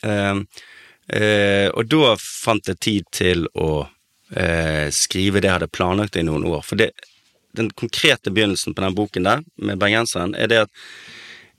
Og 0.04 1.86
da 1.88 2.08
fant 2.18 2.68
jeg 2.68 2.80
tid 2.82 3.04
til 3.14 3.46
å 3.54 3.86
eh, 4.34 4.88
skrive 4.90 5.40
det 5.40 5.48
jeg 5.48 5.58
hadde 5.58 5.72
planlagt 5.72 6.16
i 6.16 6.24
noen 6.26 6.46
år. 6.48 6.62
For 6.66 6.78
det, 6.80 6.90
den 7.56 7.70
konkrete 7.70 8.30
begynnelsen 8.30 8.74
på 8.74 8.84
den 8.84 8.96
boken 8.96 9.28
der, 9.28 9.44
med 9.56 9.80
bergenseren, 9.82 10.34
er 10.34 10.50
det 10.50 10.62
at 10.66 10.70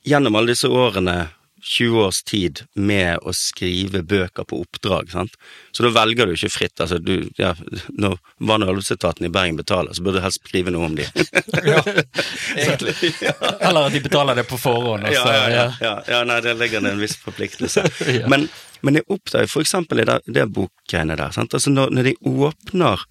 gjennom 0.07 0.37
alle 0.37 0.53
disse 0.53 0.69
årene 0.69 1.27
20 1.67 1.99
års 2.05 2.21
tid 2.23 2.61
med 2.79 3.19
å 3.27 3.33
skrive 3.35 3.99
bøker 4.07 4.45
på 4.47 4.61
oppdrag, 4.63 5.09
sant. 5.11 5.33
Så 5.75 5.83
da 5.83 5.91
velger 5.91 6.29
du 6.29 6.35
ikke 6.37 6.51
fritt. 6.53 6.79
Altså, 6.79 6.99
du, 7.03 7.27
ja, 7.39 7.53
når 7.91 8.15
vann- 8.39 8.63
og 8.63 8.71
avløpsetaten 8.71 9.27
i 9.27 9.31
Bergen 9.33 9.59
betaler, 9.59 9.91
så 9.93 10.05
burde 10.05 10.21
du 10.21 10.25
helst 10.25 10.41
skrive 10.45 10.71
noe 10.71 10.87
om 10.87 10.95
de. 10.95 11.05
Egentlig. 12.55 12.95
Eller 13.67 13.81
at 13.89 13.97
de 13.97 14.03
betaler 14.05 14.39
det 14.39 14.47
på 14.47 14.59
forhånd. 14.61 15.07
Ja, 15.11 15.17
Altså, 15.17 15.33
ja, 15.33 15.49
ja, 15.49 15.55
ja. 15.57 15.67
ja, 15.81 15.93
ja, 16.13 16.23
nei, 16.29 16.39
der 16.45 16.57
ligger 16.59 16.83
det 16.85 16.93
en 16.95 17.03
viss 17.03 17.17
forpliktelse. 17.21 17.85
Ja. 18.17 18.27
Men, 18.31 18.45
men 18.85 18.95
jeg 18.97 19.03
oppdager 19.11 19.49
for 19.51 19.61
eksempel 19.65 19.99
i 20.01 20.05
det, 20.07 20.21
det 20.31 20.45
bokgreiene 20.55 21.17
der, 21.19 21.33
sant? 21.35 21.53
Altså 21.53 21.69
når, 21.73 21.91
når 21.93 22.07
de 22.07 22.13
åpner 22.47 23.03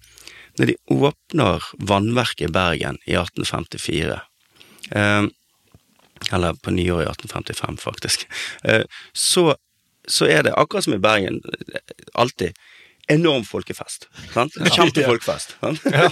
når 0.57 0.71
de 0.71 0.75
åpner 0.89 1.67
vannverket 1.85 2.47
i 2.47 2.51
Bergen 2.51 2.97
i 3.05 3.13
1854 3.13 4.15
eh, 4.97 5.27
eller 6.31 6.53
på 6.53 6.71
nyåret 6.71 7.07
i 7.07 7.11
1855, 7.11 7.77
faktisk. 7.83 8.27
Eh, 8.63 8.83
så, 9.13 9.55
så 10.07 10.25
er 10.31 10.43
det 10.47 10.55
akkurat 10.57 10.83
som 10.87 10.93
i 10.97 11.03
Bergen, 11.03 11.41
alltid, 12.13 12.53
enorm 13.07 13.45
folkefest. 13.47 14.09
Sant? 14.33 14.55
Kjempefolkfest. 14.75 15.53
Sant? 15.61 15.85
Ja. 15.87 16.09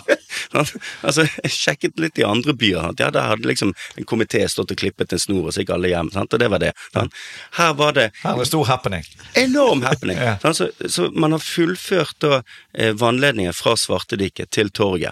altså, 1.01 1.25
jeg 1.43 1.51
sjekket 1.51 1.99
litt 1.99 2.19
i 2.21 2.23
andre 2.23 2.53
byer. 2.55 2.85
Sant? 2.87 3.01
Ja, 3.03 3.09
Der 3.11 3.27
hadde 3.33 3.49
liksom 3.49 3.73
en 3.99 4.07
komité 4.07 4.45
stått 4.47 4.71
og 4.71 4.79
klippet 4.79 5.11
en 5.11 5.19
snor, 5.19 5.49
og 5.49 5.55
så 5.55 5.63
gikk 5.65 5.73
alle 5.75 5.91
hjem. 5.91 6.13
Sant? 6.15 6.31
Og 6.31 6.39
det 6.39 6.47
var 6.53 6.63
det. 6.63 6.71
Sant? 6.93 7.17
Her 7.59 7.73
var 7.75 7.97
det 7.97 8.05
Her 8.21 8.37
var 8.37 8.45
det 8.45 8.47
stor 8.47 8.69
happening. 8.71 9.03
enorm 9.35 9.83
happening. 9.83 10.21
Ja. 10.25 10.53
Så, 10.53 10.69
så 10.87 11.09
man 11.11 11.35
har 11.35 11.43
fullført 11.43 12.15
da 12.23 12.39
eh, 12.73 12.93
vannledningen 12.95 13.53
fra 13.53 13.75
Svartediket 13.77 14.53
til 14.55 14.71
torget. 14.71 15.11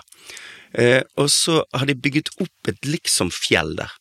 Eh, 0.73 1.01
og 1.19 1.27
så 1.29 1.60
har 1.73 1.86
de 1.86 1.95
bygget 1.99 2.32
opp 2.41 2.71
et 2.71 2.79
liksom 2.88 3.29
fjell 3.36 3.75
der. 3.77 3.91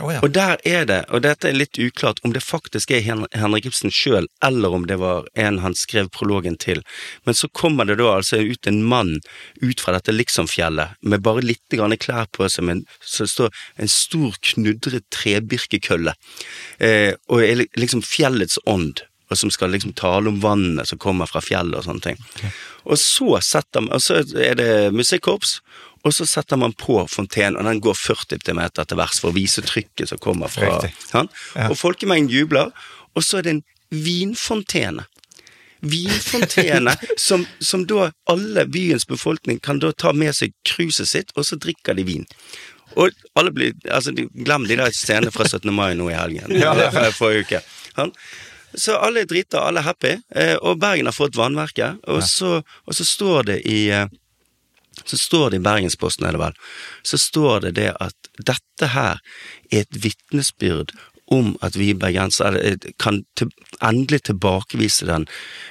Å 0.00 0.10
ja. 0.12 0.20
Og 0.24 0.32
der 0.36 0.60
er 0.68 0.84
det, 0.88 0.98
og 1.08 1.22
dette 1.24 1.48
er 1.48 1.56
litt 1.56 1.78
uklart 1.80 2.20
om 2.24 2.34
det 2.34 2.42
faktisk 2.44 2.92
er 2.92 3.02
Hen 3.04 3.24
Henrik 3.32 3.68
Ibsen 3.70 3.92
sjøl, 3.94 4.28
eller 4.44 4.76
om 4.76 4.86
det 4.88 4.98
var 5.00 5.28
en 5.38 5.60
han 5.64 5.76
skrev 5.78 6.10
prologen 6.12 6.58
til, 6.60 6.82
men 7.24 7.38
så 7.38 7.48
kommer 7.48 7.88
det 7.88 7.98
da 8.00 8.12
altså 8.18 8.42
ut 8.42 8.68
en 8.68 8.82
mann 8.84 9.16
ut 9.62 9.80
fra 9.80 9.96
dette 9.96 10.14
liksom-fjellet, 10.14 10.96
med 11.00 11.24
bare 11.24 11.44
litt 11.44 11.64
grann 11.72 11.96
klær 12.00 12.28
på 12.36 12.48
seg, 12.52 12.68
men 12.68 12.84
så 13.00 13.28
står 13.30 13.52
en 13.80 13.92
stor 13.92 14.36
knudret 14.52 15.08
trebirkekølle, 15.14 16.16
eh, 16.78 17.12
og 17.32 17.44
er 17.44 17.66
liksom 17.78 18.04
fjellets 18.04 18.60
ånd. 18.68 19.04
Og 19.26 19.38
som 19.40 19.50
skal 19.50 19.72
liksom 19.74 19.94
tale 19.98 20.30
om 20.30 20.38
vannet 20.40 20.86
som 20.86 21.00
kommer 21.02 21.26
fra 21.26 21.42
fjellet 21.42 21.80
og 21.80 21.86
sånne 21.88 22.04
ting. 22.04 22.20
Og 22.86 22.98
så 23.02 23.40
setter 23.42 23.82
man, 23.82 23.96
og 23.96 24.02
så 24.04 24.20
er 24.22 24.58
det 24.58 24.70
musikkorps, 24.94 25.58
og 26.06 26.14
så 26.14 26.26
setter 26.30 26.60
man 26.60 26.74
på 26.78 27.00
fontenen, 27.10 27.58
og 27.58 27.66
den 27.66 27.80
går 27.82 27.96
40 27.98 28.54
meter 28.54 28.86
til 28.86 29.00
vers 29.00 29.18
for 29.18 29.32
å 29.32 29.36
vise 29.36 29.64
trykket 29.66 30.12
som 30.12 30.20
kommer 30.22 30.52
fra 30.52 30.78
han. 31.10 31.30
Ja. 31.56 31.66
Og 31.66 31.74
folkemengden 31.80 32.30
jubler, 32.30 32.70
og 33.16 33.26
så 33.26 33.40
er 33.40 33.46
det 33.46 33.54
en 33.56 33.64
vinfontene. 33.90 35.08
Vinfontene 35.86 36.94
som, 37.26 37.42
som 37.58 37.84
da 37.90 38.12
alle 38.30 38.66
byens 38.70 39.06
befolkning 39.10 39.58
kan 39.62 39.82
da 39.82 39.90
ta 39.92 40.14
med 40.14 40.36
seg 40.38 40.54
kruset 40.68 41.10
sitt, 41.10 41.34
og 41.34 41.48
så 41.48 41.58
drikker 41.58 41.98
de 41.98 42.06
vin. 42.06 42.26
Og 42.96 43.10
alle 43.36 43.52
blir, 43.52 43.74
altså 43.90 44.14
Glem 44.14 44.66
de 44.68 44.78
der 44.78 44.94
scenene 44.94 45.34
fra 45.34 45.44
17. 45.48 45.72
mai 45.74 45.96
nå 45.98 46.06
i 46.12 46.16
helgen. 46.16 46.54
Ja, 46.54 46.70
ja. 46.80 47.10
Forrige 47.16 47.48
uke. 47.48 47.64
Sant? 47.96 48.14
Så 48.76 48.96
alle 49.00 49.24
er 49.24 49.28
drita, 49.30 49.62
alle 49.64 49.80
er 49.80 49.88
happy, 49.88 50.12
eh, 50.36 50.54
og 50.60 50.80
Bergen 50.82 51.08
har 51.08 51.16
fått 51.16 51.38
vannverket, 51.38 52.02
og, 52.12 52.22
så, 52.28 52.60
og 52.60 52.96
så 52.96 53.06
står 53.08 53.50
det 53.50 53.60
i 53.70 53.86
eh, 53.94 54.08
så 55.04 55.16
står 55.20 55.50
det 55.50 55.60
i 55.60 55.64
Bergensposten, 55.64 56.26
er 56.26 56.36
det 56.36 56.40
vel, 56.40 56.54
så 57.04 57.18
står 57.20 57.66
det 57.66 57.72
det 57.76 57.90
at 58.00 58.30
dette 58.36 58.88
her 58.94 59.20
er 59.70 59.84
et 59.84 59.98
vitnesbyrd 60.02 60.94
om 61.32 61.54
at 61.64 61.76
vi 61.78 61.90
bergensere 61.98 62.60
eh, 62.62 62.90
kan 63.02 63.22
til, 63.38 63.50
endelig 63.84 64.22
tilbakevise 64.28 65.08
den 65.08 65.26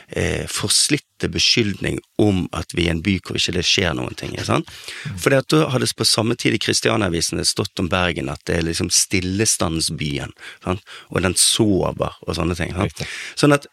eh, 0.09 0.43
forslitte 0.51 1.29
beskyldning 1.31 2.01
om 2.21 2.45
at 2.55 2.75
vi 2.75 2.87
er 2.87 2.95
en 2.95 3.03
by 3.05 3.17
hvor 3.23 3.39
ikke 3.39 3.55
det 3.55 3.65
skjer 3.67 3.95
noen 3.97 4.17
ting. 4.19 4.35
Sant? 4.43 4.69
For 5.15 5.31
det 5.31 5.45
at 5.45 5.53
da 5.53 5.69
hadde 5.73 5.89
på 5.95 6.07
samme 6.07 6.35
tid 6.39 6.57
i 6.57 6.61
Kristianiavisene 6.61 7.45
stått 7.47 7.79
om 7.79 7.89
Bergen 7.91 8.31
at 8.33 8.43
det 8.49 8.59
er 8.59 8.67
liksom 8.67 8.91
stillestandsbyen, 8.93 10.35
sant? 10.65 10.83
og 11.09 11.23
den 11.23 11.37
sover 11.39 12.19
og 12.25 12.35
sånne 12.35 12.57
ting. 12.59 12.75
Sant? 12.75 13.05
Sånn 13.39 13.55
at, 13.55 13.69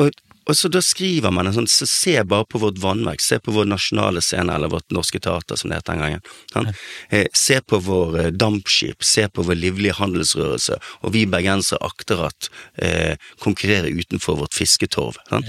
og, 0.00 0.10
og 0.48 0.56
så 0.56 0.68
da 0.72 0.80
skriver 0.82 1.32
man 1.34 1.46
en 1.46 1.54
sånn, 1.54 1.68
så 1.70 1.86
se 1.86 2.14
bare 2.26 2.46
på 2.48 2.60
vårt 2.62 2.80
vannverk, 2.80 3.20
se 3.22 3.38
på 3.42 3.52
vår 3.54 3.68
nasjonale 3.70 4.22
scene, 4.24 4.54
eller 4.54 4.72
vårt 4.72 4.88
norske 4.94 5.20
teater, 5.22 5.58
som 5.60 5.70
det 5.70 5.80
het 5.80 5.90
den 5.90 6.02
gangen. 6.02 6.24
Sånn? 6.52 6.70
Eh, 7.12 7.26
se 7.36 7.60
på 7.60 7.78
vår 7.84 8.18
eh, 8.18 8.30
dampskip, 8.32 9.04
se 9.04 9.28
på 9.28 9.44
vår 9.46 9.60
livlige 9.60 9.98
handelsrørelse, 10.00 10.80
og 11.04 11.14
vi 11.14 11.26
bergensere 11.30 11.82
akter 11.86 12.24
at 12.30 12.50
eh, 12.82 13.14
konkurrere 13.44 13.92
utenfor 13.92 14.40
vårt 14.40 14.56
fisketorv. 14.56 15.20
Sånn? 15.28 15.46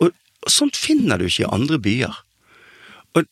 Og, 0.00 0.10
og 0.10 0.52
sånt 0.52 0.80
finner 0.80 1.20
du 1.20 1.28
ikke 1.28 1.44
i 1.44 1.52
andre 1.52 1.80
byer. 1.84 2.20
Og 3.14 3.28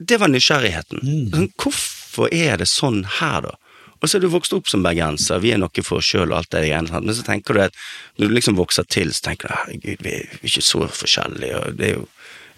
det 0.00 0.18
var 0.22 0.32
nysgjerrigheten. 0.32 1.04
Sånn, 1.34 1.50
hvorfor 1.60 2.32
er 2.32 2.64
det 2.64 2.70
sånn 2.72 3.04
her, 3.20 3.44
da? 3.44 3.58
Og 4.02 4.10
så 4.10 4.18
er 4.18 4.24
du 4.24 4.32
vokst 4.32 4.54
opp 4.56 4.66
som 4.70 4.82
bergenser, 4.82 5.42
vi 5.42 5.52
er 5.54 5.60
noe 5.62 5.84
for 5.86 6.00
oss 6.02 6.10
sjøl 6.10 6.32
og 6.32 6.40
alt 6.40 6.50
det 6.54 6.64
greiene, 6.66 7.02
men 7.04 7.14
så 7.14 7.22
tenker 7.26 7.54
du 7.54 7.62
at 7.68 7.76
når 8.18 8.30
du 8.30 8.34
liksom 8.34 8.58
vokser 8.58 8.86
til, 8.90 9.12
så 9.14 9.28
tenker 9.28 9.48
du 9.48 9.54
herregud, 9.54 10.02
vi 10.02 10.16
er 10.18 10.40
ikke 10.42 10.64
så 10.66 10.86
forskjellige, 10.90 11.60
og 11.60 11.78
det 11.78 11.92
er 11.92 11.96
jo 12.00 12.08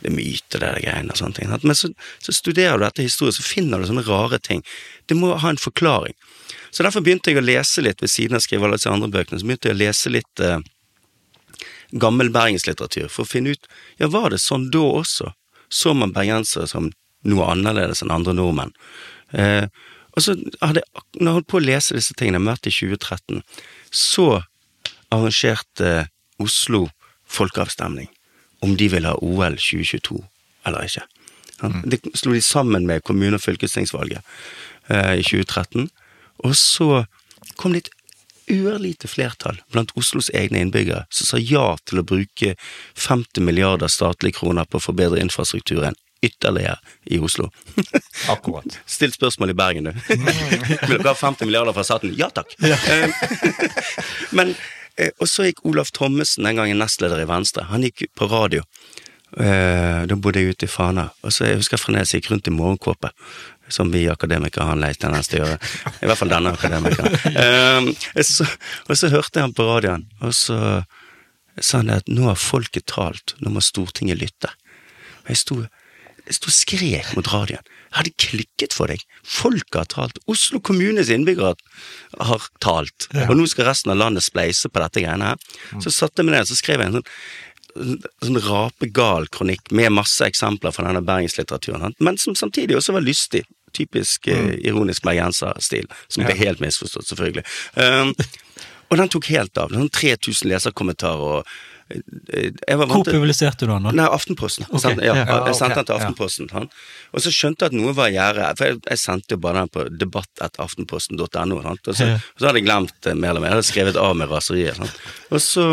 det 0.04 0.10
er 0.10 0.16
myter, 0.18 0.60
det 0.60 0.82
greiene 0.84 1.14
og 1.14 1.16
sånne 1.16 1.36
ting. 1.38 1.52
Men 1.64 1.76
så, 1.78 1.88
så 2.20 2.32
studerer 2.34 2.76
du 2.76 2.84
dette 2.84 3.06
historisk, 3.06 3.38
så 3.38 3.46
finner 3.54 3.80
du 3.80 3.86
sånne 3.88 4.04
rare 4.04 4.36
ting. 4.42 4.60
Det 5.08 5.16
må 5.16 5.30
ha 5.40 5.52
en 5.52 5.60
forklaring. 5.60 6.12
Så 6.74 6.84
derfor 6.84 7.04
begynte 7.06 7.32
jeg 7.32 7.40
å 7.40 7.44
lese 7.44 7.80
litt 7.86 8.02
ved 8.02 8.12
siden 8.12 8.36
av 8.36 8.42
å 8.42 8.44
skrive 8.44 8.68
alle 8.68 8.76
disse 8.76 8.92
andre 8.92 9.08
bøkene, 9.14 9.40
så 9.40 9.48
begynte 9.48 9.70
jeg 9.70 9.78
å 9.78 9.80
lese 9.80 10.12
litt 10.12 10.42
eh, 10.44 10.58
gammel 12.04 12.32
bergenslitteratur 12.34 13.08
for 13.08 13.24
å 13.24 13.30
finne 13.30 13.54
ut 13.54 13.68
ja, 14.02 14.10
var 14.12 14.34
det 14.34 14.42
sånn 14.42 14.68
da 14.74 14.82
også? 15.00 15.32
Så 15.72 15.94
man 15.96 16.12
bergensere 16.12 16.68
som 16.68 16.90
noe 17.24 17.48
annerledes 17.54 18.04
enn 18.04 18.12
andre 18.12 18.34
nordmenn? 18.36 18.74
Eh, 19.32 19.70
og 20.14 20.22
så 20.22 20.34
hadde 20.62 20.82
jeg, 20.82 21.04
når 21.18 21.26
jeg 21.26 21.36
holdt 21.38 21.50
på 21.50 21.58
å 21.58 21.64
lese 21.64 21.96
disse 21.96 22.14
tingene, 22.18 22.38
jeg 22.38 22.48
møtte 22.48 22.70
i 22.70 22.74
2013, 22.74 23.42
så 23.90 24.28
arrangerte 25.14 25.94
Oslo 26.42 26.86
folkeavstemning 27.30 28.08
om 28.64 28.76
de 28.78 28.88
ville 28.90 29.10
ha 29.10 29.18
OL 29.22 29.58
2022 29.58 30.20
eller 30.66 30.86
ikke. 30.88 31.04
Ja, 31.60 31.70
Det 31.84 32.00
slo 32.16 32.32
de 32.34 32.40
sammen 32.42 32.86
med 32.86 33.02
kommune- 33.02 33.38
og 33.38 33.42
fylkestingsvalget 33.42 34.22
eh, 34.88 35.20
i 35.20 35.22
2013, 35.22 35.90
og 36.44 36.56
så 36.56 37.04
kom 37.56 37.74
det 37.74 37.84
et 37.84 37.92
ørlite 38.54 39.08
flertall 39.08 39.60
blant 39.72 39.92
Oslos 39.96 40.30
egne 40.34 40.60
innbyggere 40.60 41.06
som 41.10 41.28
sa 41.28 41.40
ja 41.40 41.76
til 41.88 42.00
å 42.00 42.06
bruke 42.06 42.54
50 42.94 43.44
milliarder 43.44 43.88
statlige 43.88 44.40
kroner 44.40 44.68
på 44.68 44.80
å 44.80 44.84
forbedre 44.84 45.22
infrastrukturen 45.22 45.96
ytterligere 46.24 46.78
i 47.14 47.18
Oslo. 47.22 47.50
Akkurat. 48.34 48.78
Still 48.86 49.12
spørsmål 49.14 49.52
i 49.52 49.56
Bergen, 49.58 49.84
du. 49.90 49.92
Vil 50.88 50.98
dere 50.98 51.12
ha 51.12 51.14
50 51.18 51.46
milliarder 51.48 51.76
fra 51.76 51.84
staten? 51.86 52.14
Ja 52.18 52.30
takk. 52.34 52.54
Ja. 52.64 52.78
Men, 54.36 54.54
eh, 54.96 55.10
og 55.20 55.28
så 55.30 55.46
gikk 55.48 55.64
Olaf 55.68 55.92
Thommessen, 55.94 56.44
den 56.46 56.58
gangen 56.60 56.80
nestleder 56.82 57.22
i 57.22 57.28
Venstre, 57.28 57.66
han 57.70 57.84
gikk 57.86 58.06
på 58.18 58.28
radio. 58.30 58.64
Eh, 59.36 60.04
Da 60.06 60.14
bodde 60.16 60.42
jeg 60.42 60.54
ute 60.54 60.68
i 60.68 60.70
Fana, 60.70 61.08
og 61.24 61.32
så 61.34 61.48
jeg 61.48 61.58
husker 61.62 61.80
fremdeles 61.80 62.12
jeg 62.14 62.22
gikk 62.22 62.32
rundt 62.34 62.50
i 62.50 62.54
morgenkåpe, 62.54 63.10
som 63.72 63.88
vi 63.90 64.04
akademikere 64.12 64.66
har 64.68 64.76
en 64.76 64.82
lei 64.84 64.92
tendens 65.00 65.30
til 65.32 65.40
å 65.42 65.46
gjøre. 65.48 65.70
I 66.04 66.08
hvert 66.10 66.20
fall 66.20 66.30
denne 66.34 66.52
akademikeren. 66.52 67.16
Um, 67.32 67.88
så- 68.20 68.50
Og 68.88 68.96
så 69.00 69.08
hørte 69.10 69.40
jeg 69.40 69.46
han 69.48 69.54
på 69.56 69.64
radioen, 69.66 70.04
og 70.20 70.34
så 70.36 70.84
sa 71.60 71.78
han 71.78 71.86
det 71.86 71.96
at 72.02 72.08
nå 72.12 72.26
har 72.28 72.36
folket 72.36 72.86
talt, 72.86 73.34
nå 73.40 73.50
må 73.50 73.62
Stortinget 73.62 74.18
lytte. 74.20 74.50
Og 75.24 75.28
jeg 75.32 75.36
sto 75.40 75.56
jeg 76.24 76.38
sto 76.38 76.48
og 76.48 76.56
skrek 76.56 77.10
mot 77.18 77.28
radioen. 77.28 77.64
Jeg 77.90 77.96
hadde 77.98 78.12
klikket 78.24 78.74
for 78.76 78.90
deg. 78.90 79.02
Folket 79.28 79.76
har 79.76 79.88
talt. 79.92 80.20
Oslo 80.30 80.60
kommunes 80.64 81.10
innbyggere 81.12 81.52
har 82.30 82.46
talt. 82.64 83.08
Og 83.26 83.34
nå 83.36 83.46
skal 83.50 83.68
resten 83.68 83.92
av 83.92 84.00
landet 84.00 84.24
spleise 84.24 84.70
på 84.72 84.82
dette 84.82 85.02
greiene 85.04 85.34
her. 85.34 85.42
Så 85.84 85.92
satte 85.92 86.22
jeg 86.22 86.30
meg 86.30 86.38
ned 86.38 86.46
og 86.46 86.50
så 86.50 86.56
skrev 86.58 86.80
jeg 86.80 86.90
en 86.90 86.96
sånn, 86.98 87.98
sånn 88.24 88.40
rapegal 88.46 89.28
kronikk 89.34 89.68
med 89.76 89.92
masse 89.98 90.24
eksempler 90.24 90.72
fra 90.74 90.86
denne 90.88 91.04
bergenslitteraturen, 91.04 91.96
men 91.98 92.18
som 92.22 92.36
samtidig 92.38 92.78
også 92.78 92.96
var 92.96 93.04
lystig. 93.04 93.44
Typisk 93.74 94.28
eh, 94.30 94.54
ironisk 94.62 95.02
bergenserstil, 95.02 95.88
som 96.06 96.22
ble 96.22 96.36
helt 96.38 96.60
misforstått, 96.62 97.08
selvfølgelig. 97.10 97.42
Um, 97.74 98.12
og 98.92 99.00
den 99.00 99.10
tok 99.10 99.26
helt 99.32 99.58
av. 99.58 99.74
Sånn 99.74 99.90
3000 99.90 100.52
leserkommentarer 100.52 101.40
og 101.40 101.54
Hvor 101.90 103.04
publiserte 103.04 103.66
du 103.66 103.72
den. 103.72 103.88
Nei, 103.96 104.06
Aftenposten. 104.08 104.64
Jeg 104.64 104.72
Ok, 104.74 104.80
sendte, 104.82 105.04
ja, 105.04 105.14
ja. 105.20 105.36
Jeg 105.50 105.56
sendte 105.58 105.82
den 105.82 105.88
til. 105.90 105.94
Aftenposten. 105.98 106.48
Han. 106.56 106.68
Og 107.12 107.24
så 107.24 107.32
skjønte 107.34 107.66
jeg 107.66 107.74
at 107.74 107.76
noe 107.78 107.92
var 107.96 108.08
i 108.08 108.16
gjære, 108.16 108.48
for 108.58 108.70
jeg, 108.70 108.78
jeg 108.88 109.02
sendte 109.02 109.36
jo 109.36 109.40
bare 109.44 109.62
den 109.64 109.72
på 109.74 109.84
debatt.aftenposten.no. 110.00 111.58
Og, 111.60 111.66
og 111.66 111.98
så 111.98 112.08
hadde 112.40 112.56
jeg 112.58 112.66
glemt 112.66 112.94
det 113.04 113.16
mer 113.18 113.34
eller 113.34 113.44
mer. 113.44 113.52
Jeg 113.52 113.58
hadde 113.60 113.68
skrevet 113.70 114.00
av 114.00 114.16
med 114.18 114.32
raseriet. 114.32 114.80
Og 115.30 115.42
så, 115.44 115.66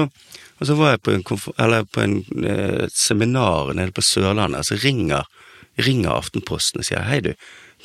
og 0.59 0.68
så 0.68 0.78
var 0.78 0.95
jeg 0.95 1.03
på 1.07 1.16
en, 1.16 1.24
eller 1.57 1.88
på 1.89 2.03
en 2.03 2.18
eh, 2.43 2.86
seminar 2.93 3.72
nede 3.78 3.95
på 3.95 4.03
Sørlandet, 4.05 4.68
så 4.68 4.78
ringer, 4.84 5.26
ringer 5.80 6.16
Aftenposten 6.16 6.82
og 6.82 6.90
sier 6.90 7.06
hei, 7.08 7.22
du. 7.24 7.36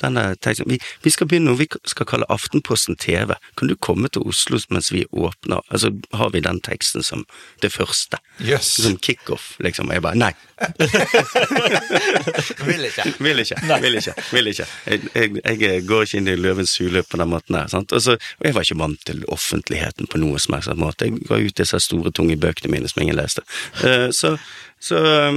Denne 0.01 0.35
vi, 0.65 0.79
vi 1.01 1.09
skal 1.09 1.27
begynne 1.29 1.49
noe 1.49 1.57
vi 1.57 1.65
skal 1.89 2.05
kalle 2.09 2.25
Aftenposten 2.29 2.97
TV. 3.01 3.33
Kan 3.57 3.71
du 3.71 3.75
komme 3.81 4.09
til 4.13 4.21
Oslo 4.29 4.59
mens 4.69 4.91
vi 4.93 5.05
åpner? 5.11 5.63
Altså 5.73 5.89
har 6.13 6.29
vi 6.33 6.43
den 6.45 6.59
teksten 6.61 7.03
som 7.03 7.25
det 7.61 7.71
første. 7.73 8.17
Yes. 8.41 8.75
Som 8.83 8.97
kickoff, 9.01 9.55
liksom. 9.63 9.89
Og 9.89 9.97
jeg 9.97 10.03
bare 10.05 10.19
nei. 10.19 10.33
Vil 12.67 12.85
ikke. 12.89 13.05
Vil 13.23 13.41
ikke. 13.41 13.57
Vil 13.81 13.97
ikke. 13.97 14.13
Vil 14.31 14.47
ikke. 14.53 14.67
Jeg, 14.85 15.01
jeg, 15.15 15.61
jeg 15.61 15.87
går 15.89 16.05
ikke 16.05 16.17
inn 16.21 16.31
i 16.31 16.37
løvens 16.37 16.77
hule 16.81 17.01
på 17.03 17.15
den 17.21 17.29
måten 17.33 17.57
her. 17.57 17.67
Sant? 17.73 17.93
Og, 17.93 17.99
så, 18.03 18.11
og 18.17 18.43
jeg 18.45 18.55
var 18.57 18.63
ikke 18.67 18.81
vant 18.83 19.01
til 19.09 19.19
offentligheten 19.33 20.05
på 20.11 20.21
noe 20.21 20.37
som 20.41 20.51
helst 20.57 20.73
måte. 20.77 21.09
Jeg 21.09 21.13
ga 21.29 21.35
ut 21.41 21.57
disse 21.57 21.77
store, 21.87 22.09
tunge 22.13 22.37
bøkene 22.41 22.73
mine 22.75 22.89
som 22.89 23.01
ingen 23.01 23.17
leste. 23.17 23.41
Uh, 23.81 24.09
så, 24.13 24.37
så, 24.83 24.97
eh, 25.01 25.33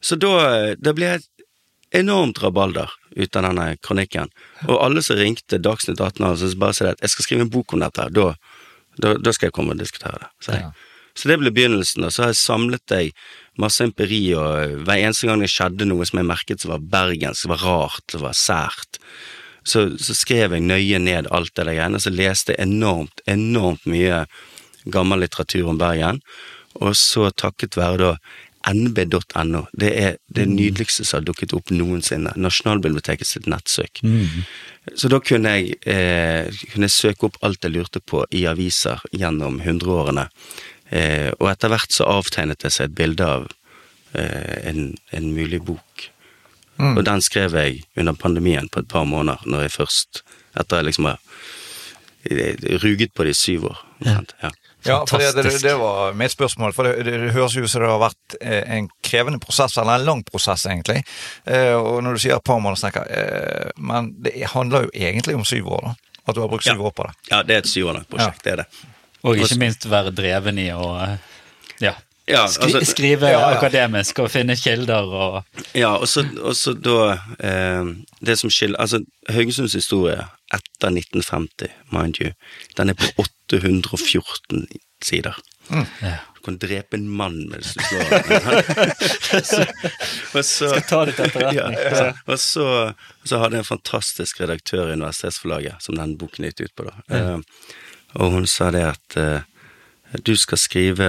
så 0.00 0.18
da, 0.20 0.32
da 0.78 0.94
ble 0.96 1.12
jeg 1.12 1.22
et 1.22 2.00
enormt 2.02 2.40
rabalder 2.42 2.90
ut 3.16 3.36
av 3.36 3.46
denne 3.48 3.66
kronikken. 3.82 4.30
Og 4.68 4.76
alle 4.76 5.02
som 5.04 5.18
ringte 5.18 5.60
Dagsnytt 5.62 6.00
18 6.00 6.26
og 6.26 6.38
så 6.40 6.50
bare 6.60 6.76
sa 6.76 6.92
at 6.92 7.02
jeg 7.02 7.14
skal 7.14 7.26
skrive 7.26 7.46
en 7.46 7.52
bok 7.52 7.74
om 7.74 7.82
dette, 7.82 8.04
her, 8.04 8.12
da, 8.14 8.28
da, 9.00 9.14
da 9.16 9.34
skal 9.34 9.48
jeg 9.48 9.56
komme 9.56 9.74
og 9.74 9.80
diskutere 9.80 10.20
det. 10.20 10.30
Så. 10.44 10.58
Ja. 10.58 10.70
Så 11.18 11.30
det 11.30 11.38
ble 11.40 11.50
begynnelsen, 11.50 12.04
og 12.06 12.14
så 12.14 12.24
har 12.24 12.30
jeg 12.30 12.38
samlet 12.38 12.84
deg 12.92 13.24
masse 13.58 13.82
empiri, 13.82 14.20
og 14.38 14.84
hver 14.86 15.00
eneste 15.00 15.26
gang 15.26 15.42
det 15.42 15.50
skjedde 15.50 15.88
noe 15.88 16.06
som 16.06 16.20
jeg 16.20 16.28
merket 16.28 16.62
som 16.62 16.76
var 16.76 16.84
bergensk, 16.92 17.40
som 17.42 17.54
var 17.56 17.64
rart, 17.66 18.04
som 18.12 18.22
var 18.22 18.36
sært, 18.38 19.00
så, 19.66 19.82
så 19.98 20.14
skrev 20.14 20.54
jeg 20.54 20.64
nøye 20.64 21.00
ned 21.02 21.26
alt 21.34 21.50
det 21.56 21.66
der 21.66 21.74
greiene, 21.74 21.98
så 22.00 22.12
leste 22.14 22.54
jeg 22.54 22.68
enormt, 22.68 23.24
enormt 23.26 23.88
mye 23.90 24.22
gammel 24.88 25.24
litteratur 25.24 25.72
om 25.72 25.80
Bergen, 25.80 26.22
og 26.78 26.94
så 26.96 27.32
takket 27.34 27.76
være 27.76 27.98
da 27.98 28.12
nb.no, 28.74 29.66
det 29.72 29.90
er 29.96 30.16
det 30.34 30.46
nydeligste 30.48 31.04
som 31.04 31.20
har 31.20 31.26
dukket 31.28 31.54
opp 31.56 31.70
noensinne, 31.74 32.32
Nasjonalbiblioteket 32.36 33.26
sitt 33.26 33.46
nettsøk. 33.50 34.02
Så 34.94 35.08
da 35.12 35.20
kunne 35.20 35.54
jeg, 35.56 35.78
eh, 35.86 36.48
kunne 36.72 36.88
jeg 36.88 36.96
søke 36.96 37.28
opp 37.28 37.38
alt 37.42 37.64
jeg 37.64 37.74
lurte 37.74 38.00
på 38.00 38.24
i 38.30 38.46
aviser 38.46 39.00
gjennom 39.12 39.60
hundreårene. 39.64 40.28
Eh, 40.90 41.32
og 41.38 41.50
etter 41.50 41.68
hvert 41.68 41.92
så 41.92 42.08
avtegnet 42.08 42.62
det 42.64 42.72
seg 42.72 42.88
et 42.88 42.96
bilde 42.96 43.24
av 43.24 43.48
eh, 44.14 44.68
en, 44.70 44.96
en 45.12 45.34
mulig 45.34 45.60
bok. 45.64 46.08
Og 46.78 47.02
den 47.04 47.22
skrev 47.24 47.56
jeg 47.58 47.82
under 47.98 48.14
pandemien 48.14 48.68
på 48.70 48.84
et 48.84 48.88
par 48.88 49.04
måneder, 49.04 49.42
når 49.50 49.66
jeg 49.66 49.74
først, 49.80 50.22
etter 50.58 50.78
jeg 50.78 50.86
liksom 50.86 51.08
har 51.10 51.18
eh, 52.30 52.54
ruget 52.84 53.12
på 53.14 53.26
det 53.26 53.34
i 53.34 53.38
syv 53.38 53.70
år. 53.72 53.84
sant? 54.04 54.34
Ja. 54.42 54.52
Ja, 54.86 55.00
for 55.10 55.18
det, 55.18 55.32
det, 55.34 55.62
det 55.62 55.74
var 55.80 56.12
mitt 56.14 56.30
spørsmål. 56.32 56.72
For 56.72 56.86
det, 56.86 57.02
det, 57.08 57.16
det 57.24 57.32
høres 57.34 57.56
ut 57.56 57.66
som 57.70 57.82
det 57.82 57.88
har 57.90 57.98
vært 58.02 58.36
eh, 58.40 58.62
en 58.78 58.86
krevende 59.04 59.40
prosess, 59.42 59.74
eller 59.80 59.98
en 59.98 60.04
lang 60.06 60.22
prosess, 60.28 60.66
egentlig. 60.70 61.02
Eh, 61.50 61.74
og 61.74 61.98
når 62.06 62.14
du 62.14 62.22
sier 62.22 62.36
et 62.38 62.44
par 62.46 62.60
måneder, 62.62 62.78
snakker, 62.84 63.08
tenker 63.08 63.18
jeg 63.18 63.64
eh, 63.66 63.72
Men 63.90 64.12
det 64.22 64.34
handler 64.54 64.86
jo 64.86 64.92
egentlig 64.94 65.34
om 65.34 65.44
syv 65.48 65.72
år, 65.78 65.88
da. 65.90 65.94
At 66.28 66.36
du 66.36 66.40
har 66.44 66.48
brukt 66.52 66.64
syv 66.64 66.76
Ja. 66.76 66.86
år 66.86 66.94
på 66.94 67.08
det. 67.08 67.12
ja, 67.30 67.42
det 67.42 67.54
er 67.56 67.58
et 67.64 67.70
syv 67.72 67.88
år 67.90 67.98
langt 67.98 68.10
prosjekt, 68.12 68.44
det 68.44 68.52
er 68.52 68.62
det. 68.62 68.68
Og 69.26 69.36
ikke 69.40 69.58
minst 69.58 69.86
være 69.90 70.12
dreven 70.14 70.58
i 70.62 70.68
å 70.70 70.88
ja, 71.82 71.94
Ja, 72.28 72.46
skri 72.48 72.72
altså- 72.72 72.90
skrive 72.92 73.30
Ja, 73.30 73.40
ja. 73.40 73.56
akademisk 73.56 74.18
og 74.18 74.30
finne 74.30 74.56
kilder 74.56 75.08
og 75.08 75.44
Ja, 75.74 75.96
og 75.96 76.08
så, 76.08 76.24
da 76.74 77.18
eh, 77.40 77.84
Det 78.20 78.38
som 78.38 78.50
skiller 78.50 78.80
Altså, 78.80 79.04
Haugesunds 79.28 79.72
historie 79.72 80.24
etter 80.52 80.88
1950, 80.88 81.68
mind 81.92 82.20
you, 82.20 82.32
den 82.76 82.88
er 82.88 82.94
på 82.94 83.04
814 83.18 84.66
sider. 85.04 85.36
Mm. 85.68 85.84
Du 86.36 86.40
kan 86.44 86.56
drepe 86.58 86.96
en 86.96 87.08
mann 87.08 87.48
mens 87.50 87.74
du 87.74 87.82
slår 87.84 88.40
ham. 88.46 88.54
og 90.34 90.44
så 90.44 90.70
Skal 90.70 90.86
ta 90.88 91.04
det 91.04 91.16
til 91.18 91.26
etterretning. 91.26 91.76
Ja, 91.76 92.04
ja. 92.06 92.12
Og 92.24 92.40
så, 92.40 92.94
så 93.28 93.42
hadde 93.42 93.58
jeg 93.58 93.66
en 93.66 93.68
fantastisk 93.68 94.40
redaktør 94.40 94.88
i 94.88 94.96
Universitetsforlaget, 94.96 95.82
som 95.84 95.98
den 96.00 96.16
boken 96.16 96.48
gikk 96.48 96.64
ut 96.64 96.74
på, 96.78 96.88
da. 96.88 96.96
Eh, 97.12 97.38
og 98.16 98.32
hun 98.38 98.46
sa 98.48 98.70
det 98.72 98.86
at 98.88 99.18
uh, 99.20 99.40
du 100.24 100.32
skal 100.40 100.58
skrive 100.60 101.08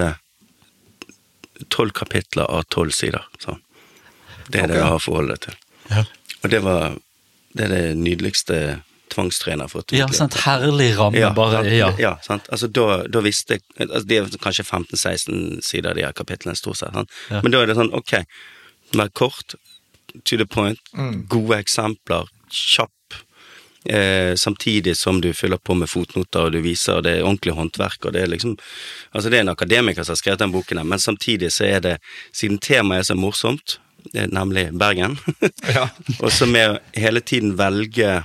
tolv 1.68 1.92
kapitler 1.92 2.48
av 2.50 2.64
tolv 2.72 2.92
sider. 2.96 3.26
Så. 3.40 3.58
Det 4.50 4.64
er 4.64 4.72
det 4.72 4.80
jeg 4.80 4.92
har 4.92 5.00
forholdet 5.04 5.42
til. 5.48 5.58
Ja. 5.90 6.06
Og 6.44 6.52
det 6.54 6.62
var 6.64 6.98
det 7.58 7.66
er 7.66 7.74
det 7.74 7.98
nydeligste 7.98 8.82
tvangstrener 9.10 9.68
for 9.68 9.82
fått. 9.82 9.96
ja, 9.98 10.08
sant. 10.14 10.36
Herlig 10.46 10.92
ramme, 10.98 11.32
bare. 11.36 11.64
Ja. 11.74 11.90
ja 11.98 12.12
sant? 12.22 12.46
Altså, 12.54 12.68
da, 12.68 13.04
da 13.10 13.24
visste 13.26 13.58
jeg 13.58 13.64
altså, 13.90 14.06
Det 14.08 14.18
er 14.18 14.38
kanskje 14.44 14.66
15-16 14.68 15.62
sider, 15.66 15.98
de 15.98 16.06
her 16.06 16.14
kapitlene, 16.14 16.56
stort 16.56 16.78
sett. 16.78 16.94
Ja. 17.30 17.42
Men 17.42 17.52
da 17.52 17.64
er 17.64 17.72
det 17.72 17.78
sånn, 17.80 17.90
ok, 17.96 18.14
vær 18.94 19.10
kort, 19.18 19.58
to 20.26 20.38
the 20.38 20.46
point, 20.46 20.80
Mm. 20.94 21.26
gode 21.30 21.58
eksempler, 21.58 22.30
kjapp, 22.50 22.92
eh, 23.86 24.36
samtidig 24.36 24.98
som 24.98 25.22
du 25.22 25.34
fyller 25.34 25.58
på 25.58 25.74
med 25.76 25.90
fotnoter, 25.90 26.48
og 26.48 26.52
du 26.52 26.62
viser, 26.62 26.98
og 27.00 27.04
det 27.04 27.18
er 27.18 27.26
ordentlig 27.28 27.54
håndverk, 27.58 28.06
og 28.06 28.14
det 28.14 28.24
er 28.24 28.34
liksom 28.34 28.58
Altså, 29.12 29.30
det 29.30 29.38
er 29.38 29.46
en 29.46 29.54
akademiker 29.56 30.04
som 30.04 30.14
har 30.14 30.22
skrevet 30.22 30.40
den 30.40 30.52
boken, 30.52 30.82
men 30.88 31.00
samtidig 31.00 31.52
så 31.54 31.66
er 31.66 31.80
det, 31.80 31.96
siden 32.32 32.60
temaet 32.60 33.00
er 33.00 33.08
så 33.10 33.16
morsomt, 33.16 33.80
er 34.14 34.28
nemlig 34.32 34.70
Bergen, 34.78 35.18
Ja. 35.76 35.90
og 36.20 36.32
så 36.32 36.46
med 36.48 36.80
hele 36.94 37.22
tiden 37.22 37.58
velge 37.58 38.24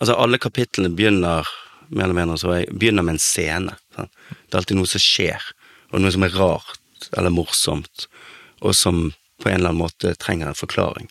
Altså, 0.00 0.14
alle 0.14 0.38
kapitlene 0.38 0.94
begynner 0.94 1.48
mer 1.88 2.04
eller 2.04 2.14
mindre 2.14 2.36
så 2.38 2.52
jeg, 2.54 2.68
begynner 2.70 3.02
med 3.02 3.16
en 3.16 3.22
scene. 3.22 3.74
Sant? 3.96 4.12
Det 4.28 4.54
er 4.54 4.60
alltid 4.60 4.78
noe 4.78 4.86
som 4.86 5.02
skjer, 5.02 5.46
og 5.90 6.02
noe 6.04 6.12
som 6.14 6.26
er 6.26 6.36
rart 6.38 7.08
eller 7.16 7.32
morsomt, 7.34 8.06
og 8.60 8.76
som 8.76 9.08
på 9.42 9.48
en 9.48 9.56
eller 9.58 9.72
annen 9.72 9.82
måte 9.82 10.14
trenger 10.20 10.50
en 10.50 10.58
forklaring. 10.58 11.08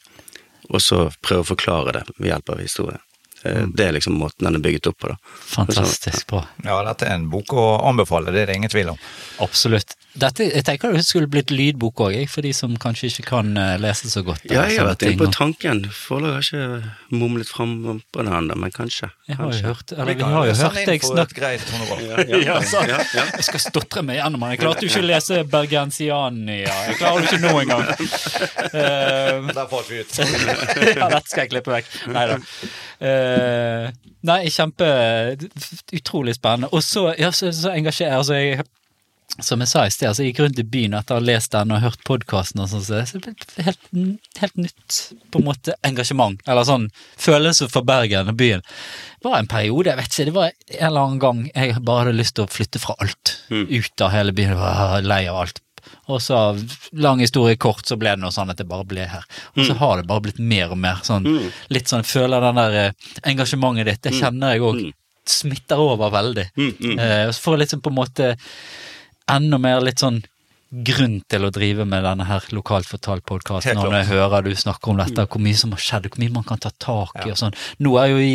Og 0.69 0.81
så 0.83 1.11
prøve 1.23 1.45
å 1.45 1.51
forklare 1.53 1.93
det 1.99 2.03
ved 2.17 2.31
hjelp 2.31 2.49
av 2.49 2.59
historie. 2.59 2.97
Eh, 3.43 3.65
Det 3.73 3.85
er 3.87 3.93
liksom 3.95 4.17
måten 4.19 4.43
den 4.47 4.55
er 4.55 4.63
bygget 4.63 4.87
opp 4.91 4.97
på, 4.99 5.07
da. 5.13 5.17
Fantastisk 5.53 6.27
bra. 6.27 6.45
ja, 6.65 6.83
dette 6.83 7.05
er 7.07 7.15
en 7.15 7.29
bok 7.29 7.53
å 7.53 7.67
anbefale, 7.87 8.31
det 8.33 8.41
er 8.41 8.45
det 8.51 8.55
ingen 8.59 8.69
tvil 8.73 8.89
om. 8.95 8.97
Absolutt. 9.39 9.95
Dette, 10.17 10.47
jeg 10.49 10.63
tenker 10.65 10.95
det 10.95 11.03
skulle 11.05 11.29
blitt 11.29 11.51
lydbok 11.53 11.99
òg, 12.07 12.15
for 12.31 12.41
de 12.45 12.49
som 12.55 12.71
kanskje 12.81 13.11
ikke 13.11 13.25
kan 13.27 13.51
eh, 13.59 13.75
lese 13.81 14.09
så 14.09 14.23
godt. 14.25 14.47
Ja, 14.49 14.63
jeg 14.65 14.79
har 14.81 14.87
vært 14.89 15.03
inne 15.05 15.19
på 15.19 15.27
tanken. 15.35 15.83
Forlaget 15.93 16.33
har 16.33 16.45
ikke 16.47 17.17
mumlet 17.21 17.51
fram 17.51 17.75
på 18.13 18.25
det 18.25 18.33
ennå, 18.39 18.57
men 18.57 18.73
kanskje. 18.73 19.11
Jeg 19.29 19.37
har 19.37 19.45
jo 19.45 19.51
kanskje. 19.51 19.67
hørt, 19.67 19.93
eller 19.93 20.11
Vi 20.11 20.17
vi 20.23 20.31
har 20.33 20.47
jo 20.49 20.55
hørt 20.61 20.79
deg 20.89 21.05
snakke. 21.05 21.51
Ja, 22.33 22.57
ja, 22.57 22.99
Ja. 23.13 23.25
Jeg 23.37 23.45
skal 23.45 23.61
stotre 23.67 24.03
meg 24.07 24.17
gjennom 24.17 24.41
den. 24.41 24.55
Jeg 24.55 24.61
klarte 24.63 24.87
jo 24.87 24.91
ikke 24.91 25.03
å 25.03 25.07
lese 25.11 25.43
Bergensiania. 25.53 26.73
Jeg 26.89 26.97
klarer 27.01 27.21
det 27.21 27.29
ikke 27.31 27.43
nå 27.45 27.53
engang. 27.61 27.85
Eh, 28.77 29.47
Der 29.53 29.67
falt 29.69 29.89
vi 29.89 30.01
ut. 30.01 30.17
ja, 30.97 31.07
dette 31.09 31.29
skal 31.29 31.45
jeg 31.45 31.51
klippe 31.53 31.71
vekk. 31.71 31.87
Nei 32.13 32.23
da. 32.29 32.35
Eh, 33.07 33.85
nei, 34.27 34.39
kjempe 34.53 34.87
Utrolig 35.95 36.35
spennende. 36.37 36.69
Og 36.75 36.83
så, 36.83 37.07
ja, 37.19 37.31
så, 37.31 37.51
så 37.55 37.71
engasjerer 37.77 38.17
altså 38.19 38.37
jeg 38.37 38.65
som 39.43 39.61
jeg 39.61 39.69
sa 39.69 39.83
i 39.85 39.91
sted, 39.93 40.09
altså 40.09 40.23
jeg 40.23 40.33
gikk 40.33 40.41
rundt 40.43 40.61
i 40.61 40.65
byen 40.65 40.95
etter 40.97 41.17
å 41.17 41.19
ha 41.19 41.25
lest 41.27 41.53
den 41.53 41.73
og 41.75 41.83
hørt 41.83 42.03
podkasten 42.07 42.63
sånn, 42.69 42.85
så 42.85 43.03
det 43.21 43.33
ble 43.35 43.65
helt, 43.67 43.91
helt 44.41 44.57
nytt 44.57 44.97
på 45.33 45.41
en 45.41 45.47
måte 45.47 45.75
engasjement, 45.87 46.41
eller 46.47 46.67
sånn 46.67 46.89
følelse 47.21 47.69
for 47.73 47.87
Bergen 47.87 48.31
og 48.31 48.39
byen. 48.39 48.65
Det 49.21 49.29
var 49.29 49.39
en 49.41 49.51
periode, 49.51 49.91
jeg 49.91 50.01
vet 50.01 50.11
ikke, 50.11 50.27
det 50.29 50.35
var 50.39 50.49
en 50.49 50.89
eller 50.89 51.05
annen 51.05 51.21
gang 51.23 51.45
jeg 51.51 51.77
bare 51.79 52.05
hadde 52.05 52.17
lyst 52.17 52.37
til 52.37 52.47
å 52.47 52.51
flytte 52.51 52.81
fra 52.81 52.97
alt, 53.03 53.37
ut 53.49 54.05
av 54.05 54.13
hele 54.15 54.35
byen, 54.35 54.55
jeg 54.55 54.61
var 54.61 55.07
lei 55.07 55.23
av 55.29 55.41
alt. 55.45 55.63
Og 56.11 56.21
så, 56.23 56.37
lang 56.99 57.21
historie 57.23 57.59
kort, 57.59 57.85
så 57.87 57.97
ble 57.99 58.15
det 58.15 58.21
noe 58.21 58.33
sånn 58.33 58.51
at 58.51 58.59
jeg 58.59 58.67
bare 58.69 58.87
ble 58.87 59.05
her. 59.07 59.25
Og 59.55 59.65
så 59.67 59.75
har 59.79 59.99
det 59.99 60.07
bare 60.09 60.25
blitt 60.25 60.39
mer 60.39 60.73
og 60.75 60.79
mer 60.79 60.99
sånn, 61.07 61.27
litt 61.71 61.91
sånn, 61.91 62.03
føler 62.07 62.43
den 62.43 62.59
der 62.59 62.77
eh, 62.81 63.11
engasjementet 63.31 63.87
ditt, 63.87 64.03
det 64.07 64.15
kjenner 64.17 64.55
jeg 64.55 64.65
òg 64.67 64.81
smitter 65.27 65.81
over 65.81 66.11
veldig. 66.13 66.47
Mm, 66.55 66.73
mm. 66.79 66.99
Eh, 66.99 67.31
så 67.31 67.43
får 67.43 67.57
jeg 67.57 67.63
liksom 67.65 67.83
på 67.83 67.91
en 67.91 67.97
måte 67.97 68.29
enda 69.31 69.59
mer 69.61 69.83
litt 69.85 70.03
sånn 70.03 70.21
grunn 70.67 71.21
til 71.31 71.47
å 71.47 71.51
drive 71.53 71.85
med 71.87 72.03
denne 72.03 72.25
her 72.27 72.43
lokalt 72.51 72.89
fortalt-podkasten, 72.91 73.79
når 73.79 74.01
jeg 74.01 74.09
hører 74.11 74.43
du 74.43 74.51
snakker 74.55 74.91
om 74.91 74.99
dette, 74.99 75.27
hvor 75.31 75.43
mye 75.43 75.55
som 75.55 75.71
har 75.75 75.83
skjedd, 75.83 76.09
hvor 76.11 76.23
mye 76.23 76.33
man 76.33 76.47
kan 76.47 76.59
ta 76.59 76.73
tak 76.75 77.15
i 77.23 77.31
og 77.31 77.39
sånn. 77.39 77.55
Nå 77.79 77.95
er 78.01 78.11
jo 78.11 78.19
vi 78.19 78.33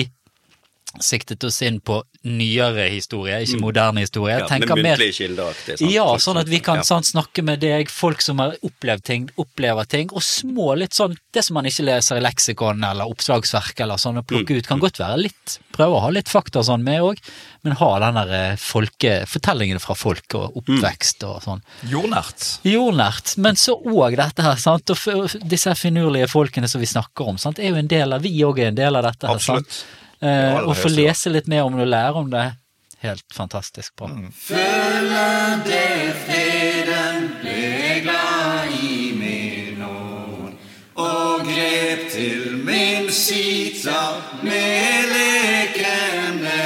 siktet 1.01 1.45
oss 1.45 1.62
inn 1.62 1.80
på 1.80 2.03
nyere 2.22 2.84
historie, 2.93 3.40
ikke 3.43 3.59
moderne 3.61 4.03
historie. 4.05 4.36
Ja, 4.38 4.47
tenker 4.47 4.76
med 4.76 4.84
muntlige 4.93 5.14
kilder. 5.16 5.49
Er 5.51 5.76
sant. 5.76 5.90
ja, 5.90 6.05
sånn 6.22 6.38
at 6.38 6.47
vi 6.51 6.61
kan 6.62 6.76
Ja. 6.76 6.82
sant, 6.86 7.07
snakke 7.09 7.43
med 7.43 7.61
deg, 7.61 7.88
folk 7.90 8.20
som 8.22 8.38
har 8.38 8.55
opplevd 8.62 9.03
ting, 9.03 9.30
opplever 9.36 9.88
ting, 9.88 10.11
og 10.12 10.22
små 10.22 10.76
litt 10.78 10.93
sånn, 10.95 11.16
det 11.32 11.45
som 11.45 11.55
man 11.55 11.64
ikke 11.64 11.84
leser 11.84 12.16
i 12.16 12.20
leksikon 12.20 12.84
eller 12.84 13.07
oppslagsverk 13.11 13.80
eller 13.80 13.97
sånn, 13.97 14.18
å 14.18 14.22
plukke 14.26 14.59
ut, 14.59 14.66
kan 14.66 14.78
godt 14.78 14.99
være 14.99 15.18
litt, 15.22 15.59
prøve 15.72 15.97
å 15.97 16.01
ha 16.05 16.11
litt 16.11 16.28
fakta 16.28 16.62
sånn 16.62 16.84
med 16.84 17.01
òg, 17.01 17.18
men 17.64 17.72
ha 17.74 17.99
den 17.99 18.14
der 18.14 18.32
eh, 18.53 18.57
folke, 18.57 19.24
fortellingene 19.26 19.80
fra 19.80 19.95
folk 19.95 20.34
og 20.34 20.57
oppvekst 20.62 21.24
og 21.24 21.43
sånn. 21.43 21.62
Jordnært. 21.88 22.61
Jordnært, 22.68 23.36
men 23.38 23.57
så 23.57 23.74
òg 23.82 24.16
dette 24.16 24.43
her, 24.43 24.57
sant, 24.57 24.90
og 24.90 25.34
disse 25.49 25.74
finurlige 25.74 26.28
folkene 26.30 26.68
som 26.68 26.80
vi 26.80 26.86
snakker 26.86 27.26
om, 27.26 27.38
sant, 27.38 27.59
er 27.59 27.70
jo 27.70 27.76
en 27.82 27.88
del 27.90 28.12
av, 28.12 28.22
vi 28.22 28.30
òg 28.47 28.59
er 28.61 28.68
en 28.68 28.78
del 28.78 28.97
av 28.97 29.03
dette 29.11 29.26
her, 29.26 29.38
sant. 29.43 29.82
Eh, 30.23 30.57
og 30.62 30.77
få 30.79 30.91
lese 30.93 31.33
litt 31.35 31.49
mer 31.51 31.66
om 31.66 31.75
det 31.75 31.83
og 31.83 31.91
lære 31.91 32.20
om 32.20 32.29
det, 32.31 32.45
helt 33.03 33.35
fantastisk 33.35 33.97
bra. 33.99 34.07
Føler 34.39 35.64
det 35.66 36.12
freden 36.23 37.27
ble 37.41 37.97
glad 38.05 38.77
i 38.79 39.11
min 39.18 39.83
ånd 39.83 40.53
og 41.03 41.43
grep 41.49 42.07
til 42.12 42.55
min 42.62 43.11
sita 43.11 43.99
med 44.47 45.11
lekende 45.11 46.61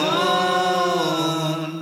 hånd. 0.00 1.76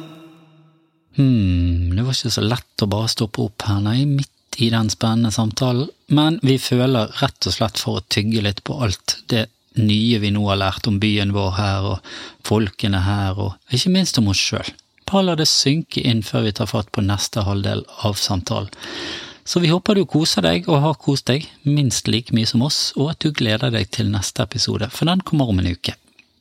Hmm, 1.14 1.95
det 1.95 2.03
var 2.03 2.18
ikke 2.18 2.35
så 2.41 2.43
lett 2.43 2.83
å 2.83 2.91
bare 2.91 3.14
stoppe 3.14 3.47
opp 3.47 3.68
her, 3.70 3.78
nei, 3.87 4.03
midt 4.18 4.59
i 4.59 4.72
den 4.74 4.91
spennende 4.91 5.31
samtalen, 5.31 5.87
men 6.11 6.43
vi 6.43 6.59
føler 6.59 7.14
rett 7.22 7.47
og 7.47 7.55
slett 7.55 7.78
for 7.78 8.01
å 8.01 8.07
tygge 8.11 8.43
litt 8.43 8.64
på 8.66 8.83
alt 8.83 9.20
det 9.31 9.47
nye 9.78 10.18
vi 10.18 10.30
nå 10.34 10.42
har 10.48 10.60
lært 10.60 10.88
om 10.90 10.98
byen 11.02 11.34
vår 11.36 11.50
her, 11.56 11.88
og 11.94 12.46
folkene 12.46 13.02
her, 13.06 13.38
og 13.38 13.74
ikke 13.74 13.92
minst 13.94 14.18
om 14.18 14.30
oss 14.32 14.42
sjøl. 14.42 14.70
Bare 15.10 15.26
la 15.26 15.34
det 15.38 15.48
synke 15.50 16.02
inn 16.06 16.22
før 16.22 16.46
vi 16.46 16.54
tar 16.54 16.70
fatt 16.70 16.90
på 16.94 17.02
neste 17.02 17.42
halvdel 17.46 17.82
av 18.06 18.18
samtalen. 18.18 18.70
Så 19.44 19.58
vi 19.62 19.70
håper 19.72 19.98
du 19.98 20.04
koser 20.06 20.44
deg 20.46 20.68
og 20.70 20.82
har 20.84 20.98
kost 21.00 21.26
deg 21.26 21.48
minst 21.66 22.06
like 22.06 22.34
mye 22.36 22.46
som 22.46 22.62
oss, 22.62 22.92
og 22.94 23.14
at 23.14 23.24
du 23.24 23.32
gleder 23.34 23.72
deg 23.74 23.90
til 23.90 24.10
neste 24.12 24.44
episode, 24.46 24.86
for 24.94 25.10
den 25.10 25.24
kommer 25.26 25.50
om 25.50 25.58
en 25.58 25.72
uke. 25.72 25.96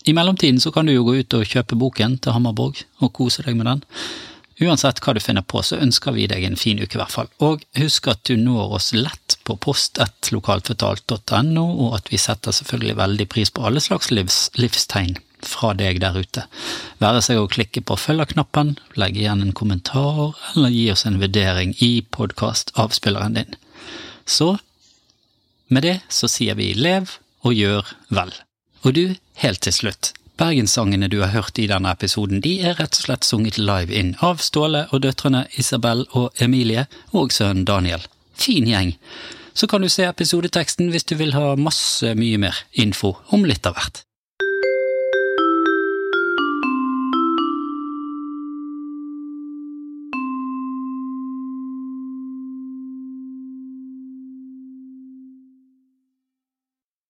I 0.05 0.13
mellomtiden 0.13 0.59
så 0.61 0.71
kan 0.71 0.85
du 0.85 0.93
jo 0.93 1.05
gå 1.07 1.19
ut 1.21 1.35
og 1.37 1.47
kjøpe 1.49 1.77
boken 1.79 2.17
til 2.21 2.35
Hammerborg 2.35 2.83
og 3.01 3.13
kose 3.17 3.43
deg 3.45 3.57
med 3.57 3.67
den. 3.67 3.81
Uansett 4.59 4.99
hva 4.99 5.13
du 5.15 5.21
finner 5.23 5.45
på, 5.47 5.61
så 5.63 5.77
ønsker 5.79 6.11
vi 6.15 6.25
deg 6.27 6.43
en 6.43 6.59
fin 6.59 6.79
uke 6.81 6.97
i 6.97 6.99
hvert 6.99 7.13
fall. 7.13 7.29
Og 7.39 7.63
husk 7.79 8.09
at 8.11 8.25
du 8.27 8.35
når 8.39 8.75
oss 8.79 8.91
lett 8.95 9.37
på 9.47 9.55
post1lokalfortalt.no, 9.63 11.65
og 11.85 11.95
at 12.01 12.11
vi 12.11 12.19
setter 12.19 12.55
selvfølgelig 12.55 12.97
veldig 12.99 13.27
pris 13.31 13.53
på 13.55 13.63
alle 13.69 13.83
slags 13.83 14.11
livs, 14.11 14.41
livstegn 14.59 15.15
fra 15.47 15.71
deg 15.79 16.01
der 16.03 16.19
ute. 16.19 16.43
Være 16.99 17.23
seg 17.23 17.39
å 17.39 17.47
klikke 17.51 17.85
på 17.87 17.95
følgerknappen, 17.99 18.75
legge 18.99 19.23
igjen 19.23 19.45
en 19.45 19.55
kommentar, 19.55 20.35
eller 20.53 20.75
gi 20.75 20.89
oss 20.91 21.05
en 21.07 21.21
vurdering 21.21 21.71
i 21.79 21.93
podkastavspilleren 22.11 23.39
din. 23.39 23.55
Så 24.27 24.57
med 25.69 25.85
det 25.85 25.99
så 26.11 26.27
sier 26.27 26.59
vi 26.59 26.73
lev 26.75 27.15
og 27.47 27.55
gjør 27.55 27.95
vel. 28.11 28.33
Og 28.83 28.95
du, 28.95 29.05
helt 29.39 29.63
til 29.63 29.75
slutt. 29.75 30.13
Bergenssangene 30.39 31.09
du 31.11 31.17
har 31.19 31.33
hørt 31.33 31.59
i 31.59 31.65
denne 31.67 31.91
episoden, 31.91 32.39
de 32.39 32.53
er 32.63 32.77
rett 32.79 32.95
og 32.95 33.03
slett 33.09 33.27
sunget 33.27 33.57
live 33.59 33.91
inn 33.91 34.13
av 34.23 34.39
Ståle 34.39 34.85
og 34.95 35.01
døtrene 35.03 35.41
Isabel 35.59 36.05
og 36.15 36.39
Emilie 36.39 36.85
og 37.11 37.33
sønnen 37.35 37.65
Daniel. 37.67 38.05
Fin 38.39 38.69
gjeng. 38.69 38.93
Så 39.51 39.67
kan 39.67 39.83
du 39.83 39.89
se 39.91 40.07
episodeteksten 40.07 40.93
hvis 40.93 41.09
du 41.11 41.17
vil 41.19 41.35
ha 41.35 41.57
masse 41.59 42.13
mye 42.15 42.39
mer 42.39 42.63
info 42.71 43.17
om 43.35 43.43
litt 43.43 43.67
av 43.67 43.75
hvert. 43.75 44.05